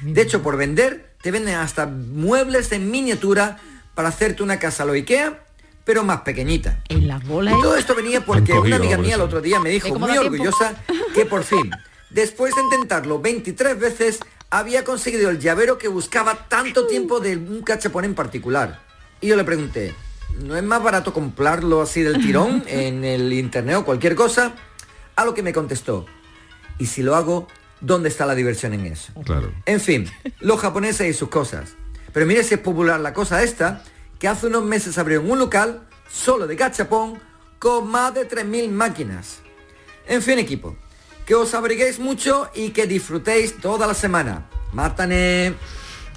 De 0.02 0.22
hecho, 0.22 0.42
por 0.42 0.58
vender, 0.58 1.14
te 1.22 1.32
venden 1.32 1.56
hasta 1.56 1.86
muebles 1.86 2.72
en 2.72 2.92
miniatura 2.92 3.60
para 3.96 4.10
hacerte 4.10 4.44
una 4.44 4.60
casa 4.60 4.84
a 4.84 4.86
lo 4.86 4.94
Ikea, 4.94 5.44
pero 5.84 6.04
más 6.04 6.22
pequeñita. 6.22 6.84
En 6.90 7.08
las 7.08 7.26
bolas. 7.26 7.56
Y 7.58 7.62
todo 7.62 7.78
esto 7.78 7.96
venía 7.96 8.26
porque 8.26 8.54
una 8.54 8.76
amiga 8.76 8.98
mía 8.98 9.16
el 9.16 9.22
otro 9.22 9.42
día 9.42 9.60
me 9.60 9.70
dijo 9.70 9.90
¿Cómo 9.90 10.08
muy 10.08 10.18
orgullosa 10.18 10.76
que 11.14 11.26
por 11.26 11.44
fin, 11.44 11.72
después 12.10 12.54
de 12.56 12.62
intentarlo 12.62 13.20
23 13.20 13.80
veces, 13.80 14.20
había 14.50 14.84
conseguido 14.84 15.30
el 15.30 15.40
llavero 15.40 15.78
que 15.78 15.88
buscaba 15.88 16.48
tanto 16.48 16.88
tiempo 16.88 17.20
de 17.20 17.38
un 17.38 17.62
cachapón 17.64 18.06
en 18.06 18.16
particular. 18.16 18.82
Y 19.22 19.28
yo 19.28 19.36
le 19.36 19.44
pregunté, 19.44 19.96
¿no 20.42 20.56
es 20.56 20.64
más 20.64 20.84
barato 20.84 21.14
comprarlo 21.14 21.82
así 21.82 22.02
del 22.02 22.22
tirón 22.22 22.64
en 22.68 23.04
el 23.04 23.32
internet 23.34 23.78
o 23.78 23.86
cualquier 23.86 24.16
cosa? 24.16 24.54
A 25.16 25.26
lo 25.26 25.34
que 25.34 25.42
me 25.42 25.52
contestó, 25.52 26.06
y 26.78 26.86
si 26.86 27.02
lo 27.02 27.16
hago, 27.16 27.48
¿dónde 27.82 28.10
está 28.10 28.26
la 28.26 28.36
diversión 28.36 28.74
en 28.74 28.86
eso? 28.86 29.14
Claro. 29.24 29.54
En 29.66 29.80
fin, 29.80 30.10
los 30.40 30.60
japoneses 30.60 31.08
y 31.08 31.14
sus 31.14 31.30
cosas. 31.30 31.76
Pero 32.14 32.26
mire 32.26 32.44
si 32.44 32.56
es 32.56 32.60
popular 32.60 33.00
la 33.00 33.14
cosa 33.14 33.44
esta, 33.44 33.84
que 34.20 34.28
hace 34.28 34.48
unos 34.48 34.64
meses 34.64 34.98
abrieron 34.98 35.30
un 35.30 35.40
local 35.40 35.82
solo 36.10 36.48
de 36.48 36.56
gachapón 36.56 37.20
con 37.60 37.88
más 37.90 38.14
de 38.14 38.28
3.000 38.28 38.70
máquinas. 38.70 39.40
En 40.08 40.22
fin, 40.22 40.40
equipo, 40.40 40.76
que 41.26 41.36
os 41.36 41.54
abriguéis 41.54 42.00
mucho 42.00 42.50
y 42.56 42.70
que 42.70 42.88
disfrutéis 42.88 43.58
toda 43.58 43.88
la 43.88 43.94
semana. 43.94 44.50
Mátane. 44.74 45.54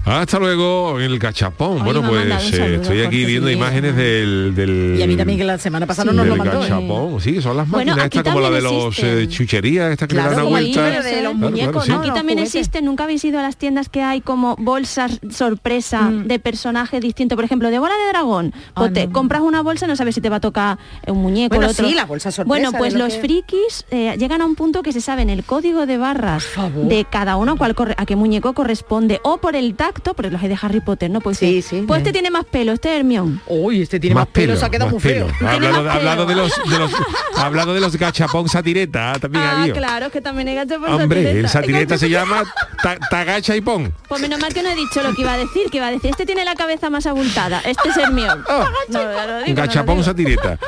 Hasta 0.03 0.39
luego, 0.39 0.99
el 0.99 1.19
gachapón. 1.19 1.77
Ay, 1.79 1.83
bueno, 1.85 2.03
pues 2.09 2.53
eh, 2.55 2.77
estoy 2.77 3.03
aquí 3.03 3.25
viendo 3.27 3.51
imágenes 3.51 3.95
del, 3.95 4.55
del... 4.57 4.97
Y 4.99 5.03
a 5.03 5.07
mí 5.07 5.15
también 5.17 5.39
que 5.39 5.45
la 5.45 5.59
semana 5.59 5.87
pasada 5.87 6.11
Sí. 6.11 6.17
nos 6.17 6.27
lo 6.27 6.37
mandó. 6.37 6.57
¿eh? 6.65 6.69
gachapón. 6.69 7.21
Sí, 7.21 7.41
son 7.43 7.57
las 7.59 7.69
Bueno, 7.69 7.91
máquinas 7.93 8.07
aquí 8.07 8.19
estas 8.19 8.33
como 8.35 8.41
la 8.43 8.51
de 8.51 8.61
también 8.63 8.81
los 8.85 8.87
existen. 8.99 9.19
eh, 9.19 9.29
chucherías, 9.29 9.91
estas 9.93 10.09
que 10.09 10.15
Claro, 10.15 10.31
le 10.31 10.37
dan 10.37 10.47
una 10.47 10.59
el 10.59 10.65
vuelta. 10.65 10.83
de 10.85 10.97
los 10.97 11.05
Claro, 11.07 11.35
muñecos, 11.35 11.71
claro, 11.71 11.85
sí. 11.85 11.91
¿no? 11.93 12.01
Aquí 12.01 12.11
también 12.13 12.39
existen, 12.39 12.85
nunca 12.87 13.05
habéis 13.05 13.25
ido 13.25 13.39
a 13.39 13.43
las 13.43 13.57
tiendas 13.57 13.89
que 13.91 14.03
hay 14.03 14.21
como 14.23 14.57
bolsas 14.59 15.21
sorpresa 15.31 16.01
Mm. 16.03 16.27
de 16.29 16.39
personajes 16.39 17.01
distintos, 17.03 17.37
por 17.37 17.45
ejemplo, 17.45 17.71
de 17.71 17.79
bola 17.79 17.95
de 17.97 18.09
dragón. 18.09 18.53
Pues 18.75 18.91
Ah, 18.91 18.93
te 18.93 19.07
no. 19.07 19.13
compras 19.13 19.43
una 19.43 19.63
bolsa 19.63 19.85
y 19.85 19.89
no 19.89 19.97
sabes 19.97 20.15
si 20.15 20.21
te 20.23 20.31
va 20.31 20.37
a 20.37 20.41
tocar 20.41 20.79
un 21.07 21.19
muñeco 21.19 21.55
Bueno, 21.57 21.67
el 21.67 21.73
otro. 21.73 21.87
sí, 21.89 21.95
la 21.95 22.07
bolsa 22.07 22.33
sorpresa 22.33 22.49
Bueno, 22.49 22.73
pues 22.77 22.95
lo 22.95 23.01
los 23.01 23.15
que- 23.15 23.21
frikis 23.21 23.85
eh, 23.91 24.17
llegan 24.19 24.41
a 24.41 24.47
un 24.47 24.55
punto 24.55 24.83
que 24.83 24.93
se 24.93 25.01
saben 25.03 25.29
el 25.31 25.45
código 25.45 25.85
de 25.87 25.99
barras 25.99 26.47
de 26.89 27.05
cada 27.11 27.37
uno 27.37 27.57
cuál 27.57 27.75
corre- 27.75 27.95
a 27.99 28.07
qué 28.07 28.17
muñeco 28.17 28.55
corresponde 28.55 29.21
o 29.25 29.37
por 29.39 29.55
el 29.57 29.75
tacto, 29.93 30.15
porque 30.15 30.31
los 30.31 30.43
hay 30.43 30.49
de 30.49 30.59
Harry 30.61 30.81
Potter, 30.81 31.11
¿no? 31.11 31.21
Pues 31.21 31.39
Sí, 31.39 31.63
sí, 31.63 31.77
Pues 31.87 31.87
bien. 31.87 31.97
este 31.99 32.13
tiene 32.13 32.31
más 32.31 32.45
pelo, 32.45 32.73
este 32.73 32.91
es 32.93 32.99
Hermione. 32.99 33.41
Uy, 33.47 33.83
este 33.83 33.99
tiene 34.01 34.15
más, 34.15 34.27
pelo, 34.29 34.57
se 34.57 34.65
ha 34.65 34.69
quedado 34.71 34.87
más 34.93 34.93
muy 34.93 35.01
feo. 35.13 35.27
Ha 35.41 35.53
hablado, 35.53 35.83
más 35.83 35.93
ha 35.95 35.97
hablado 35.99 36.27
de 36.27 36.35
los, 36.35 36.53
de 36.69 36.79
los 36.79 36.91
ha 37.37 37.47
hablado 37.47 37.75
de 37.75 37.81
los 37.81 37.97
gachapón 37.97 38.49
satireta 38.49 39.15
también 39.21 39.45
Ah, 39.45 39.63
había. 39.63 39.73
claro, 39.75 40.11
que 40.11 40.21
también 40.21 40.49
hay 40.49 40.55
gachapón 40.57 40.91
Hombre, 40.93 41.23
satireta. 41.23 41.39
el 41.41 41.49
satireta 41.49 41.99
se 41.99 42.11
llama 42.11 42.43
ta- 42.83 42.99
tagacha 43.11 43.57
y 43.57 43.61
pon. 43.61 43.93
Pues 44.09 44.21
menos 44.21 44.41
mal 44.41 44.53
que 44.53 44.63
no 44.63 44.69
he 44.69 44.75
dicho 44.75 45.03
lo 45.03 45.15
que 45.15 45.23
iba 45.23 45.33
a 45.33 45.39
decir, 45.39 45.71
que 45.71 45.79
iba 45.79 45.87
a 45.87 45.91
decir, 45.91 46.11
este 46.11 46.27
tiene 46.27 46.45
la 46.45 46.55
cabeza 46.55 46.91
más 46.91 47.07
abultada, 47.07 47.61
este 47.65 47.89
es 47.89 47.97
Hermione. 47.97 48.43
Ah. 48.49 48.69
No, 48.89 48.99
digo, 49.01 49.11
no 49.13 49.41
lo 49.49 49.55
gachapón 49.55 50.05
satireta. 50.05 50.59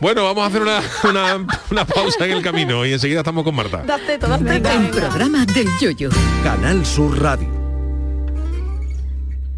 Bueno, 0.00 0.24
vamos 0.24 0.44
a 0.44 0.46
hacer 0.48 0.62
una, 0.62 0.80
una, 1.04 1.46
una 1.70 1.84
pausa 1.84 2.24
en 2.26 2.32
el 2.32 2.42
camino 2.42 2.84
y 2.84 2.92
enseguida 2.92 3.20
estamos 3.20 3.44
con 3.44 3.54
Marta. 3.54 3.82
Date 3.86 4.18
todo, 4.18 4.36
date 4.38 4.60
todo. 4.60 4.72
El 4.72 4.88
programa 4.88 5.44
del 5.46 5.68
yoyo. 5.80 6.10
Canal 6.42 6.84
Sur 6.84 7.20
Radio. 7.20 7.65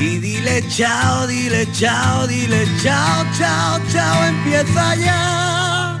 y 0.00 0.18
dile 0.18 0.62
chao, 0.68 1.26
dile 1.26 1.66
chao, 1.72 2.26
dile 2.26 2.66
chao, 2.82 3.24
chao, 3.38 3.80
chao, 3.92 4.24
empieza 4.24 4.96
ya 4.96 6.00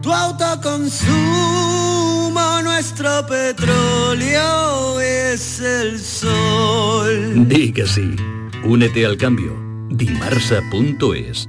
tu 0.00 0.12
autoconsumo, 0.12 2.62
nuestro 2.62 3.26
petróleo 3.26 5.00
es 5.00 5.60
el 5.60 5.98
sol. 5.98 7.48
Di 7.48 7.74
sí. 7.86 8.14
Únete 8.64 9.06
al 9.06 9.16
cambio. 9.16 9.56
Dimarsa.es. 9.90 11.48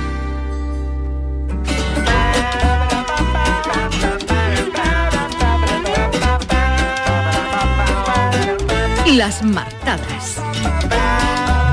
Las 9.17 9.43
martadas. 9.43 10.39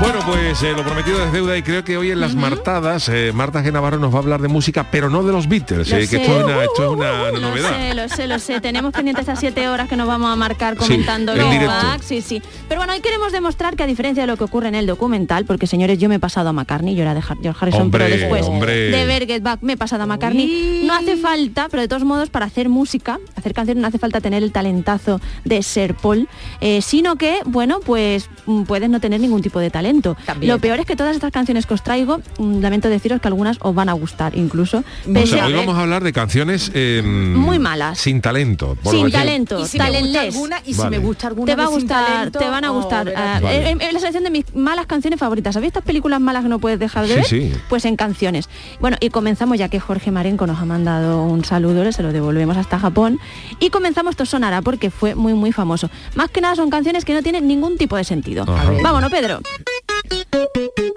Bueno, 0.01 0.19
pues 0.25 0.63
eh, 0.63 0.71
lo 0.75 0.83
prometido 0.83 1.23
es 1.23 1.31
deuda 1.33 1.57
y 1.57 1.61
creo 1.61 1.83
que 1.83 1.97
hoy 1.97 2.09
en 2.11 2.21
las 2.21 2.33
martadas 2.33 3.09
eh, 3.09 3.31
Marta 3.33 3.61
G. 3.61 3.71
Navarro 3.71 3.99
nos 3.99 4.13
va 4.13 4.17
a 4.19 4.21
hablar 4.21 4.41
de 4.41 4.47
música, 4.47 4.87
pero 4.89 5.09
no 5.09 5.23
de 5.23 5.33
los 5.33 5.47
Beatles, 5.49 5.89
Lo 5.89 5.97
eh, 5.97 6.07
que 6.07 6.15
esto 6.17 6.39
es 6.39 6.43
una, 6.45 6.63
esto 6.63 6.83
es 6.83 6.89
una 6.89 7.31
Lo 7.31 7.39
novedad. 7.39 7.69
sé, 7.69 7.93
lo 7.93 8.07
sé, 8.09 8.27
lo 8.27 8.39
sé. 8.39 8.61
Tenemos 8.61 8.93
pendientes 8.93 9.23
esas 9.23 9.39
siete 9.39 9.67
horas 9.67 9.89
que 9.89 9.97
nos 9.97 10.07
vamos 10.07 10.31
a 10.31 10.35
marcar 10.37 10.77
comentando 10.77 11.33
en 11.33 11.39
Get 11.41 11.51
directo. 11.51 11.73
Back, 11.73 12.01
Sí, 12.01 12.21
sí. 12.21 12.41
Pero 12.69 12.79
bueno, 12.79 12.93
hoy 12.93 13.01
queremos 13.01 13.33
demostrar 13.33 13.75
que 13.75 13.83
a 13.83 13.87
diferencia 13.87 14.23
de 14.23 14.27
lo 14.27 14.37
que 14.37 14.45
ocurre 14.45 14.69
en 14.69 14.75
el 14.75 14.87
documental, 14.87 15.43
porque 15.45 15.67
señores, 15.67 15.99
yo 15.99 16.07
me 16.07 16.15
he 16.15 16.19
pasado 16.19 16.49
a 16.49 16.53
McCartney, 16.53 16.95
yo 16.95 17.01
era 17.01 17.13
de 17.13 17.21
George 17.21 17.49
Harrison, 17.59 17.81
Hombre, 17.83 18.05
pero 18.05 18.17
después 18.17 18.45
hombre. 18.45 18.73
de 18.91 19.05
ver 19.05 19.27
Get 19.27 19.43
Back 19.43 19.59
me 19.61 19.73
he 19.73 19.77
pasado 19.77 20.03
a 20.03 20.05
McCartney. 20.05 20.83
No 20.85 20.93
hace 20.93 21.17
falta, 21.17 21.67
pero 21.69 21.81
de 21.81 21.89
todos 21.89 22.05
modos, 22.05 22.29
para 22.29 22.45
hacer 22.45 22.69
música, 22.69 23.19
hacer 23.35 23.53
canciones, 23.53 23.81
no 23.81 23.87
hace 23.89 23.99
falta 23.99 24.21
tener 24.21 24.43
el 24.43 24.53
talentazo 24.53 25.19
de 25.43 25.61
ser 25.61 25.93
Paul, 25.93 26.29
eh, 26.61 26.81
sino 26.81 27.17
que, 27.17 27.39
bueno, 27.45 27.79
pues 27.85 28.29
mm, 28.45 28.63
puedes 28.63 28.89
no 28.89 29.01
tener 29.01 29.19
ningún 29.19 29.41
tipo 29.41 29.59
de 29.59 29.69
talento. 29.69 29.88
También. 30.25 30.51
Lo 30.53 30.59
peor 30.59 30.79
es 30.79 30.85
que 30.85 30.95
todas 30.95 31.15
estas 31.15 31.31
canciones 31.31 31.65
que 31.65 31.73
os 31.73 31.83
traigo, 31.83 32.19
mm, 32.37 32.59
lamento 32.61 32.89
deciros 32.89 33.19
que 33.21 33.27
algunas 33.27 33.57
os 33.61 33.73
van 33.75 33.89
a 33.89 33.93
gustar 33.93 34.37
incluso. 34.37 34.83
O 35.07 35.25
sea, 35.27 35.45
hoy 35.47 35.53
vamos 35.53 35.75
a 35.77 35.81
hablar 35.81 36.03
de 36.03 36.13
canciones 36.13 36.71
eh, 36.73 37.01
Muy 37.03 37.59
malas. 37.59 37.97
Sin 37.99 38.21
talento. 38.21 38.77
por 38.83 38.93
sin 38.93 39.11
talento, 39.11 39.59
Y 39.61 39.65
si 39.67 39.77
me 39.77 39.85
gusta 39.85 39.99
talentless. 39.99 40.35
alguna, 40.35 40.61
y 40.65 40.73
si 40.73 40.79
Vale. 40.79 40.99
me 40.99 41.05
gusta 41.05 41.27
alguna 41.27 41.45
te 41.51 41.55
va 41.55 41.63
a 41.63 41.67
gustar, 41.67 42.05
talento, 42.05 42.39
te 42.39 42.49
van 42.49 42.63
a 42.65 42.71
oh, 42.71 42.75
gustar. 42.75 43.05
verás. 43.05 43.41
Vale. 43.41 43.69
en, 43.71 43.81
en 43.81 43.93
la 43.93 43.99
selección 43.99 44.23
de 44.23 44.29
mis 44.29 44.55
malas 44.55 44.85
canciones 44.85 45.19
favoritas. 45.19 45.53
¿Sabéis 45.53 45.69
estas 45.69 45.83
películas 45.83 46.19
malas 46.21 46.43
que 46.43 46.49
no 46.49 46.59
puedes 46.59 46.79
dejar 46.79 47.07
de 47.07 47.09
Sí, 47.09 47.15
ver? 47.15 47.25
sí. 47.53 47.53
Pues 47.69 47.85
en 47.85 47.95
canciones. 47.95 48.47
Bueno, 48.79 48.97
y 48.99 49.09
comenzamos 49.09 49.57
ya 49.57 49.69
que 49.69 49.79
Jorge 49.79 50.11
Marenco 50.11 50.45
nos 50.47 50.59
ha 50.59 50.65
mandado 50.65 51.23
un 51.23 51.43
saludo, 51.45 51.91
se 51.91 52.03
lo 52.03 52.11
devolvemos 52.13 52.57
hasta 52.57 52.77
Japón. 52.79 53.19
Y 53.59 53.69
comenzamos 53.69 54.11
esto 54.11 54.25
sonará 54.25 54.61
porque 54.61 54.89
fue 54.91 55.15
muy 55.15 55.33
muy 55.33 55.51
famoso. 55.51 55.89
Más 56.15 56.29
que 56.29 56.41
nada 56.41 56.55
son 56.55 56.69
canciones 56.69 57.05
que 57.05 57.13
no 57.13 57.21
tienen 57.23 57.47
ningún 57.47 57.77
tipo 57.77 57.95
de 57.95 58.03
sentido. 58.03 58.43
Ajá. 58.43 58.71
Vámonos, 58.83 59.11
Pedro. 59.11 59.39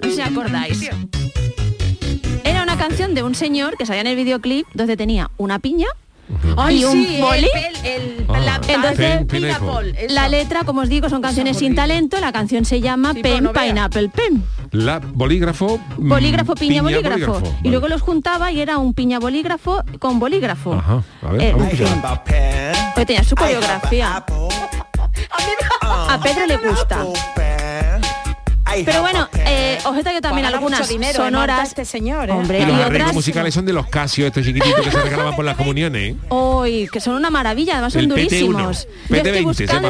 No 0.01 0.09
sé 0.09 0.15
si 0.15 0.21
acordáis. 0.21 0.89
Era 2.43 2.63
una 2.63 2.77
canción 2.77 3.13
de 3.15 3.23
un 3.23 3.35
señor 3.35 3.77
que 3.77 3.85
salía 3.85 4.01
en 4.01 4.07
el 4.07 4.15
videoclip 4.15 4.67
donde 4.73 4.97
tenía 4.97 5.31
una 5.37 5.59
piña 5.59 5.87
Ay, 6.57 6.81
y 6.81 6.85
un 6.85 6.91
sí, 6.93 7.17
boli. 7.21 7.47
el- 7.83 8.25
Ah. 8.29 8.39
la- 8.39 8.55
Entonces, 8.67 9.17
Pen- 9.17 9.27
pineapple. 9.27 10.07
La 10.09 10.27
letra, 10.29 10.63
como 10.63 10.81
os 10.81 10.89
digo, 10.89 11.09
son 11.09 11.21
canciones 11.21 11.57
sin 11.57 11.75
talento. 11.75 12.19
La 12.19 12.31
canción 12.31 12.65
se 12.65 12.81
llama 12.81 13.13
Sí, 13.13 13.21
Pen 13.21 13.43
no. 13.43 13.53
Pineapple 13.53 14.09
Pen. 14.09 14.43
La 14.71 14.99
bolígrafo. 14.99 15.79
mm, 15.97 16.09
Bolígrafo, 16.09 16.55
piña, 16.55 16.81
bolígrafo. 16.81 17.37
Y 17.39 17.41
Vale. 17.43 17.69
luego 17.69 17.87
los 17.87 18.01
juntaba 18.01 18.51
y 18.51 18.61
era 18.61 18.77
un 18.77 18.93
piña 18.93 19.19
bolígrafo 19.19 19.83
con 19.99 20.19
bolígrafo. 20.19 20.73
Ajá, 20.73 21.03
a 21.21 21.31
ver, 21.31 21.41
Eh, 21.41 21.51
a 21.51 21.57
porque 22.93 23.05
tenía 23.05 23.23
su 23.23 23.35
coreografía. 23.35 24.23
A 25.81 26.19
Pedro 26.23 26.45
le 26.47 26.57
gusta. 26.57 27.05
Pero 28.85 29.01
bueno, 29.01 29.29
eh, 29.45 29.77
os 29.85 29.97
he 29.97 30.03
traído 30.03 30.21
también 30.21 30.45
Pagará 30.45 30.57
algunas 30.57 30.79
mucho 30.81 30.91
dinero, 30.91 31.11
eh, 31.25 31.31
Marta, 31.31 31.37
sonoras. 31.55 31.67
este 31.69 31.85
señor, 31.85 32.29
¿eh? 32.29 32.33
Hombre, 32.33 32.59
Y 32.59 32.65
los 32.65 32.71
y 32.77 32.81
arreglos 32.81 33.01
otras 33.01 33.13
musicales 33.15 33.53
son 33.53 33.65
de 33.65 33.73
los 33.73 33.87
Casio, 33.87 34.25
estos 34.27 34.43
chiquititos 34.45 34.81
que 34.83 34.91
se 34.91 35.01
regalaban 35.01 35.35
por 35.35 35.45
las 35.45 35.55
comuniones. 35.57 36.13
¿eh? 36.13 36.17
Hoy, 36.29 36.89
que 36.91 36.99
son 36.99 37.15
una 37.15 37.29
maravilla, 37.29 37.73
además 37.73 37.93
son 37.93 38.01
El 38.03 38.07
PT1, 38.09 38.13
durísimos. 38.13 38.87
Yo 39.09 39.15
estoy 39.15 39.31
PT20 39.31 39.53
se 39.53 39.63
buscando 39.63 39.89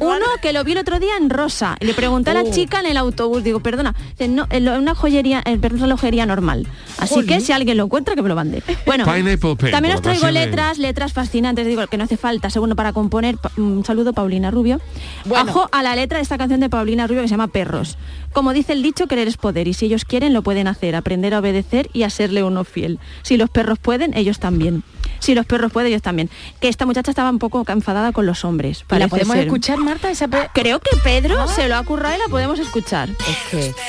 uno 0.00 0.26
que 0.40 0.52
lo 0.52 0.64
vi 0.64 0.72
el 0.72 0.78
otro 0.78 0.98
día 0.98 1.16
en 1.18 1.30
rosa. 1.30 1.76
Y 1.80 1.86
le 1.86 1.94
pregunté 1.94 2.30
a 2.30 2.34
Oh. 2.34 2.42
la 2.42 2.50
chica 2.50 2.80
en 2.80 2.86
el 2.86 2.96
autobús, 2.96 3.42
digo, 3.44 3.60
perdona, 3.60 3.94
dice, 4.10 4.28
no, 4.28 4.46
en 4.50 4.64
lo- 4.64 4.76
una 4.78 4.94
joyería, 4.94 5.42
en 5.44 5.60
perdón, 5.60 5.78
una 5.78 5.86
relojería 5.86 6.26
normal. 6.26 6.66
Así 6.98 7.24
que 7.26 7.40
si 7.40 7.52
alguien 7.52 7.76
lo 7.76 7.84
encuentra, 7.84 8.14
que 8.14 8.22
me 8.22 8.28
lo 8.28 8.34
mande. 8.34 8.62
Bueno, 8.86 9.04
Pineapple 9.04 9.56
Pen, 9.56 9.70
también 9.70 9.94
por 9.94 9.96
os 9.96 10.02
traigo 10.02 10.26
de- 10.26 10.32
letras, 10.32 10.78
letras 10.78 11.12
fascinantes, 11.12 11.66
digo, 11.66 11.86
que 11.86 11.96
no 11.98 12.04
hace 12.04 12.16
falta, 12.16 12.50
segundo 12.50 12.76
para 12.76 12.92
componer. 12.92 13.36
Pa- 13.38 13.50
Un 13.56 13.84
saludo, 13.84 14.12
Paulina 14.12 14.50
Rubio. 14.50 14.80
Bueno. 15.24 15.50
Ajo 15.50 15.68
a 15.72 15.82
la 15.82 15.94
letra 15.96 16.18
de 16.18 16.22
esta 16.22 16.38
canción 16.38 16.60
de 16.60 16.68
Paulina 16.70 17.06
Rubio 17.06 17.22
que 17.22 17.28
se 17.28 17.32
llama 17.32 17.48
Perros. 17.48 17.96
Como 18.32 18.52
dice 18.52 18.72
el 18.74 18.82
dicho, 18.82 19.06
querer 19.06 19.28
es 19.28 19.36
poder, 19.36 19.66
y 19.68 19.74
si 19.74 19.86
ellos 19.86 20.04
quieren, 20.04 20.32
lo 20.34 20.42
pueden 20.42 20.68
hacer, 20.68 20.94
aprender 20.96 21.34
a 21.34 21.38
obedecer 21.38 21.88
y 21.92 22.02
a 22.02 22.10
serle 22.10 22.42
uno 22.42 22.64
fiel. 22.64 22.98
Si 23.22 23.36
los 23.36 23.48
perros 23.50 23.78
pueden, 23.78 24.16
ellos 24.16 24.38
también. 24.38 24.82
Si 25.20 25.34
los 25.34 25.46
perros 25.46 25.72
pueden, 25.72 25.90
ellos 25.92 26.02
también. 26.02 26.28
Que 26.60 26.68
esta 26.68 26.84
muchacha 26.84 27.10
estaba 27.10 27.30
un 27.30 27.38
poco 27.38 27.64
enfadada 27.68 28.12
con 28.12 28.26
los 28.26 28.44
hombres. 28.44 28.84
¿Y 28.90 28.98
la 28.98 29.08
podemos 29.08 29.34
ser. 29.34 29.46
escuchar, 29.46 29.78
Marta? 29.78 30.10
Esa 30.10 30.28
pe- 30.28 30.50
Creo 30.52 30.80
que 30.80 30.96
Pedro 31.02 31.48
se 31.48 31.68
lo 31.68 31.76
ha 31.76 31.82
currado 31.84 32.14
y 32.16 32.18
la 32.18 32.26
podemos 32.28 32.58
escuchar. 32.58 33.08
Es 33.08 33.38
que... 33.50 33.74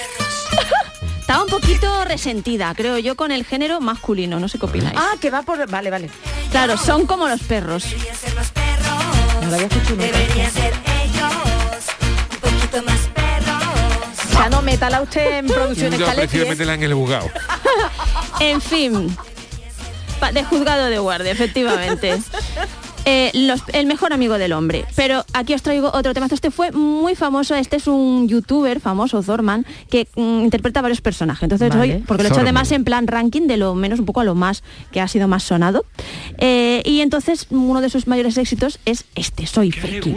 Estaba 1.20 1.44
un 1.44 1.50
poquito 1.50 2.06
resentida, 2.06 2.74
creo 2.74 2.98
yo, 3.00 3.16
con 3.18 3.34
el 3.34 3.44
género 3.44 3.82
masculino. 3.82 4.40
No 4.40 4.48
sé 4.48 4.58
qué 4.60 4.66
opináis. 4.66 4.96
Ah, 4.98 5.12
que 5.20 5.30
va 5.30 5.42
por... 5.42 5.70
Vale, 5.70 5.90
vale. 5.92 6.10
Claro, 6.52 6.78
son 6.78 7.06
como 7.06 7.28
los 7.28 7.42
perros. 7.44 7.86
No 9.42 9.50
la 9.50 9.56
había 9.58 9.68
escuchado 9.68 9.96
nunca. 9.98 10.97
Sea, 14.38 14.50
no 14.50 14.62
métala 14.62 15.02
usted 15.02 15.40
en 15.40 15.48
producciones 15.48 16.00
Yo 16.00 16.06
prefiero 16.14 16.52
en 16.52 16.84
el 16.84 16.96
bugado. 16.96 17.30
En 18.40 18.62
fin, 18.62 19.16
de 20.32 20.44
juzgado 20.44 20.86
de 20.86 21.00
guardia, 21.00 21.32
efectivamente. 21.32 22.18
Eh, 23.10 23.32
los- 23.34 23.64
el 23.72 23.86
mejor 23.86 24.12
amigo 24.12 24.38
del 24.38 24.52
hombre. 24.52 24.84
Pero 24.98 25.24
aquí 25.32 25.54
os 25.54 25.62
traigo 25.62 25.92
otro 25.94 26.14
tema. 26.14 26.28
Este 26.30 26.52
fue 26.52 26.74
muy 26.74 27.16
famoso. 27.16 27.56
Este 27.56 27.78
es 27.78 27.88
un 27.88 28.28
youtuber 28.28 28.82
famoso, 28.82 29.24
Zorman, 29.24 29.66
que 29.90 30.10
mm, 30.18 30.42
interpreta 30.42 30.82
varios 30.82 31.00
personajes. 31.00 31.44
Entonces 31.44 31.70
Vale. 31.70 31.82
hoy, 31.96 32.04
porque 32.06 32.24
lo 32.24 32.28
he 32.28 32.32
hecho 32.34 32.42
además 32.42 32.70
en 32.74 32.84
plan 32.84 33.08
ranking, 33.08 33.44
de 33.48 33.56
lo 33.56 33.76
menos 33.76 34.00
un 34.02 34.06
poco 34.06 34.20
a 34.20 34.24
lo 34.26 34.36
más 34.36 34.62
que 34.92 35.00
ha 35.00 35.08
sido 35.08 35.30
más 35.30 35.44
sonado. 35.44 35.86
Eh, 36.38 36.82
y 36.84 37.00
entonces 37.00 37.48
uno 37.50 37.80
de 37.80 37.90
sus 37.90 38.08
mayores 38.08 38.38
éxitos 38.38 38.78
es 38.84 39.06
este, 39.16 39.48
Soy 39.48 39.72
Friki. 39.72 40.14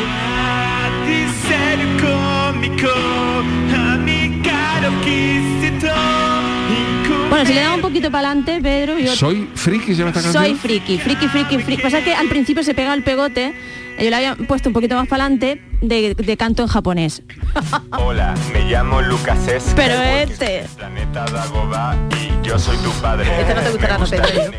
Bueno, 7.28 7.46
si 7.46 7.54
le 7.54 7.60
damos 7.60 7.76
un 7.76 7.82
poquito 7.82 8.10
para 8.10 8.28
adelante, 8.30 8.60
Pedro, 8.60 8.98
yo 8.98 9.14
Soy 9.14 9.48
friki, 9.54 9.94
se 9.94 9.94
llama 9.96 10.10
esta 10.10 10.22
canción. 10.22 10.44
soy 10.44 10.54
friki, 10.56 10.98
friki, 10.98 11.28
friki, 11.28 11.58
friki. 11.58 11.82
Pasa 11.82 12.02
que 12.02 12.14
al 12.14 12.28
principio 12.28 12.62
se 12.62 12.74
pega 12.74 12.92
el 12.92 13.02
pegote, 13.02 13.54
yo 13.98 14.10
le 14.10 14.16
había 14.16 14.34
puesto 14.36 14.68
un 14.68 14.72
poquito 14.72 14.94
más 14.96 15.06
para 15.08 15.24
adelante 15.24 15.62
de, 15.80 16.14
de 16.14 16.36
canto 16.36 16.62
en 16.62 16.68
japonés. 16.68 17.22
Hola, 17.98 18.34
me 18.52 18.64
llamo 18.70 19.00
Lucas 19.00 19.46
S. 19.48 19.72
Pero 19.76 19.94
este. 20.02 20.66
Planeta 20.76 21.24
Dagobah 21.26 21.96
y 22.18 22.46
yo 22.46 22.58
soy 22.58 22.76
tu 22.78 22.90
padre. 23.00 23.26
Este 23.40 23.54
no 23.54 23.60
te 23.60 23.70
gustará, 23.70 23.98
no, 23.98 24.06
Pedro. 24.06 24.52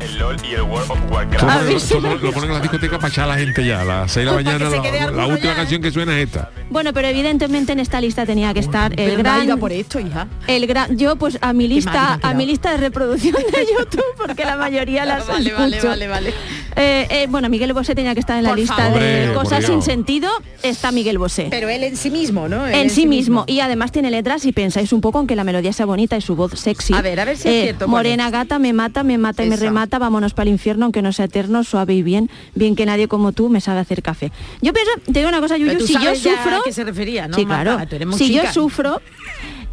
El 0.00 0.18
LOL 0.18 0.36
y 0.44 0.54
el 0.54 0.62
World 0.62 0.90
of 0.90 0.98
Warcraft. 1.10 1.44
Ah, 1.46 1.60
lo, 2.00 2.16
lo 2.16 2.32
ponen 2.32 2.50
en 2.50 2.54
la 2.56 2.60
discoteca 2.60 2.96
para 2.98 3.08
echar 3.08 3.24
a 3.24 3.28
la 3.34 3.38
gente 3.38 3.64
ya. 3.64 3.82
A 3.82 3.84
las 3.84 4.12
6 4.12 4.24
de 4.26 4.30
la 4.30 4.36
mañana, 4.36 4.70
la, 4.70 5.10
la 5.10 5.26
última 5.26 5.50
ya. 5.52 5.56
canción 5.56 5.82
que 5.82 5.90
suena 5.90 6.18
es 6.18 6.26
esta. 6.26 6.50
Bueno, 6.70 6.92
pero 6.92 7.08
evidentemente 7.08 7.72
en 7.72 7.80
esta 7.80 8.00
lista 8.00 8.24
tenía 8.26 8.52
que 8.54 8.60
estar 8.60 8.92
el 8.92 9.10
Pero 9.10 9.18
gran 9.18 9.44
iba 9.44 9.56
por 9.56 9.72
esto, 9.72 9.98
hija. 10.00 10.26
el 10.46 10.66
gran 10.66 10.96
yo 10.96 11.16
pues 11.16 11.38
a 11.40 11.52
mi 11.52 11.66
lista 11.68 12.18
a 12.22 12.34
mi 12.34 12.46
lista 12.46 12.70
de 12.72 12.76
reproducción 12.78 13.34
de 13.34 13.66
YouTube 13.78 14.04
porque 14.16 14.44
la 14.44 14.56
mayoría 14.56 15.04
las 15.06 15.26
Vale, 15.26 15.52
vale, 15.52 15.76
escucho. 15.76 15.88
vale, 15.88 16.08
vale. 16.08 16.34
Eh, 16.76 17.06
eh, 17.10 17.26
bueno, 17.28 17.48
Miguel 17.48 17.72
Bosé 17.72 17.94
tenía 17.94 18.14
que 18.14 18.20
estar 18.20 18.36
en 18.36 18.44
la 18.44 18.50
Por 18.50 18.58
lista 18.58 18.76
favor. 18.76 19.00
de 19.00 19.28
Hombre, 19.28 19.34
cosas 19.34 19.64
sin 19.64 19.82
sentido. 19.82 20.30
Está 20.62 20.92
Miguel 20.92 21.18
Bosé. 21.18 21.48
Pero 21.50 21.68
él 21.68 21.82
en 21.84 21.96
sí 21.96 22.10
mismo, 22.10 22.48
¿no? 22.48 22.66
Él 22.66 22.74
en 22.74 22.90
sí 22.90 23.06
mismo. 23.06 23.44
y 23.46 23.60
además 23.60 23.92
tiene 23.92 24.10
letras 24.10 24.44
y 24.44 24.52
pensáis 24.52 24.92
un 24.92 25.00
poco 25.00 25.18
aunque 25.18 25.36
la 25.36 25.44
melodía 25.44 25.72
sea 25.72 25.86
bonita 25.86 26.16
y 26.16 26.20
su 26.20 26.36
voz 26.36 26.52
sexy. 26.58 26.94
A 26.94 27.02
ver, 27.02 27.18
a 27.20 27.24
ver 27.24 27.36
si 27.36 27.48
es 27.48 27.62
cierto, 27.64 27.86
¿cuál 27.86 27.90
Morena 27.90 28.30
gata 28.30 28.58
me 28.58 28.72
mata, 28.72 29.02
me 29.02 29.18
mata 29.18 29.44
y 29.44 29.48
me 29.48 29.56
remata, 29.56 29.98
vámonos 29.98 30.32
para 30.34 30.44
el 30.48 30.52
infierno 30.54 30.86
aunque 30.86 31.02
no 31.02 31.12
sea 31.12 31.26
eterno, 31.26 31.64
suave 31.64 31.94
y 31.94 32.02
bien, 32.02 32.30
bien 32.54 32.76
que 32.76 32.86
nadie 32.86 33.08
como 33.08 33.32
tú 33.32 33.48
me 33.48 33.60
sabe 33.60 33.80
hacer 33.80 34.02
café. 34.02 34.30
Yo 34.62 34.72
pienso, 34.72 34.92
te 35.06 35.12
digo 35.20 35.28
una 35.28 35.40
cosa, 35.40 35.54
Pero 35.56 35.66
Yuyu, 35.72 35.78
tú 35.80 35.86
si 35.86 35.94
yo 35.94 36.00
sabes 36.00 36.20
sufro, 36.20 36.56
a 36.56 36.62
qué 36.64 36.72
se 36.72 36.84
refería, 36.84 37.28
¿no? 37.28 37.36
sí, 37.36 37.44
claro. 37.44 37.78
Tú 37.88 37.96
eres 37.96 38.06
muy 38.08 38.18
Si 38.18 38.28
chica. 38.28 38.44
yo 38.44 38.52
sufro, 38.52 39.00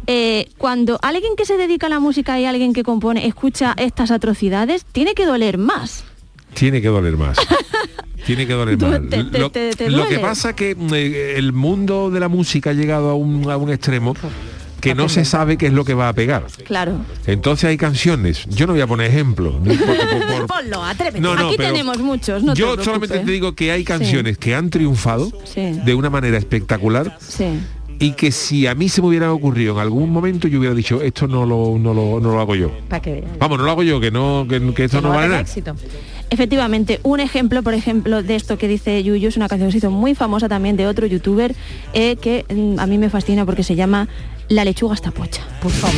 eh, 0.06 0.48
cuando 0.58 0.98
alguien 1.02 1.36
que 1.36 1.44
se 1.44 1.56
dedica 1.56 1.86
a 1.86 1.90
la 1.90 2.00
música 2.00 2.38
y 2.40 2.44
alguien 2.46 2.72
que 2.72 2.82
compone 2.82 3.26
escucha 3.26 3.74
estas 3.76 4.10
atrocidades, 4.10 4.84
tiene 4.90 5.14
que 5.14 5.26
doler 5.26 5.58
más. 5.58 6.04
Tiene 6.58 6.80
que 6.82 6.88
doler 6.88 7.16
más. 7.16 7.38
Tiene 8.26 8.46
que 8.46 8.52
doler 8.52 8.76
más. 8.78 9.00
te- 9.08 9.24
te- 9.24 9.38
lo, 9.38 9.50
te- 9.50 9.70
te 9.70 9.90
lo 9.90 10.06
que 10.08 10.18
pasa 10.18 10.54
que 10.54 10.74
mm, 10.74 10.94
eh, 10.94 11.34
el 11.36 11.52
mundo 11.52 12.10
de 12.10 12.20
la 12.20 12.28
música 12.28 12.70
ha 12.70 12.72
llegado 12.74 13.10
a 13.10 13.14
un, 13.14 13.50
a 13.50 13.56
un 13.56 13.70
extremo 13.70 14.14
que 14.80 14.94
no 14.94 15.08
se 15.08 15.24
sabe 15.24 15.56
qué 15.56 15.66
es 15.66 15.72
lo 15.72 15.84
que 15.84 15.94
va 15.94 16.08
a 16.08 16.12
pegar. 16.12 16.46
Claro. 16.64 16.98
Entonces 17.26 17.64
hay 17.64 17.76
canciones, 17.76 18.44
yo 18.48 18.66
no 18.66 18.74
voy 18.74 18.82
a 18.82 18.86
poner 18.86 19.10
ejemplos, 19.10 19.54
por- 19.54 19.76
por- 19.76 20.46
Ponlo, 20.62 20.84
atrévete. 20.84 21.20
No, 21.20 21.34
no, 21.34 21.48
Aquí 21.48 21.56
tenemos 21.56 21.98
muchos, 21.98 22.42
no 22.42 22.54
yo 22.54 22.76
solamente 22.82 23.18
te 23.18 23.30
digo 23.32 23.54
que 23.54 23.72
hay 23.72 23.82
canciones 23.84 24.36
que 24.38 24.54
han 24.54 24.70
triunfado 24.70 25.32
Sí. 25.44 25.72
de 25.84 25.94
una 25.94 26.10
manera 26.10 26.36
espectacular 26.38 27.16
Sí. 27.20 27.46
y 27.98 28.12
que 28.12 28.30
si 28.30 28.66
a 28.68 28.74
mí 28.76 28.88
se 28.88 29.00
me 29.02 29.08
hubiera 29.08 29.32
ocurrido 29.32 29.72
en 29.74 29.80
algún 29.80 30.10
momento 30.10 30.46
yo 30.46 30.58
hubiera 30.60 30.74
dicho 30.76 31.02
esto 31.02 31.26
no 31.26 31.44
lo, 31.44 31.76
no 31.78 31.92
lo, 31.94 32.20
no 32.20 32.30
lo 32.32 32.40
hago 32.40 32.54
yo. 32.54 32.70
Para 32.88 33.02
que 33.02 33.12
veas. 33.14 33.38
Vamos, 33.38 33.58
no 33.58 33.64
lo 33.64 33.70
hago 33.72 33.82
yo, 33.82 33.98
que 34.00 34.10
no, 34.12 34.46
que, 34.48 34.60
que 34.74 34.84
esto 34.84 34.98
Que 34.98 35.02
no 35.02 35.08
va 35.08 35.14
a 35.14 35.18
vale 35.18 35.28
nada. 35.30 35.40
éxito. 35.40 35.74
Efectivamente, 36.30 37.00
un 37.02 37.20
ejemplo, 37.20 37.62
por 37.62 37.74
ejemplo, 37.74 38.22
de 38.22 38.34
esto 38.36 38.58
que 38.58 38.68
dice 38.68 39.02
Yuyu 39.02 39.28
es 39.28 39.36
una 39.36 39.48
canción 39.48 39.68
que 39.68 39.72
se 39.72 39.78
hizo 39.78 39.90
muy 39.90 40.14
famosa 40.14 40.48
también 40.48 40.76
de 40.76 40.86
otro 40.86 41.06
youtuber 41.06 41.54
eh, 41.94 42.16
que 42.16 42.44
mm, 42.48 42.78
a 42.78 42.86
mí 42.86 42.98
me 42.98 43.08
fascina 43.10 43.46
porque 43.46 43.62
se 43.62 43.74
llama 43.74 44.08
La 44.48 44.64
lechuga 44.64 44.94
está 44.94 45.10
pocha. 45.10 45.42
Por 45.62 45.72
favor. 45.72 45.96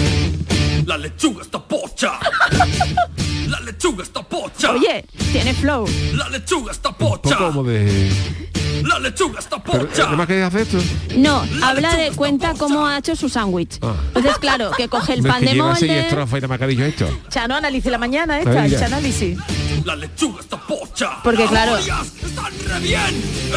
La 0.86 0.96
lechuga 0.96 1.42
está 1.42 1.62
pocha. 1.62 2.12
La 3.50 3.60
lechuga 3.60 4.02
está 4.04 4.22
pocha. 4.22 4.70
Oye, 4.72 5.04
tiene 5.32 5.52
flow. 5.54 5.84
La 6.14 6.28
lechuga 6.28 6.70
está 6.72 6.90
Un 6.90 6.94
poco 6.94 7.22
pocha. 7.22 7.36
como 7.36 7.64
de... 7.64 8.10
La 8.84 8.98
lechuga 9.00 9.40
está 9.40 9.62
Pero, 9.62 9.86
pocha. 9.88 10.04
¿Además 10.06 10.26
que 10.28 10.42
hace 10.42 10.62
esto? 10.62 10.78
No, 11.16 11.42
habla 11.62 11.94
de 11.96 12.12
cuenta 12.12 12.54
cómo 12.56 12.86
ha 12.86 12.98
hecho 12.98 13.14
su 13.16 13.28
sándwich. 13.28 13.78
Ah. 13.82 13.94
Entonces, 14.08 14.38
claro, 14.38 14.70
que 14.76 14.88
coge 14.88 15.14
el 15.14 15.18
Hombre, 15.18 15.32
pan 15.32 15.40
que 15.40 15.46
de 15.46 15.52
lleva 15.54 15.66
molde. 15.72 16.00
estrofas 16.00 16.42
y 16.42 16.66
dicho 16.66 16.84
esto. 16.84 17.18
Chano 17.28 17.56
analice 17.56 17.90
la 17.90 17.98
mañana 17.98 18.38
esta, 18.38 18.66
ya. 18.68 18.78
el 18.78 18.84
análisis. 18.84 19.38
La 19.84 19.96
lechuga 19.96 20.40
está 20.40 20.56
pocha. 20.58 21.22
Porque, 21.22 21.44
claro- 21.46 21.76
Están 21.76 22.52
re 22.66 22.80
bien. 22.80 23.00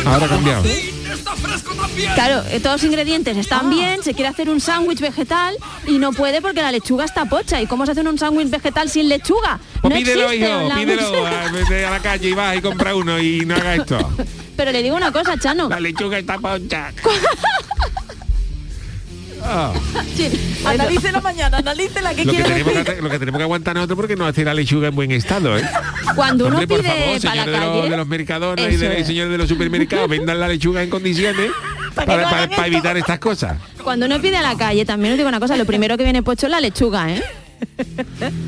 El 0.01 0.07
Ahora 0.07 0.25
ha 0.25 0.29
cambiado. 0.29 0.63
calabacín 0.63 0.93
está 1.13 1.35
fresco 1.35 1.73
también. 1.75 2.13
Claro, 2.15 2.43
eh, 2.49 2.59
todos 2.59 2.81
los 2.81 2.83
ingredientes 2.85 3.37
están 3.37 3.69
bien, 3.69 4.01
se 4.03 4.13
quiere 4.13 4.29
hacer 4.29 4.49
un 4.49 4.59
sándwich 4.59 4.99
vegetal 4.99 5.55
y 5.87 5.99
no 5.99 6.11
puede 6.11 6.41
porque 6.41 6.61
la 6.61 6.71
lechuga 6.71 7.05
está 7.05 7.25
pocha. 7.25 7.61
¿Y 7.61 7.67
cómo 7.67 7.85
se 7.85 7.91
hace 7.91 8.01
un 8.01 8.17
sándwich 8.17 8.49
vegetal 8.49 8.89
sin 8.89 9.07
lechuga? 9.09 9.59
Pues 9.83 9.93
no 9.93 9.99
pídelo, 9.99 10.29
existe 10.31 10.49
hijo, 10.49 10.75
pídelo. 10.75 11.27
a- 11.27 11.51
Vete 11.51 11.85
a 11.85 11.91
la 11.91 11.99
calle 11.99 12.29
y 12.29 12.33
vas 12.33 12.55
y 12.57 12.61
compra 12.61 12.95
uno 12.95 13.19
y 13.19 13.45
no 13.45 13.55
haga 13.55 13.75
esto. 13.75 14.11
Pero 14.57 14.71
le 14.71 14.81
digo 14.81 14.95
una 14.95 15.11
cosa, 15.11 15.37
Chano. 15.37 15.67
La 15.69 15.79
lechuga 15.79 16.17
está 16.17 16.37
pocha. 16.39 16.91
Ah, 19.45 19.73
Sí, 20.15 20.29
analice 20.65 21.11
la 21.11 21.19
mañana, 21.19 21.57
analice 21.57 22.01
la 22.01 22.13
que 22.15 22.23
lo, 22.23 22.31
que 22.31 22.43
tenemos 22.43 22.73
decir. 22.75 22.95
que, 22.95 23.01
lo 23.01 23.09
que 23.09 23.19
tenemos 23.19 23.39
que 23.39 23.43
aguantar 23.43 23.75
nosotros 23.75 23.97
porque 23.97 24.15
no 24.15 24.25
hace 24.25 24.45
la 24.45 24.53
lechuga 24.53 24.87
en 24.87 24.95
buen 24.95 25.11
estado, 25.11 25.57
¿eh? 25.57 25.69
Cuando 26.15 26.45
uno 26.47 26.59
Hombre, 26.59 26.67
por 26.67 26.79
pide 26.79 26.89
favor, 26.89 27.21
para 27.21 27.35
la 27.35 27.45
de, 27.45 27.51
los, 27.51 27.59
calle, 27.59 27.89
de 27.89 27.97
los 27.97 28.07
mercadones 28.07 28.73
y, 28.73 28.77
de, 28.77 29.03
señores 29.03 29.31
de 29.33 29.37
los 29.37 29.49
supermercados, 29.49 30.07
vendan 30.07 30.39
la 30.39 30.47
lechuga 30.47 30.81
en 30.81 30.89
condiciones 30.89 31.51
Para 31.93 32.07
para, 32.23 32.45
no 32.47 32.55
para- 32.55 32.67
evitar 32.67 32.95
estas 32.95 33.19
cosas. 33.19 33.57
cuando 33.83 34.05
uno 34.05 34.21
pide 34.21 34.37
a 34.37 34.41
la 34.41 34.55
calle, 34.55 34.85
también 34.85 35.11
os 35.11 35.17
digo 35.17 35.27
una 35.27 35.41
cosa, 35.41 35.57
lo 35.57 35.65
primero 35.65 35.97
que 35.97 36.03
viene 36.05 36.23
pocho 36.23 36.45
es 36.47 36.51
la 36.51 36.61
lechuga, 36.61 37.11
¿eh? 37.11 37.21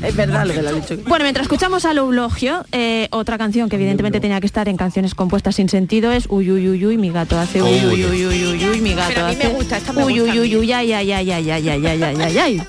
Es 0.02 0.16
verdad 0.16 0.46
lo 0.46 0.52
de 0.54 0.62
la 0.62 0.72
lechuga. 0.72 1.02
Bueno, 1.06 1.24
mientras 1.24 1.44
escuchamos 1.44 1.84
al 1.84 1.98
Eulogio, 1.98 2.64
eh, 2.72 3.08
otra 3.10 3.38
canción 3.38 3.68
que 3.68 3.76
evidentemente 3.76 4.20
tenía 4.20 4.40
que 4.40 4.46
estar 4.46 4.68
en 4.68 4.76
canciones 4.76 5.14
compuestas 5.14 5.56
sin 5.56 5.68
sentido 5.68 6.12
es 6.12 6.26
Uy, 6.28 6.50
uy, 6.50 6.68
uy, 6.68 6.86
uy, 6.86 6.96
mi 6.98 7.10
gato 7.10 7.38
hace 7.38 7.62
uy, 7.62 7.70
uy, 7.86 8.04
uy, 8.04 8.26
uy, 8.26 8.46
uy, 8.46 8.68
uy, 8.68 8.80
mi 8.80 8.94
gato 8.94 9.08
Pero 9.14 9.26
a 9.26 9.30
mí 9.30 9.36
me 9.36 9.44
hace 9.44 9.54
gusta, 9.54 9.76
esta 9.78 9.92
me 9.92 10.04
uy, 10.04 10.18
gusta 10.18 10.32
uy, 10.32 10.38
a 10.38 10.42
uy, 10.42 10.48
mí. 10.50 10.56
uy, 10.56 10.72
ay, 10.72 10.92
ay, 10.92 11.12
ay, 11.12 11.30
ay, 11.30 11.50
ay, 11.50 11.68
ay, 11.68 11.86
ay, 11.86 12.16
ay, 12.20 12.38
ay. 12.38 12.62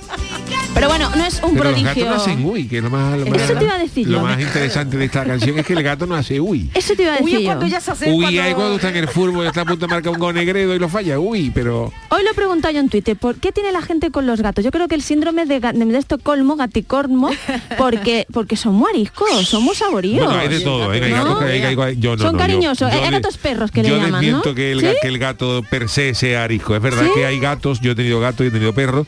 Pero 0.78 0.90
bueno, 0.90 1.10
no 1.16 1.26
es 1.26 1.42
un 1.42 1.54
Pero 1.56 1.72
los 1.72 1.82
gatos 1.82 1.84
prodigio. 1.94 2.06
no 2.06 2.16
hacen 2.16 2.46
uy, 2.46 2.68
que 2.68 2.82
lo 2.82 2.90
más, 2.92 3.18
lo 3.18 3.26
Eso 3.26 3.36
más, 3.36 3.58
te 3.60 3.64
iba 3.66 3.74
a 3.74 3.78
decir 3.80 4.08
lo 4.08 4.18
yo. 4.20 4.24
más 4.24 4.40
interesante 4.40 4.96
de 4.98 5.06
esta 5.06 5.26
canción 5.26 5.58
es 5.58 5.66
que 5.66 5.74
el 5.74 5.82
gato 5.82 6.06
no 6.06 6.14
hace 6.16 6.40
uy. 6.40 6.70
Eso 6.76 6.94
te 6.96 7.02
iba 7.04 7.16
a 7.16 7.18
Uy, 7.20 7.24
decir 7.32 7.38
es 7.38 7.42
yo. 7.42 7.48
cuando 7.48 7.68
ya 7.68 7.82
se 7.82 7.92
hace 7.92 8.12
Uy, 8.12 8.22
cuando... 8.22 8.42
hay 8.44 8.54
cuando 8.54 8.76
está 8.76 8.90
en 8.90 8.96
el 8.98 9.08
fútbol 9.08 9.46
y 9.46 9.48
está 9.48 9.62
a 9.62 9.66
punto 9.66 9.88
de 9.88 9.92
marcar 9.94 10.14
un 10.14 10.20
gol 10.20 10.36
negredo 10.36 10.76
y 10.76 10.80
lo 10.80 10.88
falla, 10.88 11.20
uy, 11.20 11.50
pero... 11.54 11.92
Hoy 12.10 12.24
lo 12.24 12.30
he 12.30 12.34
preguntado 12.36 12.74
yo 12.74 12.80
en 12.80 12.90
Twitter, 12.90 13.18
¿por 13.18 13.38
qué 13.38 13.52
tiene 13.52 13.72
la 13.72 13.82
gente 13.82 14.12
con 14.12 14.28
los 14.28 14.40
gatos? 14.42 14.64
Yo 14.64 14.70
creo 14.72 14.88
que 14.88 14.94
el 14.96 15.02
síndrome 15.02 15.46
de, 15.48 15.60
de 15.60 15.98
Estocolmo, 15.98 16.56
gaticormo, 16.58 17.32
porque 17.78 18.28
porque 18.32 18.56
son 18.56 18.76
muy 18.76 18.90
ariscos, 18.92 19.30
son 19.48 19.64
muy 19.64 19.74
saboríos. 19.76 20.26
Bueno, 20.26 20.40
hay 20.40 20.48
de 20.48 20.60
todo, 20.62 20.94
¿eh? 20.94 21.04
Hay 21.04 21.12
¿No? 21.12 21.24
gatos 21.24 21.40
que 21.40 21.52
hay- 21.52 21.62
hay- 21.64 21.78
hay- 21.80 21.98
yo 21.98 22.16
no, 22.16 22.24
Son 22.24 22.34
no, 22.34 22.40
yo- 22.40 22.46
cariñosos, 22.46 22.92
yo 22.94 23.04
hay 23.04 23.12
gatos 23.12 23.38
perros 23.38 23.72
que 23.72 23.82
le 23.84 23.90
yo 23.90 23.96
llaman, 23.96 24.12
¿no? 24.12 24.18
desmiento 24.20 24.54
que 24.56 24.72
el, 24.72 24.82
ga- 24.84 24.92
¿Sí? 24.92 24.98
que 25.02 25.08
el 25.08 25.18
gato 25.18 25.64
per 25.70 25.90
se 25.90 26.14
sea 26.14 26.44
arisco. 26.44 26.76
Es 26.76 26.82
verdad 26.82 27.04
¿Sí? 27.06 27.12
que 27.16 27.26
hay 27.26 27.40
gatos, 27.40 27.80
yo 27.82 27.94
he 27.94 27.96
tenido 27.96 28.20
gatos 28.20 28.46
y 28.46 28.50
he 28.50 28.52
tenido 28.52 28.74
perros. 28.74 29.08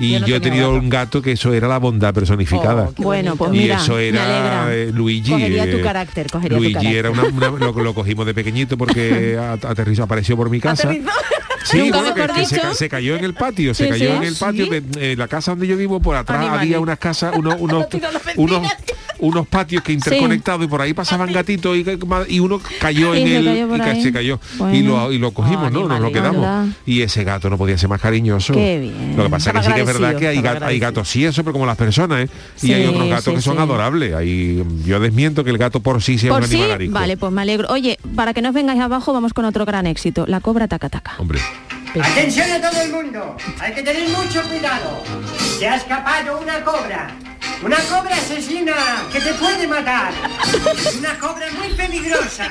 Y 0.00 0.12
Yo 0.12 0.20
no 0.20 0.26
yo 0.26 0.36
he 0.36 0.40
tenido 0.40 0.68
gato. 0.72 0.82
un 0.82 0.88
gato 0.90 1.22
que 1.22 1.32
eso 1.32 1.52
era 1.52 1.68
la 1.68 1.78
bondad 1.78 2.14
personificada. 2.14 2.88
Oh, 2.88 3.02
Bueno, 3.02 3.36
pues 3.36 3.52
y 3.54 3.58
mira, 3.58 3.76
eso 3.76 3.94
me 3.94 4.08
era 4.08 4.74
eh, 4.74 4.90
Luigi. 4.92 5.30
Cogería 5.30 5.70
tu 5.70 5.76
eh, 5.76 5.82
carácter, 5.82 6.30
cogería 6.30 6.56
tu 6.56 6.62
Luigi 6.62 6.74
carácter. 6.74 6.96
era 6.96 7.10
una, 7.10 7.24
una- 7.24 7.50
lo, 7.50 7.72
lo 7.72 7.94
cogimos 7.94 8.24
de 8.26 8.32
pequeñito 8.34 8.78
porque 8.78 9.36
a- 9.40 9.52
aterrizó, 9.52 10.04
apareció 10.04 10.36
por 10.36 10.48
mi 10.50 10.58
casa. 10.60 10.88
Aterrizó. 10.88 11.10
Sí, 11.64 11.78
Nunca 11.78 11.98
bueno, 11.98 12.14
que, 12.14 12.20
mejor 12.22 12.36
que 12.36 12.46
se, 12.46 12.54
dicho. 12.56 12.68
ca- 12.68 12.74
se 12.74 12.88
cayó 12.88 13.16
en 13.16 13.24
el 13.24 13.34
patio, 13.34 13.74
se 13.74 13.88
cayó 13.88 14.14
en 14.16 14.22
el 14.22 14.34
patio 14.36 14.64
¿Sí? 14.64 14.70
de 14.70 15.12
eh, 15.12 15.16
la 15.16 15.28
casa 15.28 15.50
donde 15.52 15.66
yo 15.66 15.76
vivo, 15.76 16.00
por 16.00 16.16
atrás 16.16 16.46
había 16.48 16.80
unas 16.80 16.98
casas, 16.98 17.34
unos, 17.36 17.56
unos, 17.58 17.86
unos, 18.36 18.62
unos 19.18 19.46
patios 19.46 19.82
que 19.82 19.92
interconectados 19.92 20.64
y 20.64 20.68
por 20.68 20.80
ahí 20.80 20.94
pasaban 20.94 21.30
gatitos 21.32 21.76
y, 21.76 21.84
y 22.28 22.40
uno 22.40 22.60
cayó 22.80 23.14
Y 23.14 23.20
en 23.22 23.68
por 23.68 23.78
y 23.78 23.82
ahí. 23.82 24.02
se 24.02 24.12
cayó 24.12 24.40
y 24.72 24.82
lo, 24.82 25.12
y 25.12 25.18
lo 25.18 25.32
cogimos, 25.32 25.66
Oh, 25.66 25.70
¿no? 25.70 25.88
Nos 25.88 26.00
lo 26.00 26.10
quedamos. 26.12 26.40
¿verdad? 26.40 26.66
Y 26.86 27.02
ese 27.02 27.24
gato 27.24 27.50
no 27.50 27.58
podía 27.58 27.76
ser 27.76 27.88
más 27.90 28.00
cariñoso. 28.00 28.54
Qué 28.54 28.78
bien. 28.80 29.14
Lo 29.16 29.24
que 29.24 29.30
pasa 29.30 29.50
es 29.50 29.56
que 29.58 29.62
sí 29.64 29.72
que 29.74 29.80
es 29.80 29.86
verdad 29.86 30.16
que 30.16 30.28
hay, 30.28 30.38
hay 30.62 30.78
gatos 30.78 31.08
sí, 31.08 31.24
eso, 31.26 31.42
pero 31.44 31.52
como 31.52 31.66
las 31.66 31.76
personas, 31.76 32.24
¿eh? 32.24 32.28
Y 32.62 32.72
hay 32.72 32.86
otros 32.86 33.08
gatos 33.08 33.34
que 33.34 33.40
son 33.42 33.58
adorables. 33.58 34.14
Hay, 34.14 34.64
yo 34.86 34.98
desmiento 35.00 35.44
que 35.44 35.50
el 35.50 35.58
gato 35.58 35.80
por 35.80 36.02
sí 36.02 36.16
sea 36.18 36.30
Por 36.30 36.38
un 36.38 36.44
animal 36.44 36.88
vale, 36.88 37.16
pues 37.18 37.30
me 37.32 37.42
alegro. 37.42 37.68
Oye, 37.70 37.98
para 38.16 38.32
que 38.32 38.40
no 38.42 38.48
os 38.48 38.54
vengáis 38.54 38.80
abajo, 38.80 39.12
vamos 39.12 39.34
con 39.34 39.44
otro 39.44 39.66
gran 39.66 39.86
éxito, 39.86 40.24
La 40.26 40.40
Cobra 40.40 40.66
Taca 40.66 40.88
Taca. 40.88 41.12
Hombre. 41.18 41.38
Atención 41.98 42.50
a 42.52 42.60
todo 42.70 42.80
el 42.82 42.92
mundo, 42.92 43.36
hay 43.58 43.72
que 43.74 43.82
tener 43.82 44.08
mucho 44.10 44.42
cuidado. 44.44 45.02
Se 45.58 45.68
ha 45.68 45.76
escapado 45.76 46.38
una 46.38 46.62
cobra. 46.64 47.10
Una 47.62 47.76
cobra 47.76 48.16
asesina 48.16 48.72
que 49.12 49.20
te 49.20 49.34
puede 49.34 49.66
matar. 49.66 50.12
Una 50.98 51.18
cobra 51.18 51.46
muy 51.58 51.68
peligrosa. 51.74 52.48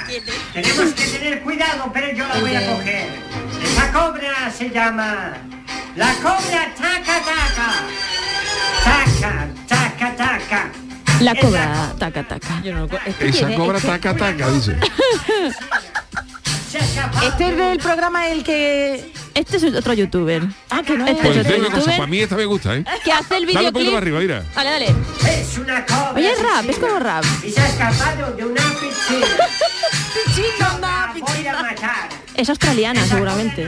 Tenemos 0.53 0.93
que 0.93 1.05
tener 1.07 1.41
cuidado, 1.41 1.89
pero 1.93 2.11
yo 2.13 2.27
la 2.27 2.35
voy 2.39 2.55
a 2.55 2.65
coger. 2.67 3.07
Esa 3.63 3.91
cobra 3.91 4.51
se 4.55 4.69
llama 4.69 5.33
la 5.95 6.13
cobra 6.15 6.73
taca 6.77 7.19
taca. 7.23 7.73
Taca, 8.83 9.47
taca, 9.67 10.15
taca. 10.15 10.71
La 11.21 11.35
Cobra 11.35 11.93
Taca 11.99 12.23
Taca. 12.23 12.61
Yo 12.63 12.73
no 12.73 12.81
lo 12.81 12.87
co- 12.87 12.97
Esa 13.19 13.53
cobra 13.53 13.77
taca 13.79 14.15
taca, 14.15 14.49
dice. 14.51 14.77
Este 16.71 17.49
es 17.49 17.57
de 17.57 17.63
del 17.63 17.79
programa 17.79 18.27
el 18.29 18.43
que... 18.43 19.11
Este 19.33 19.57
es 19.57 19.63
otro 19.63 19.93
youtuber. 19.93 20.43
Ah, 20.69 20.83
que 20.85 20.95
no 20.95 21.07
Este 21.07 21.19
es... 21.19 21.25
Pues 21.25 21.37
es 21.37 21.47
te 21.47 21.53
otro 21.53 21.63
youtuber 21.65 21.95
para 21.95 22.07
mí 22.07 22.19
esta 22.19 22.35
me 22.35 22.45
gusta, 22.45 22.75
¿eh? 22.75 22.83
que 23.03 23.11
hace 23.11 23.37
el 23.37 23.45
Dale 23.47 23.67
un 23.67 23.73
poquito 23.73 23.91
videoclip. 23.91 23.91
para 23.91 23.97
arriba, 23.97 24.19
mira. 24.19 24.43
Dale, 24.53 24.69
dale. 24.69 25.41
Es 25.41 25.57
una 25.57 25.83
cobra. 25.85 26.13
Oye, 26.15 26.31
es 26.31 26.41
rap, 26.41 26.69
es 26.69 26.77
como 26.77 26.99
rap. 26.99 27.25
Y 27.43 27.49
se 27.49 27.59
ha 27.59 27.67
escapado 27.67 28.33
de 28.35 28.45
una 28.45 28.61
piscina. 28.61 29.27
Pichina, 30.25 30.78
Es 32.39 32.49
australiana, 32.49 33.05
seguramente. 33.05 33.67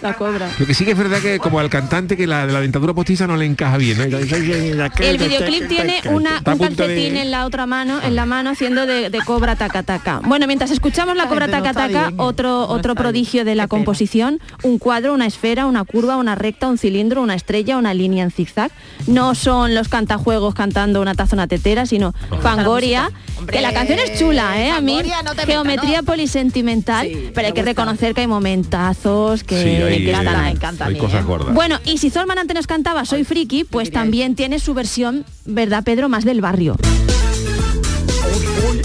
La 0.00 0.14
cobra. 0.14 0.48
Lo 0.58 0.64
que 0.66 0.74
sí 0.74 0.84
que 0.84 0.92
es 0.92 0.96
verdad 0.98 1.18
que 1.20 1.38
como 1.40 1.58
al 1.58 1.68
cantante 1.68 2.16
que 2.16 2.26
la 2.28 2.46
de 2.46 2.52
la 2.52 2.60
dentadura 2.60 2.94
postiza 2.94 3.26
no 3.26 3.36
le 3.36 3.46
encaja 3.46 3.76
bien. 3.78 3.98
¿no? 3.98 4.04
El 4.04 5.18
videoclip 5.18 5.68
tiene 5.68 6.00
una, 6.10 6.40
un 6.46 6.58
de- 6.58 6.68
calcetín 6.68 7.16
en 7.16 7.30
la 7.32 7.46
otra 7.46 7.66
mano, 7.66 8.00
en 8.02 8.14
la 8.14 8.24
mano 8.24 8.50
haciendo 8.50 8.86
de, 8.86 9.10
de 9.10 9.18
cobra 9.24 9.56
taca 9.56 9.82
taca. 9.82 10.20
Bueno, 10.24 10.46
mientras 10.46 10.70
escuchamos 10.70 11.16
la 11.16 11.26
cobra 11.26 11.48
taca 11.48 11.72
taca, 11.72 12.12
otro 12.16 12.68
otro 12.68 12.94
prodigio 12.94 13.44
de 13.44 13.54
la 13.56 13.66
composición, 13.66 14.38
un 14.62 14.78
cuadro, 14.78 15.14
una 15.14 15.26
esfera, 15.26 15.66
una 15.66 15.84
curva, 15.84 16.16
una 16.16 16.34
recta, 16.36 16.68
un 16.68 16.78
cilindro, 16.78 17.22
una 17.22 17.34
estrella, 17.34 17.76
una 17.76 17.92
línea 17.92 18.22
en 18.22 18.30
zigzag. 18.30 18.70
No 19.08 19.34
son 19.34 19.74
los 19.74 19.88
cantajuegos 19.88 20.54
cantando 20.54 21.00
una 21.02 21.14
taza 21.14 21.34
una 21.34 21.48
tetera, 21.48 21.86
sino 21.86 22.14
Fangoria. 22.40 23.10
Hombre, 23.42 23.56
Que 23.56 23.62
la 23.62 23.72
canción 23.72 23.98
es 23.98 24.18
chula, 24.18 24.60
¿eh? 24.60 24.70
A 24.70 24.80
mí 24.80 25.00
no 25.24 25.34
te 25.34 25.42
geometría 25.46 25.98
¿no? 26.02 26.04
polisentimental, 26.06 27.06
Sí, 27.08 27.30
pero 27.34 27.48
hay 27.48 27.52
que 27.52 27.60
gusta. 27.62 27.70
reconocer 27.72 28.14
que 28.14 28.20
hay 28.22 28.26
momentazos 28.28 29.42
que, 29.44 29.62
Sí, 29.62 29.68
hay, 29.70 30.04
que 30.04 30.10
eh, 30.10 30.12
están 30.12 30.28
ahí. 30.36 30.52
encanta 30.52 30.84
a 30.84 30.88
hay 30.88 30.94
mí, 30.94 31.00
cosas 31.00 31.22
¿eh? 31.22 31.24
gordas. 31.26 31.54
Bueno, 31.54 31.78
y 31.84 31.98
si 31.98 32.10
Zorman 32.10 32.38
antes 32.38 32.54
nos 32.54 32.66
cantaba 32.66 33.04
Soy 33.04 33.24
friki, 33.24 33.64
pues 33.64 33.90
también 33.90 34.34
tiene 34.36 34.58
su 34.60 34.74
versión, 34.74 35.24
¿verdad, 35.44 35.82
Pedro? 35.82 36.08
Más 36.08 36.24
del 36.24 36.40
barrio. 36.40 36.76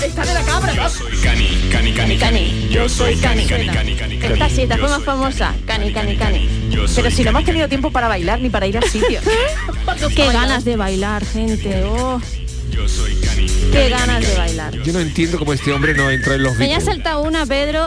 Está 0.03 0.25
de 0.25 0.33
la 0.33 0.41
cabra, 0.43 0.73
¿no? 0.73 0.83
Cani, 1.23 1.47
cani, 1.71 1.93
cani, 1.93 2.17
Cani, 2.17 2.67
Yo 2.71 2.87
soy 2.89 3.15
cani, 3.17 3.45
cani, 3.45 3.67
cani, 3.67 3.95
cani, 3.95 4.17
cani. 4.17 4.33
Esta 4.33 4.49
sí, 4.49 4.61
esta 4.63 4.75
Yo 4.75 4.81
fue 4.81 4.89
más 4.89 4.97
soy 4.97 5.05
famosa. 5.05 5.55
Cani, 5.65 5.91
cani, 5.91 6.15
cani. 6.15 6.49
Yo 6.69 6.87
soy 6.87 7.03
Pero 7.03 7.15
si 7.15 7.23
no 7.23 7.29
hemos 7.31 7.43
tenido 7.45 7.67
tiempo 7.67 7.91
para 7.91 8.07
bailar 8.07 8.39
ni 8.39 8.49
para 8.49 8.65
ir 8.67 8.77
al 8.77 8.83
sitio. 8.85 9.19
Qué 10.15 10.25
ganas 10.31 10.65
de 10.65 10.75
bailar, 10.77 11.25
gente. 11.25 11.83
Oh, 11.85 12.19
Yo 12.77 12.87
soy 12.87 13.15
cani. 13.15 13.47
qué 13.71 13.89
ganas 13.89 14.21
de 14.27 14.37
bailar. 14.37 14.73
Yo 14.83 14.93
no 14.93 14.99
entiendo 14.99 15.39
cómo 15.39 15.51
este 15.53 15.71
hombre 15.73 15.93
no 15.95 16.09
entra 16.11 16.35
en 16.35 16.43
los 16.43 16.55
Me 16.57 16.73
ha 16.75 16.79
saltado 16.79 17.23
una, 17.23 17.45
Pedro, 17.45 17.85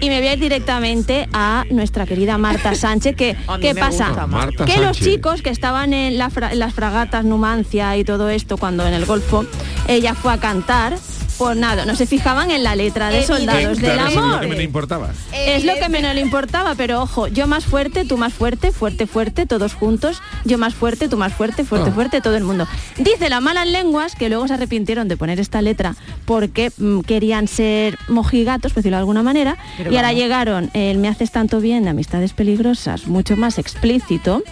y 0.00 0.08
me 0.10 0.18
voy 0.18 0.28
a 0.28 0.34
ir 0.34 0.40
directamente 0.40 1.26
a 1.32 1.64
nuestra 1.70 2.04
querida 2.06 2.36
Marta 2.36 2.74
Sánchez. 2.74 3.16
Que, 3.16 3.34
¿Qué 3.62 3.74
pasa? 3.74 4.26
Marta 4.26 4.66
que 4.66 4.78
los 4.78 4.98
chicos 4.98 5.40
que 5.42 5.48
estaban 5.50 5.94
en, 5.94 6.18
la 6.18 6.28
fra- 6.30 6.52
en 6.52 6.58
las 6.58 6.74
fragatas 6.74 7.24
Numancia 7.24 7.96
y 7.96 8.04
todo 8.04 8.28
esto, 8.28 8.58
cuando 8.58 8.86
en 8.86 8.92
el 8.92 9.06
Golfo, 9.06 9.46
ella 9.88 10.14
fue 10.14 10.32
a 10.34 10.38
cantar 10.38 10.98
Pues 11.38 11.56
nada, 11.56 11.84
no 11.84 11.94
se 11.96 12.06
fijaban 12.06 12.50
en 12.50 12.64
la 12.64 12.74
letra 12.76 13.10
de 13.10 13.22
Soldados 13.22 13.78
del 13.78 13.92
Claro, 13.92 14.08
eso 14.08 14.08
es 14.08 14.14
lo 14.16 14.22
Amor. 14.22 14.40
que 14.40 14.56
me 14.56 14.62
importaba. 14.62 15.10
Es 15.34 15.64
lo 15.64 15.74
que 15.74 15.88
menos 15.88 16.14
le 16.14 16.20
importaba, 16.22 16.74
pero 16.74 17.02
ojo, 17.02 17.26
yo 17.28 17.46
más 17.46 17.64
fuerte, 17.66 18.04
tú 18.04 18.16
más 18.16 18.32
fuerte, 18.32 18.72
fuerte, 18.72 19.06
fuerte, 19.06 19.44
todos 19.46 19.74
juntos, 19.74 20.22
yo 20.44 20.56
más 20.56 20.74
fuerte, 20.74 21.08
tú 21.08 21.16
más 21.16 21.32
fuerte, 21.34 21.64
fuerte, 21.64 21.90
Oh. 21.90 21.92
fuerte, 21.92 22.20
todo 22.22 22.36
el 22.36 22.44
mundo. 22.44 22.66
Dice 22.96 23.28
las 23.28 23.42
malas 23.42 23.66
lenguas 23.66 24.14
que 24.16 24.28
luego 24.30 24.48
se 24.48 24.54
arrepintieron 24.54 25.08
de 25.08 25.16
poner 25.16 25.38
esta 25.38 25.60
letra 25.62 25.94
porque 26.24 26.72
mm, 26.78 27.00
querían 27.00 27.48
ser 27.48 27.98
mojigatos, 28.08 28.72
por 28.72 28.82
decirlo 28.82 28.96
de 28.96 29.00
alguna 29.00 29.22
manera, 29.22 29.56
Pero 29.76 29.92
y 29.92 29.96
ahora 29.96 30.12
llegaron 30.12 30.70
el 30.72 30.98
Me 30.98 31.08
haces 31.08 31.30
tanto 31.32 31.60
bien 31.60 31.84
de 31.84 31.90
Amistades 31.90 32.32
Peligrosas, 32.32 33.06
mucho 33.06 33.36
más 33.36 33.58
explícito, 33.58 34.42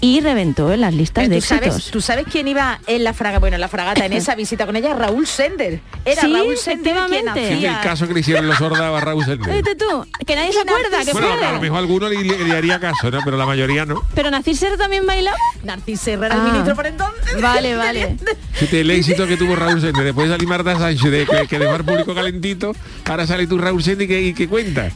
y 0.00 0.20
reventó 0.20 0.72
en 0.72 0.80
las 0.82 0.94
listas 0.94 1.24
Pero 1.24 1.34
de 1.34 1.40
¿tú 1.40 1.46
sabes, 1.46 1.66
éxitos. 1.68 1.90
¿Tú 1.90 2.00
sabes 2.00 2.26
quién 2.30 2.48
iba 2.48 2.80
en 2.86 3.04
la 3.04 3.12
fraga, 3.14 3.38
bueno, 3.38 3.54
en 3.56 3.60
la 3.60 3.68
fragata, 3.68 4.04
en 4.06 4.12
esa 4.14 4.34
visita 4.34 4.66
con 4.66 4.76
ella? 4.76 4.94
Raúl 4.94 5.26
Sender. 5.26 5.80
Era 6.04 6.22
Sí, 6.22 6.32
Raúl 6.32 6.56
Sender 6.56 6.96
quien 7.08 7.28
hacía... 7.28 7.76
el 7.78 7.80
caso 7.82 8.06
que 8.06 8.14
le 8.14 8.20
hicieron 8.20 8.46
los 8.46 8.56
sordos 8.58 8.80
a 8.80 9.00
Raúl 9.00 9.24
Sender. 9.24 9.62
Tú, 9.76 10.06
que 10.26 10.34
nadie 10.36 10.52
se 10.52 10.60
acuerda, 10.60 11.04
que 11.04 11.12
Bueno, 11.12 11.28
fue. 11.36 11.46
a 11.46 11.52
lo 11.52 11.60
mejor 11.60 11.76
a 11.76 11.80
alguno 11.80 12.08
le, 12.08 12.22
le- 12.22 12.38
le 12.44 12.56
haría 12.56 12.78
caso, 12.80 13.10
¿no? 13.10 13.20
Pero 13.24 13.36
la 13.36 13.46
mayoría 13.46 13.84
no. 13.84 14.02
Pero 14.14 14.30
Narcis 14.30 14.58
Serra 14.58 14.76
también 14.76 15.06
bailaba. 15.06 15.36
Narcis 15.64 16.00
Serra 16.00 16.26
era 16.26 16.34
Ah. 16.36 16.38
el 16.38 16.52
ministro 16.52 16.74
por 16.76 16.86
entonces. 16.86 17.40
Vale, 17.40 17.74
vale. 17.76 18.16
Fíjate, 18.52 18.80
el 18.80 18.90
éxito 18.90 19.26
que 19.26 19.36
tuvo 19.36 19.56
Raúl 19.56 19.80
Sender. 19.80 20.04
Después 20.04 20.28
de 20.28 20.34
salir 20.34 20.48
Marta 20.48 20.78
Sánchez, 20.78 21.10
de 21.10 21.26
que, 21.26 21.46
que 21.48 21.58
dejó 21.58 21.74
al 21.74 21.84
público 21.84 22.14
calentito, 22.14 22.72
ahora 23.04 23.26
sale 23.26 23.46
tú 23.46 23.58
Raúl 23.58 23.82
Sender 23.82 24.04
y 24.04 24.08
que, 24.08 24.20
y 24.22 24.34
que 24.34 24.48
cuenta. 24.48 24.90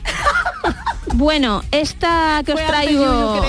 Bueno, 1.14 1.62
esta 1.70 2.42
que 2.44 2.52
os 2.52 2.66
traigo 2.66 3.42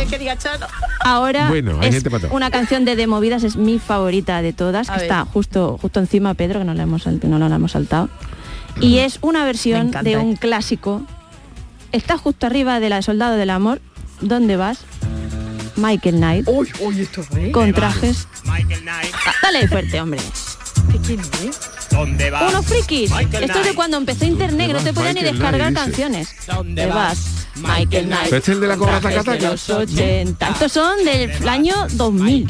ahora 1.00 1.48
Bueno, 1.48 1.82
es 1.82 2.04
una 2.32 2.52
canción 2.52 2.86
de 2.86 2.96
De 2.96 3.08
Movidas, 3.08 3.44
es 3.44 3.56
mi 3.56 3.80
favorita 3.80 4.42
de 4.42 4.54
todas, 4.54 4.90
que 4.90 4.98
está 4.98 5.26
justo 5.26 5.78
justo 5.82 6.00
encima 6.00 6.34
Pedro, 6.34 6.60
que 6.60 6.66
no 6.66 6.74
la 6.74 6.84
hemos, 6.84 7.06
no 7.06 7.50
la 7.50 7.56
hemos 7.56 7.72
saltado. 7.72 8.10
Y 8.80 9.00
es 9.00 9.20
una 9.22 9.44
versión 9.46 9.92
de 9.92 10.14
¿eh? 10.14 10.18
un 10.18 10.36
clásico. 10.36 11.02
Está 11.92 12.18
justo 12.18 12.46
arriba 12.46 12.80
de 12.80 12.90
la 12.90 12.98
de 12.98 13.02
Soldado 13.02 13.36
del 13.36 13.50
Amor. 13.50 13.82
¿Dónde 14.22 14.56
vas? 14.56 14.80
Michael 15.76 16.16
Knight. 16.16 16.48
Uy, 16.48 16.70
uy, 16.80 17.02
esto, 17.02 17.24
¿eh? 17.36 17.52
Con 17.52 17.74
trajes. 17.74 18.28
Ah, 18.48 19.34
Dale 19.42 19.68
fuerte, 19.68 20.00
hombre. 20.00 20.20
¿Quién 21.06 21.20
es? 21.20 21.81
¿Dónde 21.92 22.30
vas? 22.32 22.50
Unos 22.54 22.66
frikis. 22.66 23.12
Michael 23.12 23.44
Esto 23.44 23.60
es 23.60 23.66
de 23.66 23.74
cuando 23.76 23.98
empezó 23.98 24.26
internet, 24.26 24.68
que 24.68 24.74
no 24.74 24.80
te 24.80 24.94
podían 24.94 25.16
ni 25.16 25.22
descargar 25.22 25.72
Knight, 25.72 25.76
canciones. 25.78 26.30
¿Dónde 26.48 26.82
¿Dónde 26.84 26.86
vas? 26.88 27.18
Michael 27.56 28.06
Knight. 28.06 28.24
Pero 28.26 28.38
este 28.38 28.52
es 28.52 28.56
el 28.56 28.62
de 28.62 28.68
la 28.68 28.78
cobra 28.78 29.00
Trajes 29.00 29.20
taca, 29.20 29.32
de 29.34 29.38
taca. 29.40 29.52
los 29.52 29.70
80. 29.70 30.48
Estos 30.50 30.72
son 30.72 31.04
del 31.04 31.50
año 31.50 31.76
2000. 31.92 32.48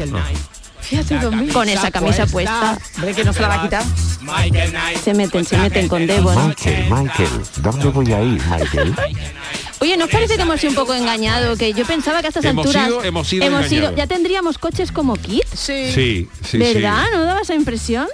Fíjate, 0.81 1.19
2000. 1.19 1.53
Con 1.53 1.69
esa 1.69 1.89
camisa 1.91 2.25
puesta. 2.27 2.77
Hombre, 2.95 3.13
que 3.13 3.23
no 3.23 3.33
se 3.33 3.41
la 3.41 3.47
va 3.47 3.53
a 3.55 3.61
quitar. 3.63 3.83
Michael 4.21 4.69
Knight. 4.71 4.97
Se 5.03 5.13
meten, 5.13 5.45
se 5.45 5.57
meten 5.57 5.87
con 5.87 6.05
Devon. 6.05 6.35
Michael, 6.47 6.85
Michael, 6.91 7.29
¿dónde 7.57 7.85
voy 7.87 8.13
a 8.13 8.21
ir, 8.21 8.41
Michael? 8.47 8.95
Oye, 9.79 9.97
¿nos 9.97 10.09
parece 10.09 10.35
que 10.35 10.43
hemos 10.43 10.59
sido 10.59 10.71
un 10.71 10.75
poco 10.75 10.93
engañado? 10.93 11.57
Que 11.57 11.73
yo 11.73 11.85
pensaba 11.85 12.21
que 12.21 12.27
a 12.27 12.29
estas 12.29 12.45
Hemos 12.45 12.67
alturas 12.67 12.85
sido- 12.87 13.03
hemos 13.41 13.67
sido 13.67 13.95
ya 13.95 14.05
tendríamos 14.05 14.59
coches 14.59 14.91
como 14.91 15.15
Kit. 15.15 15.43
Sí. 15.55 15.91
Sí, 15.91 16.29
sí, 16.47 16.57
¿Verdad? 16.59 17.05
sí. 17.09 17.17
¿No 17.17 17.23
daba 17.23 17.41
esa 17.41 17.55
impresión? 17.55 18.07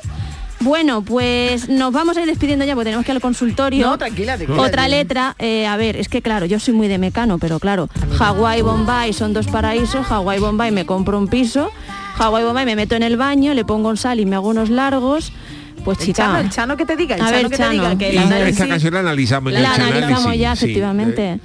Bueno, 0.59 1.03
pues 1.03 1.69
nos 1.69 1.93
vamos 1.93 2.17
a 2.17 2.21
ir 2.21 2.25
despidiendo 2.27 2.65
ya 2.65 2.73
porque 2.73 2.85
tenemos 2.85 3.05
que 3.05 3.11
ir 3.11 3.15
al 3.17 3.21
consultorio. 3.21 3.85
No, 3.87 3.97
tranquila, 3.97 4.37
tranquila. 4.37 4.61
Otra 4.61 4.87
letra, 4.87 5.35
eh, 5.37 5.67
a 5.67 5.77
ver, 5.77 5.95
es 5.97 6.09
que 6.09 6.21
claro, 6.21 6.45
yo 6.47 6.59
soy 6.59 6.73
muy 6.73 6.87
de 6.87 6.97
mecano, 6.97 7.37
pero 7.37 7.59
claro, 7.59 7.89
Hawái 8.17 8.59
y 8.59 8.61
Bombay 8.63 9.13
son 9.13 9.33
dos 9.33 9.47
paraísos, 9.47 10.05
Hawái 10.07 10.37
y 10.39 10.41
Bombay 10.41 10.71
me 10.71 10.85
compro 10.85 11.17
un 11.19 11.27
piso, 11.27 11.69
Hawái 12.15 12.43
y 12.43 12.45
Bombay 12.47 12.65
me 12.65 12.75
meto 12.75 12.95
en 12.95 13.03
el 13.03 13.17
baño, 13.17 13.53
le 13.53 13.65
pongo 13.65 13.89
un 13.89 13.97
sal 13.97 14.19
y 14.19 14.25
me 14.25 14.35
hago 14.35 14.49
unos 14.49 14.69
largos, 14.69 15.31
pues 15.85 15.99
El 15.99 16.05
chica, 16.07 16.23
Chano, 16.23 16.39
el 16.39 16.49
Chano 16.49 16.75
que 16.77 16.85
te 16.85 16.95
diga, 16.95 17.15
el 17.15 17.21
A 17.21 17.25
Chano 17.25 17.37
ver, 17.37 17.49
que 17.51 17.57
Chano. 17.57 17.69
te 17.69 17.75
diga 17.75 17.97
que 17.97 18.07
Y 18.13 18.17
el 18.17 18.23
análisis... 18.23 18.53
esta 18.59 18.67
canción 18.67 18.93
la 18.95 18.99
analizamos 19.01 19.53
en 19.53 19.61
la 19.61 19.73
analizamos 19.75 20.21
análisis, 20.25 20.41
ya, 20.41 20.55
sí. 20.55 20.65
efectivamente. 20.65 21.31
Eh, 21.33 21.39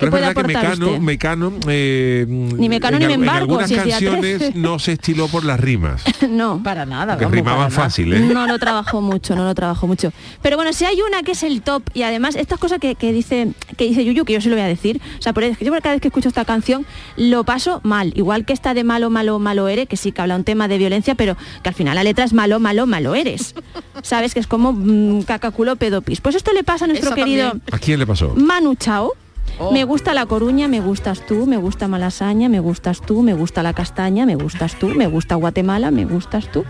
¿Qué 0.00 0.06
Pero 0.06 0.08
es 0.08 0.10
puede 0.12 0.26
verdad 0.28 0.34
que 0.34 0.40
aportar 0.40 0.78
Mecano, 0.78 0.86
usted? 0.86 1.00
Mecano 1.00 1.52
eh, 1.68 2.24
Ni 2.26 2.68
Mecano 2.70 2.96
en, 2.96 3.02
ni 3.02 3.08
me 3.08 3.14
al- 3.14 3.22
en 3.22 3.28
algunas 3.28 3.68
si 3.68 3.76
canciones 3.76 4.54
no 4.56 4.78
se 4.78 4.92
estiló 4.92 5.28
por 5.28 5.44
las 5.44 5.60
rimas, 5.60 6.02
no. 6.30 6.62
Para 6.62 6.86
nada, 6.86 7.18
que 7.18 7.26
nada. 7.42 7.68
fácil, 7.70 8.14
¿eh? 8.14 8.20
No 8.20 8.46
lo 8.46 8.58
trabajo 8.58 9.02
mucho, 9.02 9.36
no 9.36 9.44
lo 9.44 9.54
trabajo 9.54 9.86
mucho. 9.86 10.10
Pero 10.40 10.56
bueno, 10.56 10.72
si 10.72 10.86
hay 10.86 11.02
una 11.02 11.22
que 11.22 11.32
es 11.32 11.42
el 11.42 11.60
top 11.60 11.82
y 11.92 12.02
además 12.02 12.34
estas 12.34 12.58
cosas 12.58 12.78
que, 12.78 12.94
que 12.94 13.12
dice 13.12 13.52
que 13.76 13.84
dice 13.84 14.02
Yuyu, 14.04 14.24
que 14.24 14.32
yo 14.32 14.40
se 14.40 14.48
lo 14.48 14.54
voy 14.56 14.64
a 14.64 14.68
decir, 14.68 15.00
o 15.18 15.22
sea, 15.22 15.34
por 15.34 15.44
eso, 15.44 15.62
yo 15.62 15.70
cada 15.82 15.92
vez 15.92 16.00
que 16.00 16.08
escucho 16.08 16.28
esta 16.28 16.44
canción 16.46 16.86
lo 17.18 17.44
paso 17.44 17.80
mal, 17.84 18.12
igual 18.16 18.46
que 18.46 18.54
esta 18.54 18.72
de 18.72 18.84
malo, 18.84 19.10
malo, 19.10 19.38
malo 19.38 19.68
eres, 19.68 19.86
que 19.86 19.96
sí 19.98 20.12
que 20.12 20.22
habla 20.22 20.36
un 20.36 20.44
tema 20.44 20.66
de 20.66 20.78
violencia, 20.78 21.14
pero 21.14 21.36
que 21.62 21.68
al 21.68 21.74
final 21.74 21.94
la 21.94 22.04
letra 22.04 22.24
es 22.24 22.32
malo, 22.32 22.58
malo, 22.58 22.86
malo 22.86 23.14
eres. 23.14 23.54
¿Sabes? 24.02 24.32
Que 24.32 24.40
es 24.40 24.46
como 24.46 24.72
mm, 24.72 25.22
caca, 25.22 25.50
culo, 25.50 25.76
pedopis. 25.76 26.20
Pues 26.22 26.34
esto 26.36 26.52
le 26.52 26.64
pasa 26.64 26.86
a 26.86 26.88
nuestro 26.88 27.08
Eso 27.10 27.14
querido 27.16 27.48
también. 27.50 27.74
¿A 27.74 27.78
quién 27.78 27.98
le 27.98 28.06
pasó? 28.06 28.34
Manu 28.34 28.74
Chao. 28.76 29.12
Oh. 29.60 29.72
Me 29.72 29.84
gusta 29.84 30.14
La 30.14 30.24
Coruña, 30.24 30.68
me 30.68 30.80
gustas 30.80 31.26
tú, 31.26 31.46
me 31.46 31.58
gusta 31.58 31.86
Malasaña, 31.86 32.48
me 32.48 32.60
gustas 32.60 33.02
tú, 33.02 33.22
me 33.22 33.34
gusta 33.34 33.62
La 33.62 33.74
Castaña, 33.74 34.24
me 34.24 34.34
gustas 34.34 34.78
tú, 34.78 34.88
me 34.88 35.06
gusta 35.06 35.34
Guatemala, 35.34 35.90
me 35.90 36.06
gustas 36.06 36.50
tú. 36.50 36.64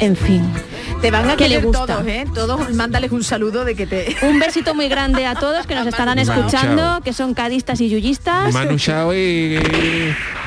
En 0.00 0.16
fin. 0.16 0.42
Te 1.00 1.12
van 1.12 1.30
a 1.30 1.36
¿Qué 1.36 1.48
le 1.48 1.56
querer 1.60 1.72
todos, 1.72 2.06
¿eh? 2.06 2.24
Todos, 2.34 2.70
mándales 2.74 3.12
un 3.12 3.22
saludo 3.22 3.64
de 3.64 3.76
que 3.76 3.86
te... 3.86 4.16
Un 4.22 4.40
besito 4.40 4.74
muy 4.74 4.88
grande 4.88 5.26
a 5.26 5.36
todos 5.36 5.66
que 5.66 5.76
nos 5.76 5.86
estarán 5.92 6.18
escuchando, 6.18 7.00
que 7.04 7.12
son 7.12 7.34
cadistas 7.34 7.80
y 7.80 7.88
yuyistas. 7.88 8.52
Manu 8.52 8.78
Chao 8.78 9.12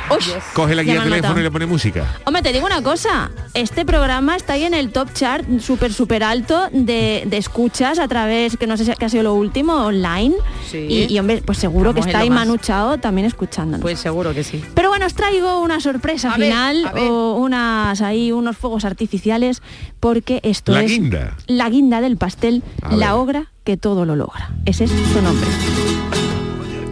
Uy, 0.10 0.20
coge 0.54 0.76
la 0.76 0.84
guía 0.84 0.94
me 0.94 1.00
de 1.00 1.06
han 1.06 1.10
teléfono 1.10 1.40
y 1.40 1.44
le 1.44 1.52
pone 1.52 1.66
música. 1.66 2.06
Hombre, 2.26 2.44
te 2.44 2.54
digo 2.54 2.66
una 2.66 2.82
cosa, 2.84 3.32
este 3.54 3.86
programa 3.86 4.36
está 4.36 4.54
ahí 4.54 4.64
en 4.64 4.74
el 4.74 4.92
top 4.92 5.12
chart 5.14 5.46
súper, 5.60 5.94
súper 5.94 6.24
alto 6.24 6.70
de, 6.72 7.24
de 7.26 7.38
escuchas 7.38 7.98
a 7.98 8.08
través, 8.08 8.56
que 8.58 8.68
no 8.68 8.78
sé 8.78 8.86
si 8.86 8.92
ha 8.92 9.10
sido 9.10 9.24
lo 9.24 9.34
último, 9.34 9.74
online. 9.86 10.36
Sí. 10.70 10.86
Y, 10.90 11.14
y, 11.14 11.20
hombre, 11.20 11.42
pues 11.46 11.58
seguro 11.58 11.94
que 11.94 12.00
está 12.02 12.20
ahí. 12.20 12.30
Manu 12.30 12.58
Chao 12.58 12.98
también 13.00 13.26
escuchándonos. 13.28 13.82
Pues 13.82 14.00
seguro 14.00 14.34
que 14.34 14.44
sí. 14.44 14.64
Pero 14.74 14.90
bueno, 14.90 15.06
os 15.06 15.14
traigo 15.14 15.62
una 15.62 15.80
sorpresa 15.80 16.32
A 16.32 16.36
final 16.36 16.92
ver. 16.94 17.04
o 17.10 17.36
unas 17.36 18.02
ahí 18.02 18.32
unos 18.32 18.58
fuegos 18.58 18.86
artificiales 18.86 19.62
porque 20.00 20.40
esto 20.44 20.72
La 20.74 20.84
es 20.84 20.92
guinda. 20.92 21.36
la 21.48 21.70
guinda 21.70 22.02
del 22.02 22.18
pastel, 22.18 22.64
A 22.82 22.96
la 22.96 23.14
ver. 23.14 23.22
obra 23.22 23.46
que 23.64 23.78
todo 23.78 24.06
lo 24.06 24.16
logra. 24.16 24.52
Ese 24.66 24.84
es 24.86 24.92
su 25.14 25.22
nombre. 25.22 25.48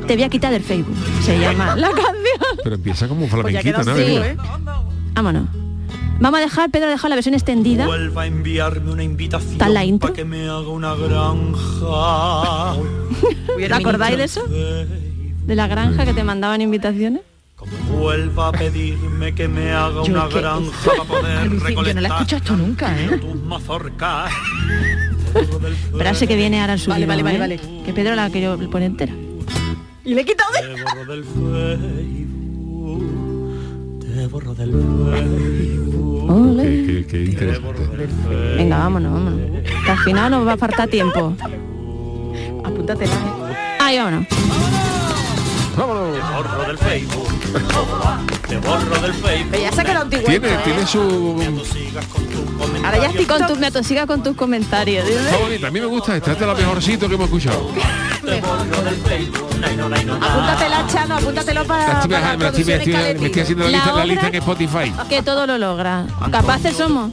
Te 0.07 0.15
voy 0.15 0.23
a 0.23 0.29
quitar 0.29 0.51
del 0.51 0.63
Facebook. 0.63 0.95
Se 1.23 1.39
llama 1.39 1.75
la 1.75 1.87
canción. 1.91 2.57
Pero 2.63 2.75
empieza 2.75 3.07
como 3.07 3.23
un 3.23 3.29
Pues 3.29 3.41
flamenquito, 3.41 3.81
tío, 3.95 4.23
¿eh? 4.23 4.37
Vámonos. 5.13 5.47
Vamos 6.23 6.39
a 6.39 6.43
dejar, 6.43 6.69
Pedro 6.71 6.87
ha 6.87 6.91
dejado 6.91 7.09
la 7.09 7.15
versión 7.15 7.33
extendida. 7.35 7.85
Vuelva 7.85 8.21
a 8.21 8.27
enviarme 8.27 8.91
una 8.93 9.03
invitación 9.03 9.51
¿Está 9.51 9.67
en 9.67 9.73
la 9.73 9.83
intro? 9.83 10.07
para 10.07 10.15
que 10.15 10.23
me 10.23 10.47
haga 10.47 10.69
una 10.69 10.95
granja. 10.95 12.75
¿Te 13.57 13.73
acordáis 13.73 14.17
de 14.17 14.23
eso? 14.23 14.41
De 14.47 15.53
la 15.55 15.67
granja 15.67 16.05
que 16.05 16.13
te 16.13 16.23
mandaban 16.23 16.61
invitaciones. 16.61 17.23
Vuelva 17.89 18.47
a 18.47 18.51
pedirme 18.53 19.35
que 19.35 19.49
me 19.49 19.73
haga 19.73 20.01
Yo 20.05 20.13
una 20.13 20.29
que- 20.29 20.39
granja 20.39 20.71
para 20.97 21.03
poder 21.03 21.47
Lucía, 21.51 21.69
yo 21.71 21.75
no 21.75 21.83
la 21.83 21.89
he 21.89 21.93
recolectar 21.93 22.11
escuchado 22.13 22.37
esto 22.41 22.55
nunca, 22.55 23.01
¿eh? 23.01 23.17
tus 23.17 23.35
mazorcas. 23.43 24.31
Esperarse 25.91 26.25
que 26.25 26.37
viene 26.37 26.61
ahora 26.61 26.75
el 26.75 26.79
Vale, 26.87 27.05
subido. 27.05 27.07
vale, 27.09 27.23
vale, 27.23 27.35
¿eh? 27.35 27.39
vale. 27.39 27.83
Que 27.85 27.91
Pedro 27.91 28.15
la 28.15 28.29
quería 28.29 28.55
poner 28.55 28.83
entera. 28.91 29.13
Y 30.05 30.13
le 30.15 30.21
he 30.21 30.25
quitado 30.25 30.49
de... 30.53 32.22
Te 34.23 34.29
borro 34.29 34.55
del. 34.55 34.73
Ole. 36.29 36.63
Qué, 36.63 36.85
qué- 36.85 37.07
qué 37.07 37.23
interesante. 37.25 38.07
Venga, 38.55 38.77
vámonos, 38.77 39.11
vámonos. 39.11 39.39
Que 39.83 39.91
al 39.91 39.97
final 39.99 40.31
nos 40.31 40.47
va 40.47 40.53
a 40.53 40.57
faltar 40.57 40.87
tiempo. 40.87 41.35
Apúntatela, 42.63 43.11
¿eh? 43.11 43.77
Ahí 43.81 43.97
vámonos. 43.97 44.25
Vámonos. 45.75 46.15
Te 46.15 46.21
borro 46.37 46.63
del 46.67 46.77
Facebook. 46.77 47.27
Te 48.47 48.57
borro 48.59 49.01
del 49.01 49.13
Facebook. 49.13 49.47
Pero 49.51 49.61
ya 49.61 49.71
se 49.73 49.81
ha 49.81 49.83
quedado 49.83 50.01
antiguo. 50.03 50.25
Tiene, 50.25 50.47
¿eh? 50.47 50.59
tiene 50.63 50.87
su... 50.87 50.99
Tus 51.01 51.75
Ahora 52.85 52.97
ya 52.97 53.07
estoy 53.07 53.25
Con 53.25 53.45
tu, 53.45 53.55
me 53.57 53.67
atosiga 53.67 54.07
con 54.07 54.23
tus 54.23 54.37
comentarios. 54.37 55.05
Está 55.05 55.35
bonita, 55.35 55.67
a 55.67 55.71
mí 55.71 55.81
me 55.81 55.85
gusta 55.87 56.15
esta, 56.15 56.31
esta 56.31 56.45
es 56.45 56.49
la 56.49 56.55
mejorcito 56.55 57.09
que 57.09 57.15
hemos 57.15 57.25
escuchado. 57.25 57.67
Apúntatela, 59.53 60.87
Chano, 60.87 61.15
apúntatelo 61.17 61.65
para, 61.65 61.93
estoy 61.93 62.09
para 62.09 62.37
me 62.37 62.45
estoy, 62.47 62.63
me 62.65 62.75
producciones 62.75 62.87
estoy- 62.87 63.19
me 63.21 63.25
estoy 63.27 63.41
haciendo 63.41 63.63
la 63.65 63.69
La 63.71 63.77
lista, 63.77 63.93
la 63.95 64.05
lista 64.05 64.21
obra- 64.27 64.29
en 64.29 64.35
Spotify. 64.35 64.93
Que 65.09 65.21
todo 65.21 65.45
lo 65.47 65.57
logra. 65.57 66.05
Capaces 66.31 66.75
somos. 66.75 67.11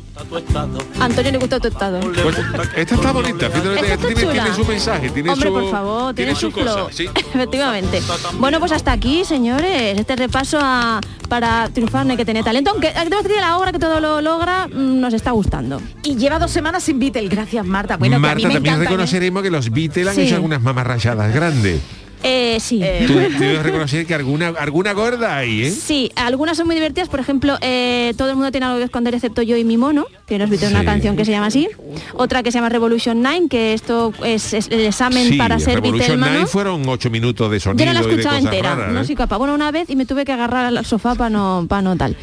Antonio 1.00 1.32
le 1.32 1.38
gusta 1.38 1.58
tu 1.60 1.68
estado. 1.68 2.00
Pues, 2.00 2.36
esta 2.76 2.94
está 2.94 3.12
bonita, 3.12 3.50
fíjate, 3.50 3.74
Esta 3.74 3.86
está 3.94 4.06
tiene, 4.06 4.20
chula. 4.22 4.32
tiene 4.32 4.54
su 4.56 4.64
mensaje, 4.64 5.10
tiene 5.10 5.30
Hombre, 5.30 5.48
su, 5.48 5.54
por 5.54 5.70
favor, 5.70 6.14
tiene, 6.14 6.34
su, 6.34 6.50
cosa, 6.52 6.72
flow. 6.72 6.88
sí. 6.90 7.06
Efectivamente. 7.34 8.02
Bueno, 8.38 8.58
pues 8.60 8.72
hasta 8.72 8.92
aquí, 8.92 9.24
señores, 9.24 9.98
este 9.98 10.16
repaso 10.16 10.58
a, 10.60 11.00
para 11.28 11.68
triunfar 11.70 12.04
no 12.06 12.12
hay 12.12 12.16
que 12.16 12.24
tener 12.24 12.44
talento, 12.44 12.70
aunque 12.70 12.92
que 12.92 13.08
decir 13.22 13.40
la 13.40 13.56
obra 13.58 13.72
que 13.72 13.78
todo 13.78 14.00
lo 14.00 14.20
logra 14.20 14.66
mm, 14.68 15.00
nos 15.00 15.14
está 15.14 15.30
gustando. 15.32 15.80
Y 16.02 16.16
lleva 16.16 16.38
dos 16.38 16.50
semanas 16.50 16.82
sin 16.84 16.98
Beatle. 16.98 17.28
Gracias, 17.28 17.64
Marta. 17.66 17.96
Bueno, 17.96 18.12
que 18.12 18.16
a 18.16 18.18
mí 18.18 18.22
Marta, 18.22 18.48
me 18.48 18.54
también 18.54 18.74
encantan, 18.74 18.82
¿eh? 18.82 18.84
reconoceremos 18.90 19.42
que 19.42 19.50
los 19.50 19.70
Beatles 19.70 20.08
han 20.08 20.14
Sí. 20.14 20.20
hecho 20.22 20.34
algunas 20.36 20.60
grandes. 21.04 21.80
Eh, 22.22 22.58
sí. 22.60 22.82
Tú 23.06 23.14
debes 23.14 23.62
reconocer 23.62 24.06
que 24.06 24.14
alguna, 24.14 24.48
alguna 24.48 24.92
gorda 24.92 25.38
hay, 25.38 25.64
¿eh? 25.64 25.70
Sí, 25.70 26.12
algunas 26.16 26.56
son 26.56 26.66
muy 26.66 26.74
divertidas, 26.74 27.08
por 27.08 27.20
ejemplo, 27.20 27.56
eh, 27.62 28.12
todo 28.18 28.28
el 28.28 28.36
mundo 28.36 28.50
tiene 28.50 28.66
algo 28.66 28.78
que 28.78 28.84
esconder 28.84 29.14
excepto 29.14 29.42
yo 29.42 29.56
y 29.56 29.64
mi 29.64 29.76
mono. 29.76 30.06
Tiene 30.30 30.46
Beatles 30.46 30.70
una 30.70 30.80
Sí. 30.80 30.86
canción 30.86 31.16
que 31.16 31.24
se 31.24 31.32
llama 31.32 31.46
así. 31.46 31.68
Otra 32.14 32.42
que 32.44 32.52
se 32.52 32.58
llama 32.58 32.68
Revolution 32.68 33.20
9, 33.20 33.48
que 33.50 33.74
esto 33.74 34.12
es, 34.24 34.52
es 34.54 34.68
el 34.70 34.80
examen 34.86 35.28
Sí, 35.28 35.36
para 35.36 35.58
ser 35.58 35.74
Revolution 35.74 35.98
Beatlemano. 36.20 36.32
9 36.34 36.46
fueron 36.46 36.88
ocho 36.88 37.10
minutos 37.10 37.50
de 37.50 37.58
sonido 37.58 37.84
Yo 37.84 37.92
no 37.92 38.00
la 38.00 38.08
escuchaba 38.08 38.38
entera, 38.38 38.74
raras, 38.76 38.92
no 38.94 39.00
¿eh? 39.00 39.04
soy 39.04 39.16
capaz. 39.16 39.38
Bueno, 39.38 39.54
una 39.54 39.70
vez 39.72 39.90
y 39.90 39.96
me 39.96 40.06
tuve 40.06 40.24
que 40.24 40.30
agarrar 40.32 40.66
al 40.66 40.84
sofá 40.86 41.16
para 41.16 41.30
no, 41.30 41.66
para 41.68 41.82
no 41.82 41.96
tal. 41.96 42.16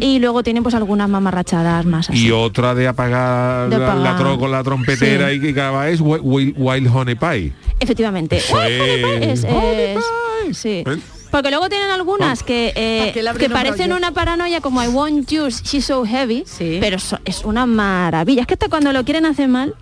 Y 0.00 0.20
luego 0.20 0.42
tienen 0.44 0.62
pues 0.62 0.74
algunas 0.76 1.08
mamarrachadas 1.08 1.84
más 1.84 2.08
así. 2.10 2.26
Y 2.26 2.30
otra 2.30 2.74
de 2.76 2.86
apagar, 2.86 3.68
De 3.68 3.76
la- 3.78 3.86
La, 3.86 3.92
apagar. 3.94 4.18
tro 4.18 4.38
con 4.38 4.50
la 4.52 4.62
trompetera 4.62 5.30
Sí. 5.30 5.34
y 5.36 5.40
que 5.40 5.50
acaba 5.50 5.88
es 5.88 6.00
Wi- 6.00 6.20
Wi- 6.22 6.54
Wild 6.56 6.88
Honey 6.94 7.16
Pie. 7.16 7.52
Efectivamente. 7.80 8.36
Eso 8.36 8.62
es. 8.62 9.22
Es- 9.22 9.44
es- 9.44 10.56
sí. 10.56 10.84
Porque 11.30 11.50
luego 11.50 11.68
tienen 11.68 11.90
algunas 11.90 12.42
que, 12.42 12.72
eh, 12.74 13.12
que 13.38 13.48
parecen 13.50 13.92
una 13.92 14.12
paranoia 14.12 14.60
como 14.60 14.82
I 14.82 14.88
want 14.88 15.28
you, 15.30 15.48
she's 15.48 15.84
so 15.84 16.04
heavy, 16.04 16.44
pero 16.80 16.98
so- 16.98 17.18
es 17.24 17.44
una 17.44 17.66
maravilla. 17.66 18.40
Es 18.42 18.46
que 18.46 18.54
hasta 18.54 18.68
cuando 18.68 18.92
lo 18.92 19.04
quieren 19.04 19.26
hacer 19.26 19.48
mal, 19.48 19.74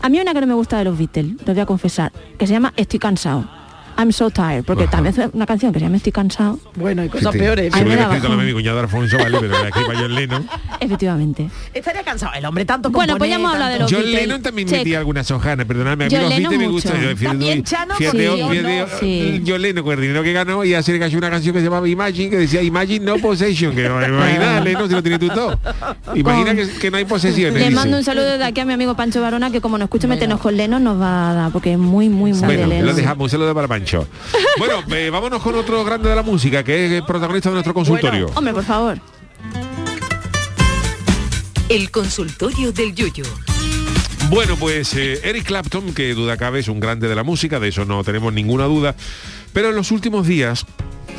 a 0.00 0.08
mí 0.08 0.16
hay 0.18 0.22
una 0.22 0.32
que 0.32 0.40
no 0.40 0.46
me 0.46 0.54
gusta 0.54 0.78
de 0.78 0.84
los 0.84 0.96
Beatles, 0.96 1.34
lo 1.46 1.52
voy 1.52 1.60
a 1.60 1.66
confesar, 1.66 2.12
que 2.38 2.46
se 2.46 2.52
llama 2.54 2.72
Estoy 2.76 2.98
cansado. 2.98 3.48
I'm 4.00 4.12
so 4.12 4.30
tired, 4.30 4.64
porque 4.64 4.86
también 4.86 5.14
es 5.18 5.28
una 5.34 5.44
canción 5.44 5.72
que 5.72 5.78
se 5.78 5.84
llama 5.84 5.98
Estoy 5.98 6.12
cansado. 6.12 6.58
Bueno, 6.74 7.02
hay 7.02 7.10
Sí, 7.10 7.18
sí. 7.18 7.22
Si 7.22 7.28
hubiera 7.38 7.62
escrito 8.04 8.28
la 8.28 8.36
mi 8.42 8.52
cuñado 8.52 8.80
Alfonso, 8.80 9.18
vale, 9.18 9.38
pero 9.40 9.52
la 9.62 9.68
escriba 9.68 9.94
John 9.94 10.14
Lennon. 10.14 10.48
Efectivamente. 10.80 11.50
Estaría 11.74 12.02
cansado 12.02 12.32
el 12.34 12.44
hombre 12.46 12.64
tanto 12.64 12.90
Bueno, 12.90 13.16
pues 13.18 13.28
ya 13.28 13.36
hemos 13.36 13.52
hablado 13.52 13.72
de 13.72 13.78
los 13.80 13.90
John 13.92 14.00
Beatles. 14.02 14.22
Lennon 14.22 14.42
también 14.42 14.68
Check. 14.68 14.78
metía 14.78 14.98
algunas 14.98 15.30
hojanas, 15.30 15.66
perdonadme, 15.66 16.06
a 16.06 16.08
mí 16.08 16.14
John 16.14 16.22
los 16.24 16.30
Lennon 16.30 16.50
Beatles 16.50 16.58
me 16.68 16.72
mucho. 16.72 16.88
gustan. 16.88 17.02
yo, 17.02 17.08
fíjate, 17.16 17.26
También 17.26 17.62
Chano, 17.64 17.94
fíjate, 17.96 18.18
sí, 18.18 18.42
fíjate, 18.50 18.80
no, 18.80 18.86
sí. 19.00 19.42
John 19.46 19.62
Lennon 19.62 19.84
con 19.84 19.94
el 19.94 20.00
dinero 20.00 20.22
que 20.22 20.32
ganó 20.32 20.64
y 20.64 20.70
le 20.70 20.98
cayó 20.98 21.18
una 21.18 21.30
canción 21.30 21.52
que 21.52 21.60
se 21.60 21.64
llamaba 21.64 21.86
Imagine, 21.88 22.30
que 22.30 22.38
decía 22.38 22.62
Imagine 22.62 23.04
no 23.04 23.18
possession, 23.18 23.74
que 23.74 23.86
no, 23.88 24.02
imagina, 24.06 24.60
Lennon, 24.60 24.88
si 24.88 24.94
lo 24.94 25.02
tiene 25.02 25.18
tú 25.18 25.28
todo. 25.28 25.58
Imagina 26.14 26.54
que, 26.54 26.66
que 26.68 26.90
no 26.90 26.96
hay 26.96 27.04
posesiones. 27.04 27.60
Le 27.60 27.70
mando 27.70 27.98
un 27.98 28.04
saludo 28.04 28.38
de 28.38 28.44
aquí 28.44 28.60
a 28.60 28.64
mi 28.64 28.72
amigo 28.72 28.94
Pancho 28.96 29.20
Barona, 29.20 29.50
que 29.50 29.60
como 29.60 29.76
nos 29.76 29.86
escucha 29.86 30.08
meternos 30.08 30.40
con 30.40 30.56
Lennon 30.56 30.82
nos 30.82 31.00
va 31.00 31.30
a 31.30 31.34
dar, 31.34 31.52
porque 31.52 31.72
es 31.72 31.78
muy, 31.78 32.08
muy, 32.08 32.32
muy 32.32 32.40
de 32.40 32.46
Bueno, 32.46 32.66
Lennon. 32.66 32.86
lo 32.86 32.94
dejamos, 32.94 33.24
un 33.24 33.30
saludo 33.30 33.54
para 33.54 33.68
Pancho. 33.68 33.89
Bueno, 34.58 34.82
eh, 34.94 35.10
vámonos 35.10 35.42
con 35.42 35.54
otro 35.54 35.84
grande 35.84 36.08
de 36.08 36.16
la 36.16 36.22
música, 36.22 36.62
que 36.62 36.86
es 36.86 36.92
el 36.92 37.04
protagonista 37.04 37.48
de 37.48 37.54
nuestro 37.54 37.74
consultorio. 37.74 38.30
Hombre, 38.34 38.54
por 38.54 38.64
favor. 38.64 38.98
El 41.68 41.90
consultorio 41.90 42.72
del 42.72 42.94
Yuyu. 42.94 43.24
Bueno, 44.28 44.56
pues 44.56 44.94
eh, 44.94 45.20
Eric 45.24 45.44
Clapton, 45.44 45.92
que 45.92 46.14
duda 46.14 46.36
cabe, 46.36 46.60
es 46.60 46.68
un 46.68 46.78
grande 46.78 47.08
de 47.08 47.14
la 47.14 47.24
música, 47.24 47.58
de 47.58 47.68
eso 47.68 47.84
no 47.84 48.04
tenemos 48.04 48.32
ninguna 48.32 48.64
duda, 48.64 48.94
pero 49.52 49.70
en 49.70 49.76
los 49.76 49.90
últimos 49.90 50.26
días, 50.26 50.66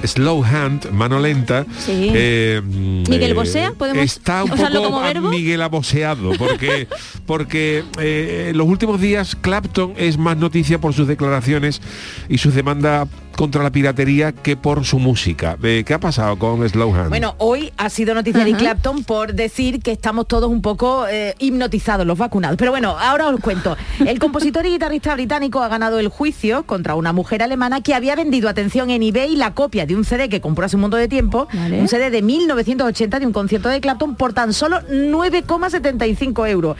Slow 0.03 0.43
Hand, 0.43 0.91
mano 0.91 1.19
lenta, 1.19 1.65
Sí. 1.77 2.09
eh, 2.13 2.61
Miguel 2.63 3.31
eh, 3.31 3.33
Bosea, 3.33 3.71
¿podemos 3.71 4.03
está 4.03 4.43
un 4.43 4.51
usarlo 4.51 4.79
poco 4.81 4.91
como 4.93 5.01
verbo? 5.05 5.29
Miguel 5.29 5.61
aboseado, 5.61 6.31
porque, 6.37 6.87
porque 7.25 7.83
eh, 7.99 8.47
en 8.49 8.57
los 8.57 8.67
últimos 8.67 8.99
días 8.99 9.35
Clapton 9.39 9.93
es 9.97 10.17
más 10.17 10.37
noticia 10.37 10.79
por 10.79 10.93
sus 10.93 11.07
declaraciones 11.07 11.81
y 12.29 12.37
sus 12.37 12.53
demandas 12.55 13.07
contra 13.35 13.63
la 13.63 13.71
piratería 13.71 14.31
que 14.31 14.57
por 14.57 14.85
su 14.85 14.99
música. 14.99 15.57
Eh, 15.63 15.83
¿Qué 15.85 15.93
ha 15.93 15.99
pasado 15.99 16.37
con 16.37 16.67
Slow 16.67 16.93
Hand? 16.93 17.09
Bueno, 17.09 17.35
hoy 17.37 17.71
ha 17.77 17.89
sido 17.89 18.13
noticia 18.13 18.41
Eric 18.41 18.57
Clapton 18.57 19.03
por 19.03 19.33
decir 19.33 19.81
que 19.81 19.91
estamos 19.91 20.27
todos 20.27 20.49
un 20.49 20.61
poco 20.61 21.07
eh, 21.07 21.35
hipnotizados, 21.39 22.05
los 22.05 22.17
vacunados. 22.17 22.57
Pero 22.57 22.71
bueno, 22.71 22.97
ahora 22.99 23.27
os 23.27 23.39
cuento. 23.39 23.77
El 24.05 24.19
compositor 24.19 24.65
y 24.65 24.69
guitarrista 24.71 25.13
británico 25.13 25.61
ha 25.61 25.67
ganado 25.67 25.99
el 25.99 26.07
juicio 26.07 26.63
contra 26.63 26.95
una 26.95 27.13
mujer 27.13 27.43
alemana 27.43 27.81
que 27.81 27.93
había 27.93 28.15
vendido, 28.15 28.49
atención, 28.49 28.89
en 28.89 29.03
eBay 29.03 29.35
la 29.35 29.53
copia 29.53 29.85
de 29.85 29.95
un 29.95 30.05
CD 30.05 30.29
que 30.29 30.41
compró 30.41 30.65
hace 30.65 30.75
un 30.75 30.81
montón 30.81 30.99
de 30.99 31.07
tiempo, 31.07 31.47
un 31.53 31.87
CD 31.87 32.09
de 32.09 32.21
1980 32.21 33.19
de 33.19 33.25
un 33.25 33.33
concierto 33.33 33.69
de 33.69 33.81
Clapton 33.81 34.15
por 34.15 34.33
tan 34.33 34.53
solo 34.53 34.79
9,75 34.89 36.49
euros. 36.49 36.77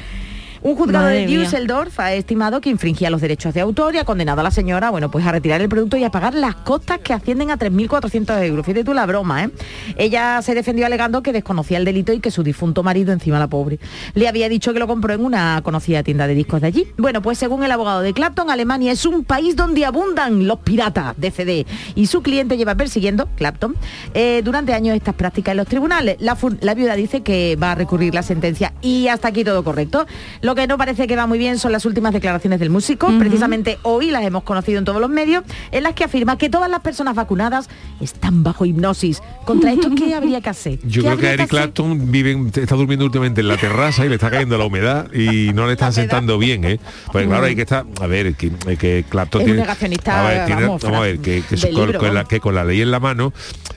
Un 0.64 0.76
juzgado 0.76 1.06
Madre 1.06 1.22
de 1.22 1.26
mía. 1.26 1.40
Düsseldorf 1.40 2.00
ha 2.00 2.14
estimado 2.14 2.62
que 2.62 2.70
infringía 2.70 3.10
los 3.10 3.20
derechos 3.20 3.52
de 3.54 3.62
autor 3.62 3.96
y 3.96 3.98
ha 3.98 4.06
condenado 4.06 4.42
a 4.42 4.44
la 4.44 4.52
señora, 4.52 4.92
bueno, 4.92 5.10
pues 5.10 5.26
a 5.26 5.32
retirar 5.32 5.60
el 5.60 5.70
producto 5.70 5.98
y 5.98 6.04
a 6.04 6.12
pagar 6.12 6.36
las 6.36 6.54
costas 6.56 7.00
que 7.00 7.14
ascienden 7.14 7.50
a 7.50 7.58
3.400 7.58 8.44
euros. 8.44 8.64
Fíjate 8.64 8.84
tú 8.84 8.94
la 8.94 9.08
broma, 9.08 9.46
¿eh? 9.46 9.50
Ella 9.98 10.40
se 10.44 10.54
defendió 10.54 10.86
alegando 10.86 11.24
que 11.24 11.34
desconocía 11.34 11.80
el 11.80 11.86
delito 11.86 12.14
y 12.14 12.20
que 12.20 12.30
su 12.30 12.44
difunto 12.44 12.84
marido, 12.84 13.12
encima 13.12 13.40
la 13.40 13.48
pobre, 13.48 13.80
le 14.14 14.28
había 14.28 14.50
dicho 14.50 14.72
que 14.72 14.78
lo 14.78 14.86
compró 14.86 15.14
en 15.16 15.26
una 15.26 15.62
conocida 15.64 16.04
tienda 16.04 16.28
de 16.28 16.36
discos 16.36 16.62
de 16.62 16.68
allí. 16.68 16.88
Bueno, 16.96 17.24
pues 17.24 17.40
según 17.40 17.64
el 17.64 17.72
abogado 17.72 18.02
de 18.02 18.14
Clapton, 18.14 18.52
Alemania 18.52 18.92
es 18.92 19.06
un 19.08 19.24
país 19.24 19.56
donde 19.56 19.84
abundan 19.84 20.48
los 20.48 20.60
piratas 20.60 21.16
de 21.18 21.32
CD 21.32 21.66
y 21.96 22.06
su 22.06 22.22
cliente 22.22 22.56
lleva 22.56 22.76
persiguiendo, 22.76 23.28
Clapton, 23.36 23.76
eh, 24.14 24.42
durante 24.44 24.74
años 24.74 24.96
estas 24.96 25.16
prácticas 25.16 25.54
en 25.54 25.58
los 25.58 25.68
tribunales. 25.68 26.18
La 26.20 26.74
viuda 26.76 26.96
dice 26.96 27.22
que 27.22 27.56
va 27.56 27.72
a 27.72 27.76
recurrir 27.76 28.14
la 28.14 28.22
sentencia 28.22 28.74
y 28.82 29.08
hasta 29.08 29.30
aquí 29.30 29.44
todo 29.44 29.64
correcto. 29.64 30.06
Lo 30.52 30.56
que 30.56 30.68
no 30.68 30.78
parece 30.78 31.08
que 31.08 31.16
va 31.16 31.28
muy 31.28 31.40
bien 31.40 31.58
son 31.60 31.72
las 31.72 31.86
últimas 31.86 32.12
declaraciones 32.12 32.60
del 32.60 32.70
músico. 32.70 33.08
Precisamente 33.18 33.80
hoy 33.84 34.12
las 34.12 34.22
hemos 34.26 34.44
conocido 34.44 34.80
en 34.80 34.84
todos 34.84 35.00
los 35.00 35.10
medios, 35.10 35.46
en 35.72 35.84
las 35.84 35.94
que 35.94 36.04
afirma 36.04 36.38
que 36.38 36.50
todas 36.50 36.70
las 36.70 36.82
personas 36.82 37.16
vacunadas 37.16 37.70
están 38.02 38.44
bajo 38.44 38.66
hipnosis. 38.66 39.22
Contra 39.46 39.72
esto, 39.72 39.90
¿qué 39.96 40.14
habría 40.14 40.42
que 40.42 40.50
hacer? 40.50 40.80
Yo 40.84 41.04
¿Qué 41.04 41.08
creo 41.08 41.18
que 41.18 41.30
Eric? 41.30 41.48
Clapton 41.48 42.12
vive, 42.12 42.38
está 42.54 42.76
durmiendo 42.76 43.06
últimamente 43.06 43.40
en 43.40 43.48
la 43.48 43.56
terraza 43.56 44.06
y 44.06 44.10
le 44.10 44.16
está 44.16 44.30
cayendo 44.30 44.58
la 44.58 44.66
humedad 44.66 45.10
y 45.14 45.54
no 45.54 45.68
le 45.68 45.72
está 45.72 45.90
sentando 45.94 46.38
bien, 46.38 46.66
¿eh? 46.66 46.82
Pues 47.14 47.28
claro, 47.28 47.46
hay 47.46 47.56
que 47.56 47.62
estar, 47.62 47.86
a 48.02 48.08
ver, 48.08 48.36
que, 48.36 48.52
que 48.78 49.06
Clapton 49.08 49.44
Es 49.44 49.46
un 49.46 49.54
tiene, 49.54 49.62
negacionista, 49.62 50.20
a 50.20 50.30
ver, 50.30 50.46
tiene- 50.48 50.62
vamos, 50.64 50.82
vamos 50.82 50.98
a 50.98 51.02
ver, 51.04 51.20
que, 51.20 51.44
con, 51.44 51.58
libro, 51.86 51.98
con 51.98 52.08
la, 52.10 52.14
vamos. 52.16 52.28
que 52.28 52.40
con 52.42 52.56
la 52.56 52.66
ley 52.66 52.82
en 52.82 52.92
la 52.92 53.00
mano 53.00 53.32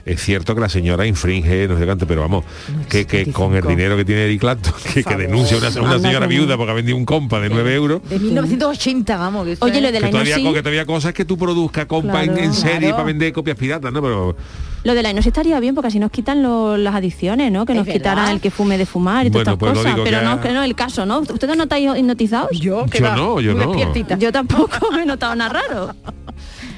es 0.05 0.21
cierto 0.21 0.53
que 0.53 0.59
la 0.59 0.67
señora 0.69 1.05
infringe, 1.05 1.69
no 1.69 1.79
sé 1.79 1.85
cuánto, 1.85 2.05
pero 2.05 2.19
vamos, 2.19 2.43
que, 2.89 3.05
que 3.05 3.31
con 3.31 3.55
el 3.55 3.65
dinero 3.65 3.95
que 3.95 4.03
tiene 4.03 4.25
Eric 4.25 4.41
Clapton, 4.41 4.73
que, 4.93 5.05
que 5.05 5.15
denuncia 5.15 5.55
a 5.55 5.59
una, 5.61 5.81
una 5.81 5.99
señora 5.99 6.27
viuda 6.27 6.57
porque 6.65 6.71
ha 6.71 6.75
vendido 6.75 6.97
un 6.97 7.05
compa 7.05 7.39
de 7.39 7.49
9 7.49 7.75
euros. 7.75 8.01
De 8.09 8.17
1980, 8.19 9.17
vamos. 9.17 9.45
que 9.45 9.51
eso 9.53 9.65
Oye, 9.65 9.81
lo 9.81 9.91
de 9.91 9.99
la 9.99 10.07
Que 10.07 10.11
todavía, 10.11 10.35
que 10.35 10.59
todavía 10.61 10.85
cosas 10.85 11.13
que 11.13 11.25
tú 11.25 11.37
produzcas 11.37 11.85
compa 11.85 12.23
en, 12.23 12.31
Claro. 12.33 12.43
en 12.43 12.53
serie 12.53 12.79
Claro. 12.79 12.95
para 12.95 13.05
vender 13.05 13.31
copias 13.33 13.55
piratas, 13.57 13.91
¿no? 13.93 14.01
Pero 14.01 14.35
Lo 14.83 14.93
de 14.93 15.01
la 15.01 15.09
hipnosis 15.09 15.27
estaría 15.27 15.59
bien 15.59 15.73
porque 15.73 15.87
así 15.87 15.97
nos 15.99 16.11
quitan 16.11 16.43
lo- 16.43 16.77
las 16.77 16.93
adicciones, 16.95 17.51
¿no? 17.51 17.65
Que 17.65 17.73
nos 17.73 17.85
verdad. 17.85 17.99
quitaran 17.99 18.29
el 18.29 18.39
que 18.41 18.51
fume 18.51 18.77
de 18.77 18.85
fumar 18.85 19.25
y 19.25 19.29
Bueno, 19.29 19.43
todas 19.45 19.57
pues 19.59 19.69
estas 19.71 19.83
cosas. 19.83 19.95
digo 19.95 20.03
Pero 20.05 20.19
que 20.19 20.25
no, 20.25 20.31
ha- 20.31 20.41
que 20.41 20.51
no 20.53 20.61
es 20.61 20.65
el 20.69 20.75
caso, 20.75 21.05
¿no? 21.05 21.19
¿Ustedes 21.19 21.57
no 21.57 21.63
estáis 21.63 21.89
hipnotizados? 21.97 22.49
Yo, 22.59 22.85
que 22.85 22.99
Yo 22.99 23.05
va, 23.05 23.15
no, 23.15 23.39
yo 23.41 23.53
no. 23.53 23.59
despiertita. 23.67 24.17
Yo 24.17 24.31
tampoco 24.31 24.91
me 24.91 25.03
he 25.03 25.05
notado 25.05 25.35
nada 25.35 25.53
raro. 25.53 25.95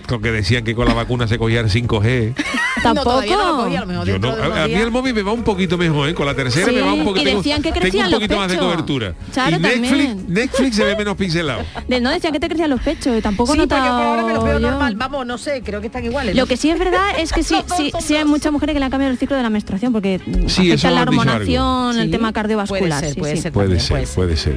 Con 0.07 0.21
que 0.21 0.31
decían 0.31 0.63
que 0.63 0.73
con 0.73 0.87
la 0.87 0.93
vacuna 0.93 1.27
se 1.27 1.37
cogía 1.37 1.59
el 1.59 1.69
5G. 1.69 2.33
Tampoco. 2.81 3.09
todavía 3.09 3.35
no 3.37 3.47
lo 3.57 3.63
cogía, 3.63 3.81
a 3.81 3.85
no, 3.85 4.67
mí 4.67 4.73
el 4.75 4.91
móvil 4.91 5.13
me 5.13 5.21
va 5.23 5.31
un 5.33 5.43
poquito 5.43 5.77
mejor, 5.77 6.09
¿eh? 6.09 6.13
Con 6.13 6.25
la 6.25 6.33
tercera 6.35 6.67
Sí, 6.67 6.75
me 6.75 6.81
va 6.81 6.93
un 6.93 7.01
y 7.01 7.03
poquito. 7.03 7.37
decían 7.37 7.61
que 7.61 7.69
tengo 7.71 7.81
crecían 7.81 8.05
un 8.05 8.11
los 8.11 8.19
poquito 8.19 8.37
más 8.37 8.47
de 8.47 8.53
pechos. 8.55 8.65
cobertura. 8.71 9.13
Claro, 9.33 9.55
y 9.57 9.59
Netflix, 9.59 9.87
también. 10.07 10.25
Netflix 10.29 10.75
se 10.75 10.83
ve 10.85 10.95
menos 10.95 11.15
pixelado. 11.17 11.61
De, 11.87 11.99
no 11.99 12.09
decían 12.11 12.31
que 12.33 12.39
te 12.39 12.47
crecían 12.47 12.69
los 12.69 12.81
pechos 12.81 13.17
y 13.17 13.21
tampoco 13.21 13.53
Sí, 13.53 13.59
he 13.61 13.67
pues 13.67 13.79
yo 13.81 13.85
por 13.87 13.93
ahora 14.05 14.23
me 14.23 14.33
lo 14.33 14.43
veo 14.43 14.59
normal. 14.59 14.95
Vamos, 14.95 15.25
no 15.25 15.37
sé, 15.37 15.61
creo 15.63 15.81
que 15.81 15.87
están 15.87 16.05
iguales. 16.05 16.35
Lo 16.35 16.43
¿no? 16.43 16.47
que 16.47 16.55
sí 16.57 16.69
es 16.69 16.79
verdad 16.79 17.19
es 17.19 17.33
que 17.33 17.43
sí, 17.43 17.55
sí, 17.75 17.91
sí 17.99 18.15
hay 18.15 18.25
muchas 18.25 18.51
mujeres 18.51 18.73
que 18.73 18.79
le 18.79 18.85
han 18.85 18.91
cambiado 18.91 19.11
el 19.11 19.17
ciclo 19.19 19.35
de 19.35 19.43
la 19.43 19.49
menstruación 19.49 19.91
porque 19.91 20.19
Sí, 20.47 20.71
eso 20.71 20.87
afecta 20.87 20.91
la 20.91 21.01
hormonación, 21.01 21.97
el 21.99 22.05
Sí, 22.05 22.11
tema 22.11 22.31
cardiovascular. 22.33 22.99
puede 23.01 23.01
ser, 23.01 23.13
sí, 23.13 23.19
puede 23.19 23.35
sí. 23.35 23.41
ser. 23.41 23.51
Puede 23.51 23.67
también, 23.67 23.81
ser, 23.85 23.91
puede 23.97 24.07
puede 24.15 24.37
ser. 24.37 24.55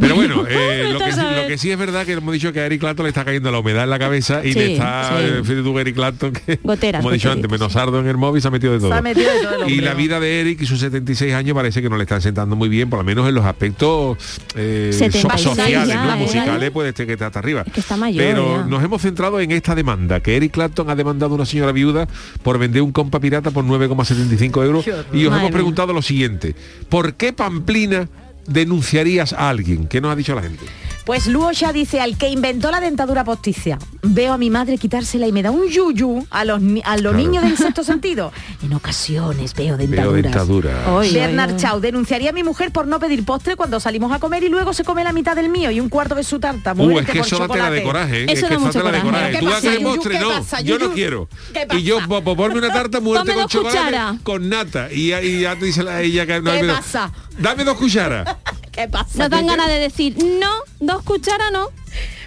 Pero 0.00 0.14
bueno, 0.14 0.44
eh, 0.48 0.88
lo, 0.92 0.98
que, 0.98 1.12
sí- 1.12 1.20
lo 1.20 1.46
que 1.48 1.58
sí 1.58 1.70
es 1.70 1.78
verdad 1.78 2.04
que 2.06 2.12
hemos 2.12 2.32
dicho 2.32 2.52
que 2.52 2.60
a 2.60 2.66
Eric 2.66 2.80
Clapton 2.80 3.04
le 3.04 3.08
está 3.10 3.24
cayendo 3.24 3.50
la 3.50 3.58
humedad 3.58 3.84
en 3.84 3.90
la 3.90 3.98
cabeza 3.98 4.40
y 4.44 4.52
Sí, 4.52 4.58
le 4.58 4.72
está, 4.74 5.20
eh, 5.22 5.40
fíjate 5.42 5.62
tú, 5.62 5.78
Eric 5.78 5.94
Clapton, 5.94 6.32
que 6.32 6.58
Goteras, 6.62 7.00
como 7.00 7.10
he 7.10 7.14
dicho 7.14 7.30
antes, 7.30 7.50
menos 7.50 7.72
sardo 7.72 7.98
en 8.00 8.06
el 8.06 8.16
móvil 8.16 8.40
se 8.42 8.48
ha 8.48 8.50
metido 8.50 8.72
de 8.72 8.78
todo. 8.78 8.90
Se 8.90 8.94
ha 8.98 9.02
metido 9.02 9.30
de 9.32 9.40
todo 9.40 9.64
el 9.64 9.70
y 9.70 9.80
la 9.80 9.94
vida 9.94 10.18
de 10.20 10.40
Eric 10.40 10.60
y 10.62 10.66
sus 10.66 10.80
76 10.80 11.34
años 11.34 11.54
parece 11.54 11.82
que 11.82 11.88
no 11.90 11.96
le 11.96 12.02
están 12.04 12.20
sentando 12.22 12.56
muy 12.56 12.68
bien, 12.68 12.88
por 12.90 12.98
lo 12.98 13.04
menos 13.04 13.28
en 13.28 13.34
los 13.34 13.44
aspectos 13.44 14.16
eh, 14.54 14.90
so- 14.92 14.98
76 14.98 15.40
sociales, 15.42 15.88
ya, 15.88 16.04
¿no? 16.06 16.16
musicales, 16.16 16.70
puede 16.70 16.92
ser 16.92 17.06
que 17.06 17.12
está 17.14 17.26
hasta 17.26 17.38
arriba. 17.38 17.64
que 17.64 17.80
está 17.80 17.96
mayor 17.96 18.22
Pero 18.24 18.56
ya. 18.58 18.64
nos 18.64 18.82
hemos 18.82 19.02
centrado 19.02 19.40
en 19.40 19.50
esta 19.52 19.74
demanda, 19.74 20.20
que 20.20 20.36
Eric 20.36 20.52
Clapton 20.52 20.88
ha 20.90 20.94
demandado 20.96 21.32
a 21.32 21.36
una 21.36 21.46
señora 21.46 21.72
viuda 21.72 22.06
por 22.42 22.58
vender 22.58 22.82
un 22.82 22.92
compa 22.92 23.20
pirata 23.20 23.50
por 23.50 23.64
9,75 23.64 24.64
euros. 24.64 24.86
Y 24.86 24.90
os 24.90 24.96
Madre 25.04 25.26
hemos 25.26 25.40
mía. 25.42 25.50
preguntado 25.50 25.92
lo 25.92 26.02
siguiente, 26.02 26.54
¿por 26.88 27.14
qué 27.14 27.32
Pamplina 27.32 28.08
denunciarías 28.46 29.32
a 29.32 29.48
alguien? 29.48 29.86
¿Qué 29.88 30.00
nos 30.00 30.12
ha 30.12 30.16
dicho 30.16 30.34
la 30.34 30.42
gente? 30.42 30.64
Pues 31.04 31.26
Luosha 31.26 31.72
dice, 31.72 32.00
al 32.00 32.16
que 32.16 32.28
inventó 32.28 32.70
la 32.70 32.78
dentadura 32.78 33.24
posticia, 33.24 33.76
veo 34.02 34.32
a 34.32 34.38
mi 34.38 34.50
madre 34.50 34.78
quitársela 34.78 35.26
y 35.26 35.32
me 35.32 35.42
da 35.42 35.50
un 35.50 35.66
yuyu 35.68 36.24
a 36.30 36.44
los, 36.44 36.60
a 36.84 36.96
los 36.96 37.12
Claro. 37.12 37.16
niños 37.18 37.42
del 37.42 37.56
sexto 37.58 37.82
sentido. 37.82 38.30
En 38.62 38.72
ocasiones 38.72 39.52
veo 39.54 39.76
Veo 39.76 40.12
dentaduras. 40.12 40.86
Oy, 40.88 41.12
Bernard 41.12 41.50
oy, 41.50 41.54
oy. 41.56 41.60
Chau 41.60 41.80
denunciaría 41.80 42.30
a 42.30 42.32
mi 42.32 42.44
mujer 42.44 42.70
por 42.70 42.86
no 42.86 43.00
pedir 43.00 43.24
postre 43.24 43.56
cuando 43.56 43.80
salimos 43.80 44.12
a 44.12 44.20
comer 44.20 44.44
y 44.44 44.48
luego 44.48 44.72
se 44.74 44.84
come 44.84 45.02
la 45.02 45.12
mitad 45.12 45.34
del 45.34 45.48
mío 45.48 45.72
y 45.72 45.80
un 45.80 45.88
cuarto 45.88 46.14
de 46.14 46.22
su 46.22 46.38
tarta. 46.38 46.72
Uh, 46.76 46.98
es 47.00 47.06
que 47.06 47.14
por 47.18 47.26
eso 47.26 47.38
da 47.38 47.48
tela 47.48 47.70
de 47.70 47.80
chocolate. 47.80 47.82
coraje, 47.82 48.20
¿eh? 48.22 48.26
Eso 48.28 48.32
es 48.34 48.42
da 48.42 48.48
que 48.50 48.58
mucho 48.58 48.78
de 48.78 48.84
coraje. 48.84 49.02
coraje. 49.04 49.32
¿Qué 49.32 49.38
Tú 49.40 49.44
pasa, 49.46 49.56
haces 49.58 49.74
Yuyu? 49.80 49.88
postre, 49.94 50.12
¿Qué 50.14 50.20
no, 50.20 50.28
pasa, 50.30 50.60
yo 50.60 50.78
no 50.78 50.92
quiero. 50.92 51.28
¿Qué 51.52 51.66
Y 51.78 51.82
yo 51.82 51.96
pasa? 51.96 52.08
po- 52.08 52.22
po- 52.22 52.36
ponme 52.36 52.58
una 52.58 52.72
tarta, 52.72 53.00
muerte 53.00 53.34
con 53.34 53.48
chocolate 53.48 54.18
con 54.22 54.48
nata. 54.48 54.86
Y, 54.92 55.08
ya- 55.08 55.20
y 55.20 55.40
ya 55.40 55.56
te 55.58 55.64
dice 55.64 55.82
la, 55.82 56.00
ella 56.00 56.26
que 56.26 56.40
no 56.40 56.52
¿Qué 56.52 56.62
pasa? 56.64 57.10
Dame 57.38 57.64
dos 57.64 57.76
cucharas. 57.76 58.36
¿Qué 58.72 58.88
pasa? 58.88 59.18
Nos 59.18 59.30
dan 59.30 59.46
ganas 59.46 59.68
de 59.68 59.78
decir, 59.78 60.16
no, 60.18 60.50
dos 60.80 61.02
cucharas 61.02 61.52
no. 61.52 61.68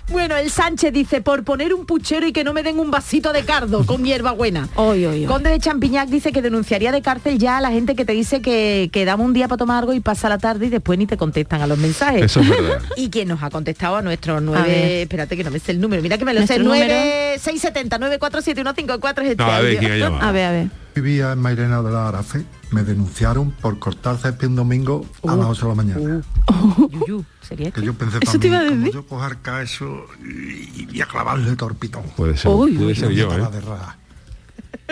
Bueno, 0.09 0.37
el 0.37 0.51
Sánchez 0.51 0.93
dice, 0.93 1.21
por 1.21 1.43
poner 1.43 1.73
un 1.73 1.87
puchero 1.87 2.27
y 2.27 2.31
que 2.31 2.43
no 2.43 2.53
me 2.53 2.61
den 2.61 2.77
un 2.77 2.91
vasito 2.91 3.33
de 3.33 3.43
cardo 3.43 3.83
con 3.87 4.05
hierba 4.05 4.33
buena. 4.33 4.69
Oy, 4.75 5.03
oy, 5.07 5.21
oy. 5.21 5.25
Conde 5.25 5.49
de 5.49 5.59
Champiñac 5.59 6.07
dice 6.09 6.31
que 6.31 6.43
denunciaría 6.43 6.91
de 6.91 7.01
cárcel 7.01 7.39
ya 7.39 7.57
a 7.57 7.61
la 7.61 7.71
gente 7.71 7.95
que 7.95 8.05
te 8.05 8.13
dice 8.13 8.39
que, 8.39 8.91
que 8.93 9.03
damos 9.03 9.25
un 9.25 9.33
día 9.33 9.47
para 9.47 9.57
tomar 9.57 9.79
algo 9.79 9.93
y 9.93 10.01
pasa 10.01 10.29
la 10.29 10.37
tarde 10.37 10.67
y 10.67 10.69
después 10.69 10.99
ni 10.99 11.07
te 11.07 11.17
contestan 11.17 11.61
a 11.61 11.67
los 11.67 11.79
mensajes. 11.79 12.21
Eso 12.21 12.41
es 12.41 12.49
verdad. 12.49 12.81
Y 12.97 13.09
quien 13.09 13.27
nos 13.27 13.41
ha 13.41 13.49
contestado 13.49 13.95
a 13.95 14.03
nuestro 14.03 14.35
ver. 14.35 14.43
9... 14.43 15.01
Espérate 15.01 15.35
que 15.35 15.43
no 15.43 15.49
me 15.49 15.57
sé 15.57 15.71
el 15.71 15.81
número. 15.81 16.03
Mira 16.03 16.19
que 16.19 16.25
me 16.25 16.35
lo 16.35 16.41
sé. 16.45 16.59
Nuestro 16.59 16.63
número. 16.65 16.93
9670 16.93 17.97
94715 17.97 19.21
es 19.23 19.31
este 19.31 19.43
No, 19.43 19.51
a 19.51 19.61
ver 19.61 19.77
quién 19.79 19.91
ha 19.91 19.97
llamado. 19.97 20.23
A 20.23 20.31
ver, 20.31 20.45
a 20.45 20.51
ver. 20.51 20.84
Vivía 20.95 21.33
en 21.33 21.39
Mairena 21.41 21.81
de 21.81 21.91
la 21.91 22.07
Arafe. 22.07 22.45
Me 22.71 22.83
denunciaron 22.83 23.51
por 23.51 23.77
cortar 23.79 24.17
césped 24.17 24.47
un 24.47 24.55
domingo 24.55 25.05
a 25.27 25.35
las 25.35 25.47
8 25.47 25.61
de 25.65 25.69
la 25.69 25.75
mañana. 25.75 26.21
Yuyu, 26.89 27.25
¿sería 27.41 27.71
Que 27.71 27.81
yo 27.81 27.93
pensé 27.93 28.19
Eso 28.21 28.39
te 28.39 28.49
también, 28.49 28.53
iba 28.53 28.61
a 28.61 28.65
como 28.69 28.79
decir. 28.79 28.93
yo 28.93 29.05
coger 29.05 29.37
eso 29.61 30.05
y, 30.23 30.81
y 30.81 30.85
voy 30.85 31.01
a 31.01 31.05
clavarle 31.05 31.53
torpitón. 31.57 32.03
Puede 32.15 32.37
ser, 32.37 32.49
Uy, 32.51 32.71
puede 32.73 32.87
uy, 32.87 32.95
ser 32.95 33.11
yo, 33.11 33.29
¿eh? 33.37 33.45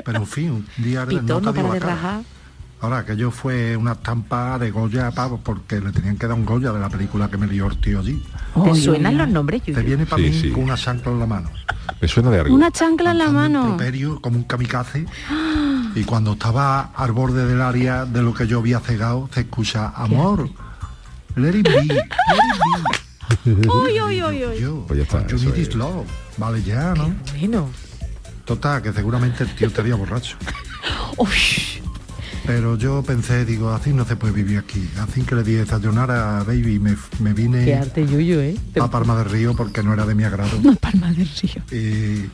Pero 0.04 0.18
en 0.20 0.28
fin, 0.28 0.52
un 0.52 0.84
día 0.84 1.06
Pitón, 1.06 1.26
no 1.26 1.40
no 1.40 1.54
para 1.54 1.74
de 1.74 1.80
rajar. 1.80 2.22
Ahora, 2.84 3.06
que 3.06 3.16
yo 3.16 3.32
fue 3.32 3.78
una 3.78 3.94
estampa 3.94 4.60
de 4.60 4.70
Goya 4.70 5.10
pavo 5.12 5.40
porque 5.42 5.80
le 5.80 5.94
tenían 5.94 6.18
que 6.18 6.28
dar 6.28 6.36
un 6.38 6.44
Goya 6.44 6.74
de 6.74 6.82
la 6.82 6.90
película 6.90 7.30
que 7.30 7.38
me 7.38 7.48
lió 7.48 7.68
el 7.68 7.78
tío 7.78 8.00
allí. 8.02 8.22
¿Te 8.62 8.76
suenan 8.76 9.18
los 9.18 9.30
nombres, 9.30 9.64
Te 9.64 9.72
viene 9.82 10.06
para 10.06 10.22
Sí, 10.22 10.30
mí 10.30 10.42
sí. 10.42 10.50
con 10.52 10.64
una 10.66 10.76
chancla 10.76 11.14
en 11.14 11.20
la 11.20 11.26
mano. 11.26 11.50
Me 12.02 12.08
suena 12.10 12.30
de 12.30 12.42
algo. 12.42 12.54
Una 12.54 12.72
chancla 12.72 13.12
en 13.12 13.20
la 13.20 13.30
mano. 13.30 13.62
improperio 13.62 14.20
como 14.20 14.36
un 14.36 14.44
kamikaze. 14.44 15.06
Y 15.96 16.04
cuando 16.04 16.34
estaba 16.34 16.92
al 16.94 17.14
borde 17.14 17.46
del 17.46 17.62
área 17.62 18.04
de 18.04 18.22
lo 18.22 18.34
que 18.34 18.48
yo 18.48 18.60
había 18.60 18.82
cegado, 18.82 19.30
se 19.34 19.40
escucha, 19.42 19.88
amor, 19.96 20.50
let 21.38 21.56
it 21.58 21.66
be, 21.66 21.84
let 21.86 21.96
it 23.46 23.56
be. 23.56 23.68
Uy, 23.70 24.02
uy, 24.02 24.24
uy, 24.24 24.46
uy. 24.46 24.60
Yo, 24.60 24.84
Pues 24.88 24.98
ya 24.98 25.04
está, 25.04 25.26
you 25.28 25.38
eso 25.38 25.46
need 25.46 25.58
es. 25.60 25.70
is 25.70 25.76
love. 25.76 26.06
Vale 26.38 26.62
ya, 26.62 26.94
¿no? 26.96 27.16
Bueno. 27.40 27.70
Total, 28.44 28.82
que 28.82 28.92
seguramente 28.92 29.46
el 29.46 29.56
tío 29.56 29.68
estaría 29.68 29.96
borracho. 29.96 30.36
Pero 32.46 32.78
yo 32.78 33.02
pensé, 33.04 33.46
digo, 33.46 33.72
así 33.72 33.94
no 33.94 34.06
se 34.06 34.16
puede 34.18 34.34
vivir 34.34 34.58
aquí. 34.60 34.90
Así 35.00 35.22
que 35.22 35.36
le 35.36 35.44
di 35.44 35.54
desayunar 35.54 36.12
a 36.12 36.44
Baby, 36.44 36.78
me, 36.80 36.92
me 37.20 37.34
Qué 37.34 37.42
vine 37.42 37.74
arte, 37.76 38.06
Yuyu, 38.06 38.40
¿eh? 38.40 38.58
a 38.82 38.90
Palma 38.90 39.16
del 39.16 39.30
Río 39.30 39.56
porque 39.56 39.82
no 39.82 39.94
era 39.94 40.06
de 40.06 40.14
mi 40.14 40.24
agrado. 40.26 40.58
Una 40.58 40.76
palma 40.82 41.12
del 41.14 41.30
río. 41.30 41.64
Y, 41.72 42.30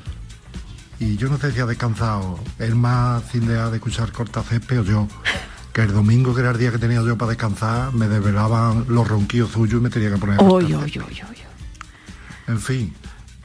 y 1.04 1.16
yo 1.18 1.30
no 1.30 1.38
sé 1.38 1.52
si 1.52 1.60
ha 1.60 1.66
descansado 1.68 2.40
él 2.58 2.76
más 2.76 3.24
sin 3.32 3.48
dejar 3.48 3.70
de 3.70 3.78
escuchar 3.78 4.12
cortacésped 4.12 4.80
o 4.82 4.84
yo. 4.84 5.08
Que 5.74 5.82
el 5.84 5.94
domingo, 5.94 6.34
que 6.34 6.42
era 6.42 6.50
el 6.52 6.58
día 6.58 6.72
que 6.72 6.80
tenía 6.80 7.04
yo 7.04 7.16
para 7.16 7.30
descansar, 7.30 7.94
me 7.94 8.08
desvelaban 8.08 8.86
los 8.90 9.08
ronquillos 9.08 9.52
suyos 9.52 9.80
y 9.80 9.84
me 9.84 9.90
tenía 9.92 10.10
que 10.10 10.18
poner 10.18 10.38
césped. 10.40 10.56
uy, 10.56 10.74
uy. 10.74 11.38
En 12.48 12.60
fin, 12.60 12.92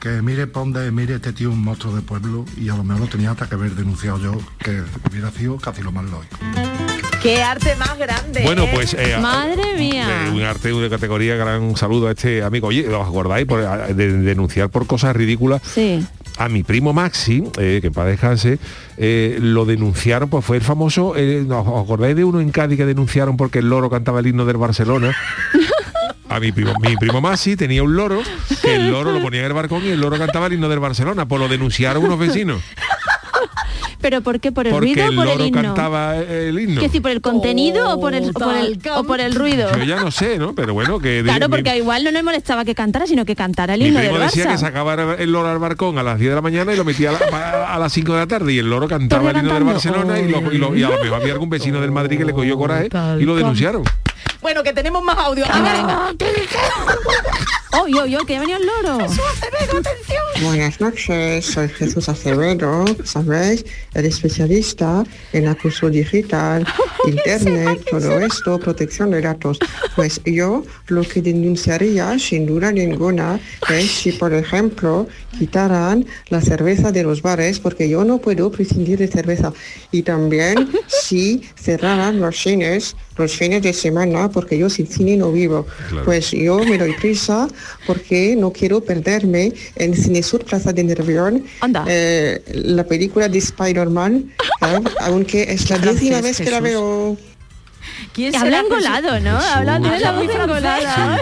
que 0.05 0.21
mire 0.21 0.45
pa' 0.45 0.59
donde 0.59 0.91
mire 0.91 1.15
este 1.15 1.33
tío 1.33 1.49
un 1.49 1.63
monstruo 1.63 1.95
de 1.95 2.03
pueblo 2.03 2.45
y 2.57 2.69
a 2.69 2.75
lo 2.75 2.83
mejor 2.83 3.05
lo 3.05 3.07
tenía 3.07 3.31
hasta 3.31 3.49
que 3.49 3.55
haber 3.55 3.71
denunciado 3.71 4.19
yo, 4.19 4.37
que 4.59 4.83
hubiera 5.09 5.31
sido 5.31 5.57
casi 5.57 5.81
lo 5.81 5.91
más 5.91 6.05
lógico. 6.05 6.37
Qué 7.23 7.41
arte 7.41 7.75
más 7.75 7.97
grande. 7.97 8.43
Bueno, 8.43 8.65
¿eh? 8.65 8.69
pues 8.71 8.93
eh, 8.93 9.17
Madre 9.19 9.63
mía. 9.75 10.27
eh, 10.27 10.29
un 10.29 10.43
arte 10.43 10.71
de 10.71 10.89
categoría, 10.91 11.35
gran 11.37 11.75
saludo 11.75 12.07
a 12.07 12.11
este 12.11 12.43
amigo. 12.43 12.67
Oye, 12.67 12.87
¿os 12.87 13.07
acordáis 13.07 13.47
por, 13.47 13.63
de 13.63 14.13
denunciar 14.19 14.69
por 14.69 14.85
cosas 14.85 15.15
ridículas? 15.15 15.63
Sí. 15.63 16.05
A 16.37 16.49
mi 16.49 16.61
primo 16.61 16.93
Maxi, 16.93 17.43
eh, 17.57 17.79
que 17.81 17.89
para 17.89 18.09
descanse, 18.09 18.59
eh, 18.97 19.39
lo 19.41 19.65
denunciaron, 19.65 20.29
pues 20.29 20.45
fue 20.45 20.57
el 20.57 20.63
famoso, 20.63 21.15
eh, 21.15 21.47
¿os 21.49 21.83
acordáis 21.83 22.15
de 22.15 22.25
uno 22.25 22.41
en 22.41 22.51
Cádiz 22.51 22.77
que 22.77 22.85
denunciaron 22.85 23.37
porque 23.37 23.59
el 23.59 23.69
loro 23.69 23.89
cantaba 23.89 24.19
el 24.19 24.27
himno 24.27 24.45
del 24.45 24.57
Barcelona? 24.57 25.15
A 26.29 26.39
mi 26.39 26.51
primo, 26.51 26.73
mi 26.81 26.95
primo 26.97 27.21
Maxi 27.21 27.55
tenía 27.55 27.83
un 27.83 27.95
loro, 27.95 28.21
que 28.61 28.75
el 28.75 28.89
loro 28.91 29.11
lo 29.11 29.21
ponía 29.21 29.41
en 29.41 29.45
el 29.47 29.53
balcón 29.53 29.83
y 29.85 29.89
el 29.89 30.01
loro 30.01 30.17
cantaba 30.17 30.47
el 30.47 30.53
himno 30.53 30.67
del 30.69 30.79
Barcelona, 30.79 31.27
pues 31.27 31.39
lo 31.39 31.47
denunciaron 31.47 32.03
unos 32.03 32.17
vecinos. 32.19 32.61
¿Pero 34.01 34.21
por 34.21 34.39
qué? 34.39 34.51
¿Por 34.51 34.67
el 34.67 34.73
Porque 34.73 34.93
ruido 34.93 35.07
el 35.07 35.13
o 35.13 35.15
por 35.15 35.27
el 35.27 35.31
loro 35.33 35.45
himno? 35.47 35.61
cantaba 35.63 36.15
el 36.17 36.59
himno. 36.59 36.79
¿Qué 36.81 36.87
decir, 36.87 37.01
por 37.01 37.09
el 37.11 37.21
contenido 37.21 37.89
o 37.95 37.99
por 37.99 38.13
el, 38.13 38.31
por 38.33 38.55
el- 38.55 38.79
o 38.95 39.03
por 39.03 39.19
el 39.19 39.33
ruido? 39.33 39.75
Yo 39.77 39.83
ya 39.83 39.95
no 39.99 40.11
sé, 40.11 40.37
¿no? 40.37 40.53
Pero 40.53 40.73
bueno, 40.75 40.99
que... 40.99 41.23
de- 41.23 41.23
Claro, 41.23 41.47
mi- 41.47 41.55
porque 41.55 41.77
igual 41.77 42.03
no 42.03 42.11
nos 42.11 42.23
molestaba 42.23 42.65
que 42.65 42.75
cantara, 42.75 43.07
sino 43.07 43.25
que 43.25 43.35
cantara 43.35 43.73
el 43.73 43.79
Mi 43.81 43.87
himno 43.87 43.99
del 44.01 44.09
primo 44.09 44.23
decía 44.25 44.45
Barça. 44.45 44.51
que 44.51 44.57
sacaba 44.59 44.93
el 45.17 45.31
loro 45.31 45.49
al 45.49 45.57
balcón 45.59 45.97
a 45.97 46.03
las 46.03 46.19
10 46.19 46.31
de 46.31 46.35
la 46.35 46.41
mañana 46.41 46.73
y 46.73 46.77
lo 46.77 46.85
metía 46.85 47.11
a, 47.11 47.13
la- 47.13 47.73
a 47.73 47.79
las 47.79 47.93
5 47.93 48.13
de 48.13 48.19
la 48.19 48.27
tarde 48.27 48.53
y 48.53 48.59
el 48.59 48.69
loro 48.69 48.87
cantaba 48.87 49.31
el 49.31 49.37
himno 49.37 49.53
del. 49.53 49.63
Barcelona 49.63 50.19
y, 50.19 50.29
lo- 50.29 50.51
y 50.51 50.57
lo- 50.57 50.75
y 50.75 50.83
a 50.83 50.89
lo 50.89 50.99
mejor 51.03 51.21
había 51.21 51.33
algún 51.33 51.49
vecino 51.49 51.81
del 51.81 51.91
Madrid 51.91 52.17
que 52.19 52.25
le 52.25 52.33
cogió 52.33 52.57
coraje 52.57 52.89
y 53.19 53.23
lo 53.25 53.35
denunciaron. 53.35 53.83
Bueno, 54.45 54.61
que 54.61 54.73
tenemos 54.73 55.01
más 55.01 55.17
audio. 55.17 55.43
A 55.49 55.59
ver, 55.59 56.27
¡Oy, 57.81 57.93
oy, 57.95 58.15
oy! 58.15 58.25
Que 58.27 58.33
ya 58.33 58.39
venía 58.39 58.57
el 58.57 58.65
loro. 58.67 58.99
Buenas 60.43 60.79
noches, 60.79 61.45
soy 61.45 61.67
Jesús 61.69 62.07
Acevedo, 62.09 62.85
sabéis, 63.03 63.65
el 63.95 64.05
especialista 64.05 65.03
en 65.33 65.47
acoso 65.47 65.89
digital, 65.89 66.63
internet, 67.07 67.83
todo 67.89 68.19
esto, 68.19 68.59
protección 68.59 69.09
de 69.11 69.21
datos. 69.21 69.57
Pues 69.95 70.21
yo 70.25 70.63
lo 70.89 71.01
que 71.01 71.23
denunciaría 71.23 72.19
sin 72.19 72.45
duda 72.45 72.71
ninguna 72.71 73.39
es 73.69 73.89
si, 73.89 74.11
por 74.11 74.31
ejemplo, 74.31 75.07
quitaran 75.39 76.05
la 76.29 76.39
cerveza 76.39 76.91
de 76.91 77.01
los 77.01 77.23
bares, 77.23 77.59
porque 77.59 77.89
yo 77.89 78.03
no 78.03 78.19
puedo 78.19 78.51
prescindir 78.51 78.99
de 78.99 79.07
cerveza. 79.07 79.51
Y 79.91 80.03
también 80.03 80.69
si 80.87 81.41
cerraran 81.55 82.19
los 82.21 82.37
cines 82.37 82.95
los 83.17 83.33
fines 83.33 83.61
de 83.61 83.73
semana, 83.73 84.29
porque 84.35 84.57
yo 84.57 84.69
sin 84.69 84.85
cine 84.85 85.15
no 85.15 85.31
vivo. 85.31 85.65
Claro. 85.89 86.05
Pues 86.05 86.31
yo 86.31 86.59
me 86.59 86.77
doy 86.77 86.93
prisa 86.93 87.47
porque 87.87 88.35
no 88.35 88.51
quiero 88.51 88.81
perderme 88.81 89.53
en 89.77 89.95
Cinesur 89.95 90.43
Plaza 90.43 90.73
de 90.73 90.83
Nervión 90.83 91.45
eh, 91.87 92.43
la 92.53 92.83
película 92.83 93.29
de 93.29 93.37
Spider-Man, 93.39 94.33
¿eh? 94.61 94.79
aunque 94.99 95.43
es 95.43 95.69
la 95.69 95.79
décima 95.79 96.21
vez 96.21 96.37
que 96.37 96.51
la 96.51 96.59
veo. 96.59 97.17
¿Quién 98.13 98.35
Habla 98.35 98.59
engolado, 98.59 99.19
¿no? 99.19 99.37
Habla 99.37 99.79
tiene 99.79 99.99
la 99.99 100.11
voz 100.11 100.29
engolada. 100.29 101.19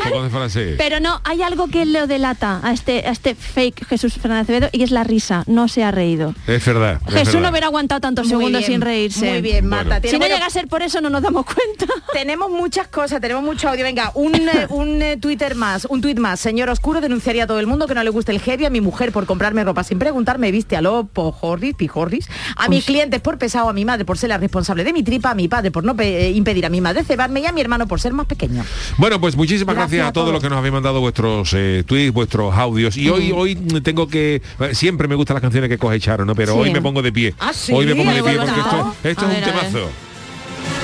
de. 0.53 0.75
Pero 0.77 0.99
no, 0.99 1.21
hay 1.23 1.41
algo 1.41 1.67
que 1.67 1.85
lo 1.85 2.07
delata 2.07 2.59
a 2.63 2.71
este, 2.71 3.07
a 3.07 3.11
este 3.11 3.35
fake 3.35 3.85
Jesús 3.87 4.13
Fernández 4.15 4.43
Acevedo 4.43 4.69
y 4.71 4.83
es 4.83 4.91
la 4.91 5.03
risa. 5.03 5.43
No 5.47 5.67
se 5.67 5.83
ha 5.83 5.91
reído. 5.91 6.33
Es 6.47 6.65
verdad. 6.65 6.99
es 7.07 7.13
Jesús 7.13 7.41
no 7.41 7.49
hubiera 7.49 7.67
aguantado 7.67 8.01
tantos 8.01 8.25
Muy 8.25 8.31
segundos 8.31 8.59
bien, 8.61 8.71
sin 8.71 8.81
reírse. 8.81 9.29
Muy 9.29 9.41
bien, 9.41 9.65
Marta. 9.67 9.99
Si 10.01 10.11
no 10.13 10.17
bueno, 10.19 10.35
llega 10.35 10.45
a 10.47 10.49
ser 10.49 10.67
por 10.67 10.81
eso, 10.81 11.01
no 11.01 11.09
nos 11.09 11.21
damos 11.21 11.45
cuenta. 11.45 11.85
Tenemos 12.13 12.49
muchas 12.49 12.87
cosas, 12.87 13.19
tenemos 13.21 13.43
mucho 13.43 13.69
audio. 13.69 13.83
Venga, 13.83 14.11
un, 14.15 14.35
eh, 14.35 14.67
un 14.69 15.01
eh, 15.01 15.17
Twitter 15.17 15.55
más, 15.55 15.85
un 15.85 16.01
tweet 16.01 16.15
más. 16.15 16.39
Señor 16.39 16.69
Oscuro 16.69 17.01
denunciaría 17.01 17.45
a 17.45 17.47
todo 17.47 17.59
el 17.59 17.67
mundo 17.67 17.87
que 17.87 17.95
no 17.95 18.03
le 18.03 18.09
guste 18.09 18.31
el 18.31 18.39
heavy, 18.39 18.65
a 18.65 18.69
mi 18.69 18.81
mujer 18.81 19.11
por 19.11 19.25
comprarme 19.25 19.63
ropa 19.63 19.83
sin 19.83 19.99
preguntarme, 19.99 20.51
viste 20.51 20.75
a 20.75 20.81
lo 20.81 21.05
pojorris, 21.05 21.75
pijorris, 21.75 22.27
a 22.55 22.67
mis 22.69 22.85
clientes 22.85 23.21
por 23.21 23.37
pesado, 23.37 23.69
a 23.69 23.73
mi 23.73 23.85
madre 23.85 24.05
por 24.05 24.17
ser 24.17 24.29
la 24.29 24.37
responsable 24.37 24.83
de 24.83 24.93
mi 24.93 25.03
tripa, 25.03 25.31
a 25.31 25.35
mi 25.35 25.47
padre 25.47 25.71
por 25.71 25.83
no 25.83 25.95
pe- 25.95 26.29
impedir 26.53 26.65
a 26.67 26.69
mi 26.69 26.81
madre 26.81 27.03
cebarme 27.03 27.39
y 27.41 27.45
a 27.47 27.51
mi 27.51 27.61
hermano 27.61 27.87
por 27.87 27.99
ser 27.99 28.13
más 28.13 28.27
pequeño. 28.27 28.63
Bueno, 28.97 29.19
pues 29.19 29.35
muchísimas 29.35 29.73
gracias, 29.75 29.97
Gracias 29.97 30.05
a 30.05 30.09
a 30.09 30.13
todos 30.13 30.25
todos. 30.25 30.33
los 30.35 30.43
que 30.43 30.49
nos 30.49 30.57
habéis 30.59 30.73
mandado 30.73 30.99
vuestros 31.01 31.49
eh, 31.53 31.83
tweets, 31.85 32.13
vuestros 32.13 32.53
audios. 32.55 32.95
Y 32.95 33.09
hoy, 33.09 33.31
hoy 33.35 33.55
tengo 33.81 34.07
que. 34.07 34.41
eh, 34.59 34.75
Siempre 34.75 35.07
me 35.07 35.15
gustan 35.15 35.33
las 35.35 35.41
canciones 35.41 35.67
que 35.69 35.77
coge 35.79 35.99
Charo, 35.99 36.25
¿no? 36.25 36.35
Pero 36.35 36.53
Sí. 36.53 36.59
hoy 36.59 36.71
me 36.71 36.79
pongo 36.81 37.01
de 37.01 37.11
pie. 37.11 37.33
Ah, 37.39 37.51
¿sí? 37.53 37.73
Hoy 37.73 37.85
me 37.87 37.95
pongo 37.95 38.11
de 38.11 38.17
¿De 38.17 38.23
pie 38.23 38.35
porque 38.37 38.59
esto, 38.59 38.95
esto 39.03 39.25
A 39.25 39.29
es 39.31 39.35
un 39.35 39.41
ver, 39.41 39.43
a 39.43 39.47
ver. 39.61 39.71
temazo. 39.71 39.89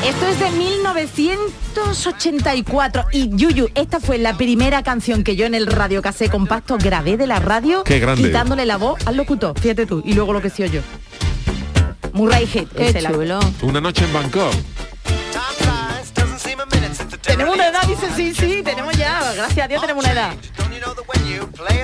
Esto 0.06 0.28
es 0.28 0.40
de 0.40 0.50
1984 0.52 3.06
y 3.12 3.30
Yuyu, 3.36 3.68
esta 3.76 4.00
fue 4.00 4.18
la 4.18 4.38
primera 4.38 4.82
canción 4.84 5.24
que 5.24 5.36
yo 5.36 5.46
en 5.46 5.54
el 5.56 5.68
radio 5.68 6.02
casé 6.02 6.30
compacto 6.30 6.78
grabé 6.78 7.18
de 7.18 7.28
la 7.28 7.40
radio 7.40 7.84
Qué 7.84 8.00
grande. 8.00 8.24
quitándole 8.24 8.66
la 8.66 8.78
voz 8.78 8.98
al 9.06 9.18
locutor, 9.18 9.60
fíjate 9.60 9.86
tú, 9.86 10.02
y 10.06 10.14
luego 10.14 10.32
lo 10.34 10.42
que 10.42 10.50
sí 10.50 10.64
yo. 10.72 10.82
Murray 12.14 12.46
Hit, 12.48 12.70
Qué 12.76 12.94
chulo. 12.94 13.40
Una 13.62 13.82
noche 13.82 14.06
en 14.06 14.14
Bangkok. 14.14 14.54
Tenemos 17.22 17.56
una 17.56 17.68
edad, 17.68 17.84
dice 17.84 18.08
sí, 18.16 18.34
sí, 18.34 18.62
tenemos 18.64 18.96
ya, 18.98 19.34
gracias 19.34 19.66
a 19.66 19.68
Dios 19.68 19.82
tenemos 19.82 20.04
una 20.04 20.14
edad. 20.14 20.34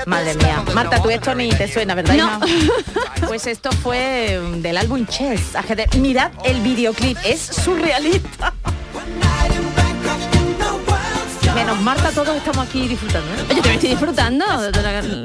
Madre 0.05 0.35
mía, 0.35 0.63
Marta, 0.73 1.01
tú 1.01 1.09
esto 1.09 1.35
ni 1.35 1.49
te 1.49 1.71
suena, 1.71 1.95
¿verdad? 1.95 2.15
No. 2.15 2.39
Pues 3.27 3.47
esto 3.47 3.71
fue 3.71 4.39
um, 4.39 4.61
del 4.61 4.77
álbum 4.77 5.05
Chess. 5.07 5.53
Mirad 5.97 6.31
el 6.43 6.61
videoclip, 6.61 7.17
es 7.25 7.39
surrealista. 7.41 8.53
Menos 11.55 11.79
Marta, 11.81 12.11
todos 12.11 12.35
estamos 12.35 12.67
aquí 12.67 12.87
disfrutando. 12.87 13.33
¿eh? 13.33 13.37
Yo 13.49 13.55
también 13.55 13.75
estoy 13.75 13.89
disfrutando 13.89 14.45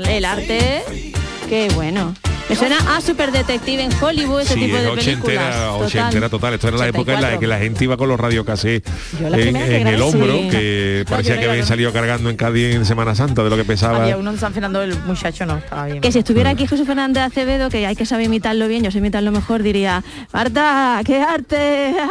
el 0.09 0.25
arte. 0.25 1.13
Qué 1.49 1.69
bueno. 1.75 2.15
Me 2.51 2.57
suena 2.57 2.77
a 2.97 3.01
Super 3.01 3.31
Detective 3.31 3.81
en 3.83 3.91
Hollywood, 4.03 4.41
ese 4.41 4.55
Sí, 4.55 4.61
tipo 4.61 4.77
es 4.77 4.83
de 4.83 4.91
películas. 4.91 5.07
ochentera, 5.07 5.51
Total. 5.71 5.83
ochentera 5.87 6.29
total. 6.29 6.55
Esto 6.55 6.69
era 6.69 6.77
la 6.79 6.89
época 6.89 7.13
en 7.15 7.21
la 7.23 7.29
84. 7.29 7.41
que 7.41 7.47
la 7.47 7.59
gente 7.59 7.85
iba 7.85 7.97
con 7.97 8.09
los 8.09 8.19
radiocasés 8.21 8.83
en, 9.21 9.57
en 9.57 9.87
el 9.87 10.03
hombro, 10.03 10.33
sí. 10.37 10.49
que 10.51 11.05
parecía 11.09 11.37
no 11.37 11.41
que 11.43 11.49
habían 11.49 11.67
salido 11.67 11.93
cargando 11.93 12.29
en 12.29 12.37
Cádiz 12.37 12.75
en 12.75 12.85
Semana 12.85 13.15
Santa 13.15 13.45
de 13.45 13.51
lo 13.51 13.57
que 13.57 13.65
pesaba. 13.65 14.03
Había 14.03 14.17
uno 14.17 14.31
en 14.31 14.39
San 14.39 14.53
Fernando, 14.53 14.83
el 14.83 14.99
muchacho 15.05 15.47
no 15.47 15.59
estaba 15.59 15.87
bien. 15.87 16.01
Que 16.01 16.11
si 16.11 16.19
estuviera 16.19 16.51
aquí 16.51 16.67
Jesús 16.67 16.87
Fernández 16.87 17.23
Acevedo, 17.23 17.71
que 17.71 17.87
hay 17.87 17.95
que 17.95 18.05
saber 18.05 18.27
imitarlo 18.27 18.67
bien, 18.67 18.83
yo 18.83 18.91
sé 18.91 18.99
imitarlo 18.99 19.31
mejor, 19.31 19.63
diría, 19.63 20.03
Marta, 20.33 21.01
qué 21.05 21.21
arte. 21.23 21.95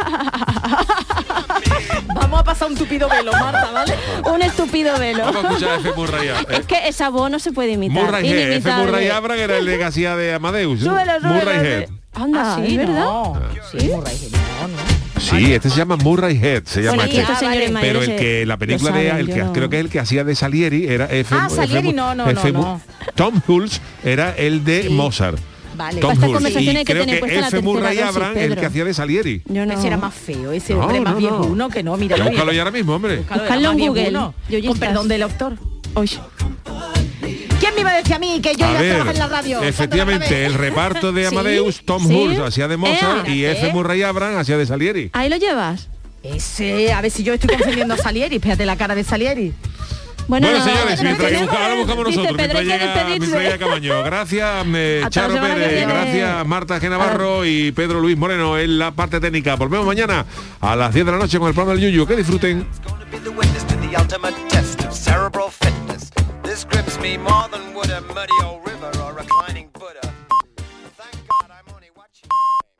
Vamos 2.14 2.40
a 2.40 2.44
pasar 2.44 2.68
un 2.68 2.76
tupido 2.76 3.08
velo, 3.08 3.32
Marta, 3.32 3.70
¿vale? 3.72 3.94
Un 4.32 4.42
estúpido 4.42 4.98
velo. 4.98 5.24
Vamos 5.24 5.44
a 5.44 5.48
escuchar 5.48 5.70
a 5.70 5.76
F. 5.76 5.90
Murray. 5.96 6.28
eh, 6.28 6.34
Es 6.50 6.66
que 6.66 6.88
esa 6.88 7.08
voz 7.10 7.30
no 7.30 7.38
se 7.38 7.52
puede 7.52 7.72
imitar. 7.72 8.04
Murray 8.04 8.28
Head. 8.28 8.52
F. 8.54 8.70
Murray 8.72 9.08
Abram 9.08 9.38
era 9.38 9.58
el 9.58 9.66
de 9.66 9.78
que 9.78 9.84
hacía 9.84 10.16
de 10.16 10.34
Amadeus. 10.34 10.80
¿no? 10.80 10.90
Súbelo, 10.92 11.12
súbelo, 11.20 11.34
Murray 11.34 11.58
sí. 11.60 11.66
Head. 11.66 11.88
Anda, 12.12 12.42
Ah, 12.54 12.56
sí, 12.64 12.72
¿es 12.72 12.76
verdad? 12.78 13.04
no. 13.04 13.40
Sí, 13.70 13.88
Murray 13.88 14.16
Head, 14.16 14.30
no, 14.62 14.68
no. 14.68 15.00
Sí, 15.20 15.52
este 15.52 15.68
se 15.70 15.76
llama 15.76 15.96
Murray 15.96 16.40
Head, 16.42 16.64
se 16.64 16.82
llama 16.82 17.04
Bueno, 17.06 17.20
este. 17.20 17.78
Pero 17.80 18.02
el 18.02 18.16
que 18.16 18.46
la 18.46 18.56
película 18.56 18.90
de 18.90 19.08
saben, 19.08 19.20
el 19.20 19.26
yo 19.28 19.34
que 19.34 19.44
no. 19.44 19.52
creo 19.52 19.68
que 19.68 19.76
es 19.78 19.84
el 19.84 19.90
que 19.90 20.00
hacía 20.00 20.24
de 20.24 20.34
Salieri 20.34 20.86
era 20.88 21.04
F. 21.06 21.34
Ah, 21.38 21.46
F- 21.46 21.56
Salieri, 21.56 21.92
no, 21.92 22.14
no, 22.14 22.26
F- 22.28 22.52
no, 22.52 22.58
no. 22.62 22.80
Tom 23.14 23.40
Hulce 23.46 23.80
era 24.02 24.34
el 24.36 24.64
de 24.64 24.88
Mozart. 24.90 25.38
Vale. 25.80 26.00
Tom 26.00 26.12
Esta 26.12 26.26
Hulce. 26.26 26.34
conversación 26.34 26.74
Y 26.74 26.78
hay 26.78 26.84
que 26.84 26.92
creo 26.92 27.04
tener 27.04 27.16
que 27.16 27.20
puesta 27.20 27.40
la 27.40 27.48
F. 27.48 27.60
Murray 27.62 27.98
el 28.36 28.56
que 28.56 28.66
hacía 28.66 28.84
de 28.84 28.92
Salieri. 28.92 29.42
Yo 29.46 29.64
no. 29.64 29.72
Ese 29.72 29.86
era 29.86 29.96
más 29.96 30.12
feo, 30.14 30.52
ese 30.52 30.74
No, 30.74 30.80
hombre 30.80 31.00
más 31.00 31.14
no, 31.14 31.20
no. 31.20 31.38
viejuno 31.38 31.68
que 31.70 31.82
no, 31.82 31.96
mira. 31.96 32.16
Búscalo 32.22 32.52
ya 32.52 32.60
ahora 32.60 32.70
mismo, 32.70 32.94
hombre. 32.96 33.16
Buscadlo 33.18 33.72
en 33.72 33.78
Google. 33.78 34.10
Yo 34.12 34.32
Con 34.48 34.54
estás. 34.58 34.78
perdón 34.78 35.08
del 35.08 35.20
doctor. 35.22 35.54
Uy. 35.94 36.10
¿Quién 37.60 37.74
me 37.74 37.80
iba 37.80 37.90
a 37.92 37.96
decir 37.96 38.14
a 38.14 38.18
mí 38.18 38.40
que 38.42 38.54
yo 38.56 38.66
A 38.66 38.70
iba 38.70 38.78
a 38.78 38.82
ver, 38.82 38.90
trabajar 38.94 39.14
en 39.14 39.18
la 39.20 39.26
radio? 39.28 39.62
efectivamente, 39.62 40.44
el 40.46 40.54
reparto 40.54 41.12
de 41.12 41.22
Sí, 41.28 41.34
Amadeus, 41.34 41.82
Tom 41.84 42.06
sí. 42.06 42.14
Hulce 42.14 42.42
hacía 42.42 42.68
de 42.68 42.76
Mozart 42.76 43.28
y 43.28 43.44
F. 43.44 43.68
¿Eh? 43.68 43.72
Murray 43.72 44.02
Abram 44.02 44.36
hacía 44.38 44.56
de 44.58 44.66
Salieri. 44.66 45.10
Ahí 45.12 45.28
lo 45.28 45.36
llevas. 45.36 45.88
Ese, 46.22 46.92
a 46.92 47.00
ver 47.00 47.10
si 47.10 47.22
yo 47.22 47.32
estoy 47.34 47.48
confundiendo 47.56 47.94
a 47.94 47.96
Salieri. 47.96 48.36
Espérate 48.36 48.66
la 48.66 48.76
cara 48.76 48.94
de 48.94 49.04
Salieri. 49.04 49.52
Bueno, 50.28 50.46
Bueno, 50.48 50.64
no, 50.64 50.64
señores, 50.72 51.02
mientras 51.02 51.28
que 51.28 51.34
tenemos- 51.36 51.50
busca- 51.50 51.64
ahora 51.64 51.74
buscamos 51.74 52.04
nosotros, 52.04 52.36
Pedro, 52.36 52.60
mientras 52.60 52.64
llega, 52.64 53.04
mientras 53.18 53.42
llega 53.42 53.58
Camaño. 53.58 54.02
Gracias, 54.04 54.66
eh, 54.74 55.02
Charo 55.10 55.34
Pérez, 55.40 55.86
gracias 55.88 56.46
Marta 56.46 56.80
G. 56.80 56.88
Navarro 56.88 57.44
y 57.44 57.72
Pedro 57.72 58.00
Luis 58.00 58.16
Moreno 58.16 58.56
en 58.58 58.78
la 58.78 58.92
parte 58.92 59.18
técnica. 59.20 59.56
Volvemos 59.56 59.86
mañana 59.86 60.24
a 60.60 60.76
las 60.76 60.94
10 60.94 61.04
de 61.06 61.12
la 61.12 61.18
noche 61.18 61.38
con 61.38 61.48
el 61.48 61.54
programa 61.54 61.78
del 61.80 61.90
Yuyu. 61.92 62.06
Que 62.06 62.16
disfruten. 62.16 62.64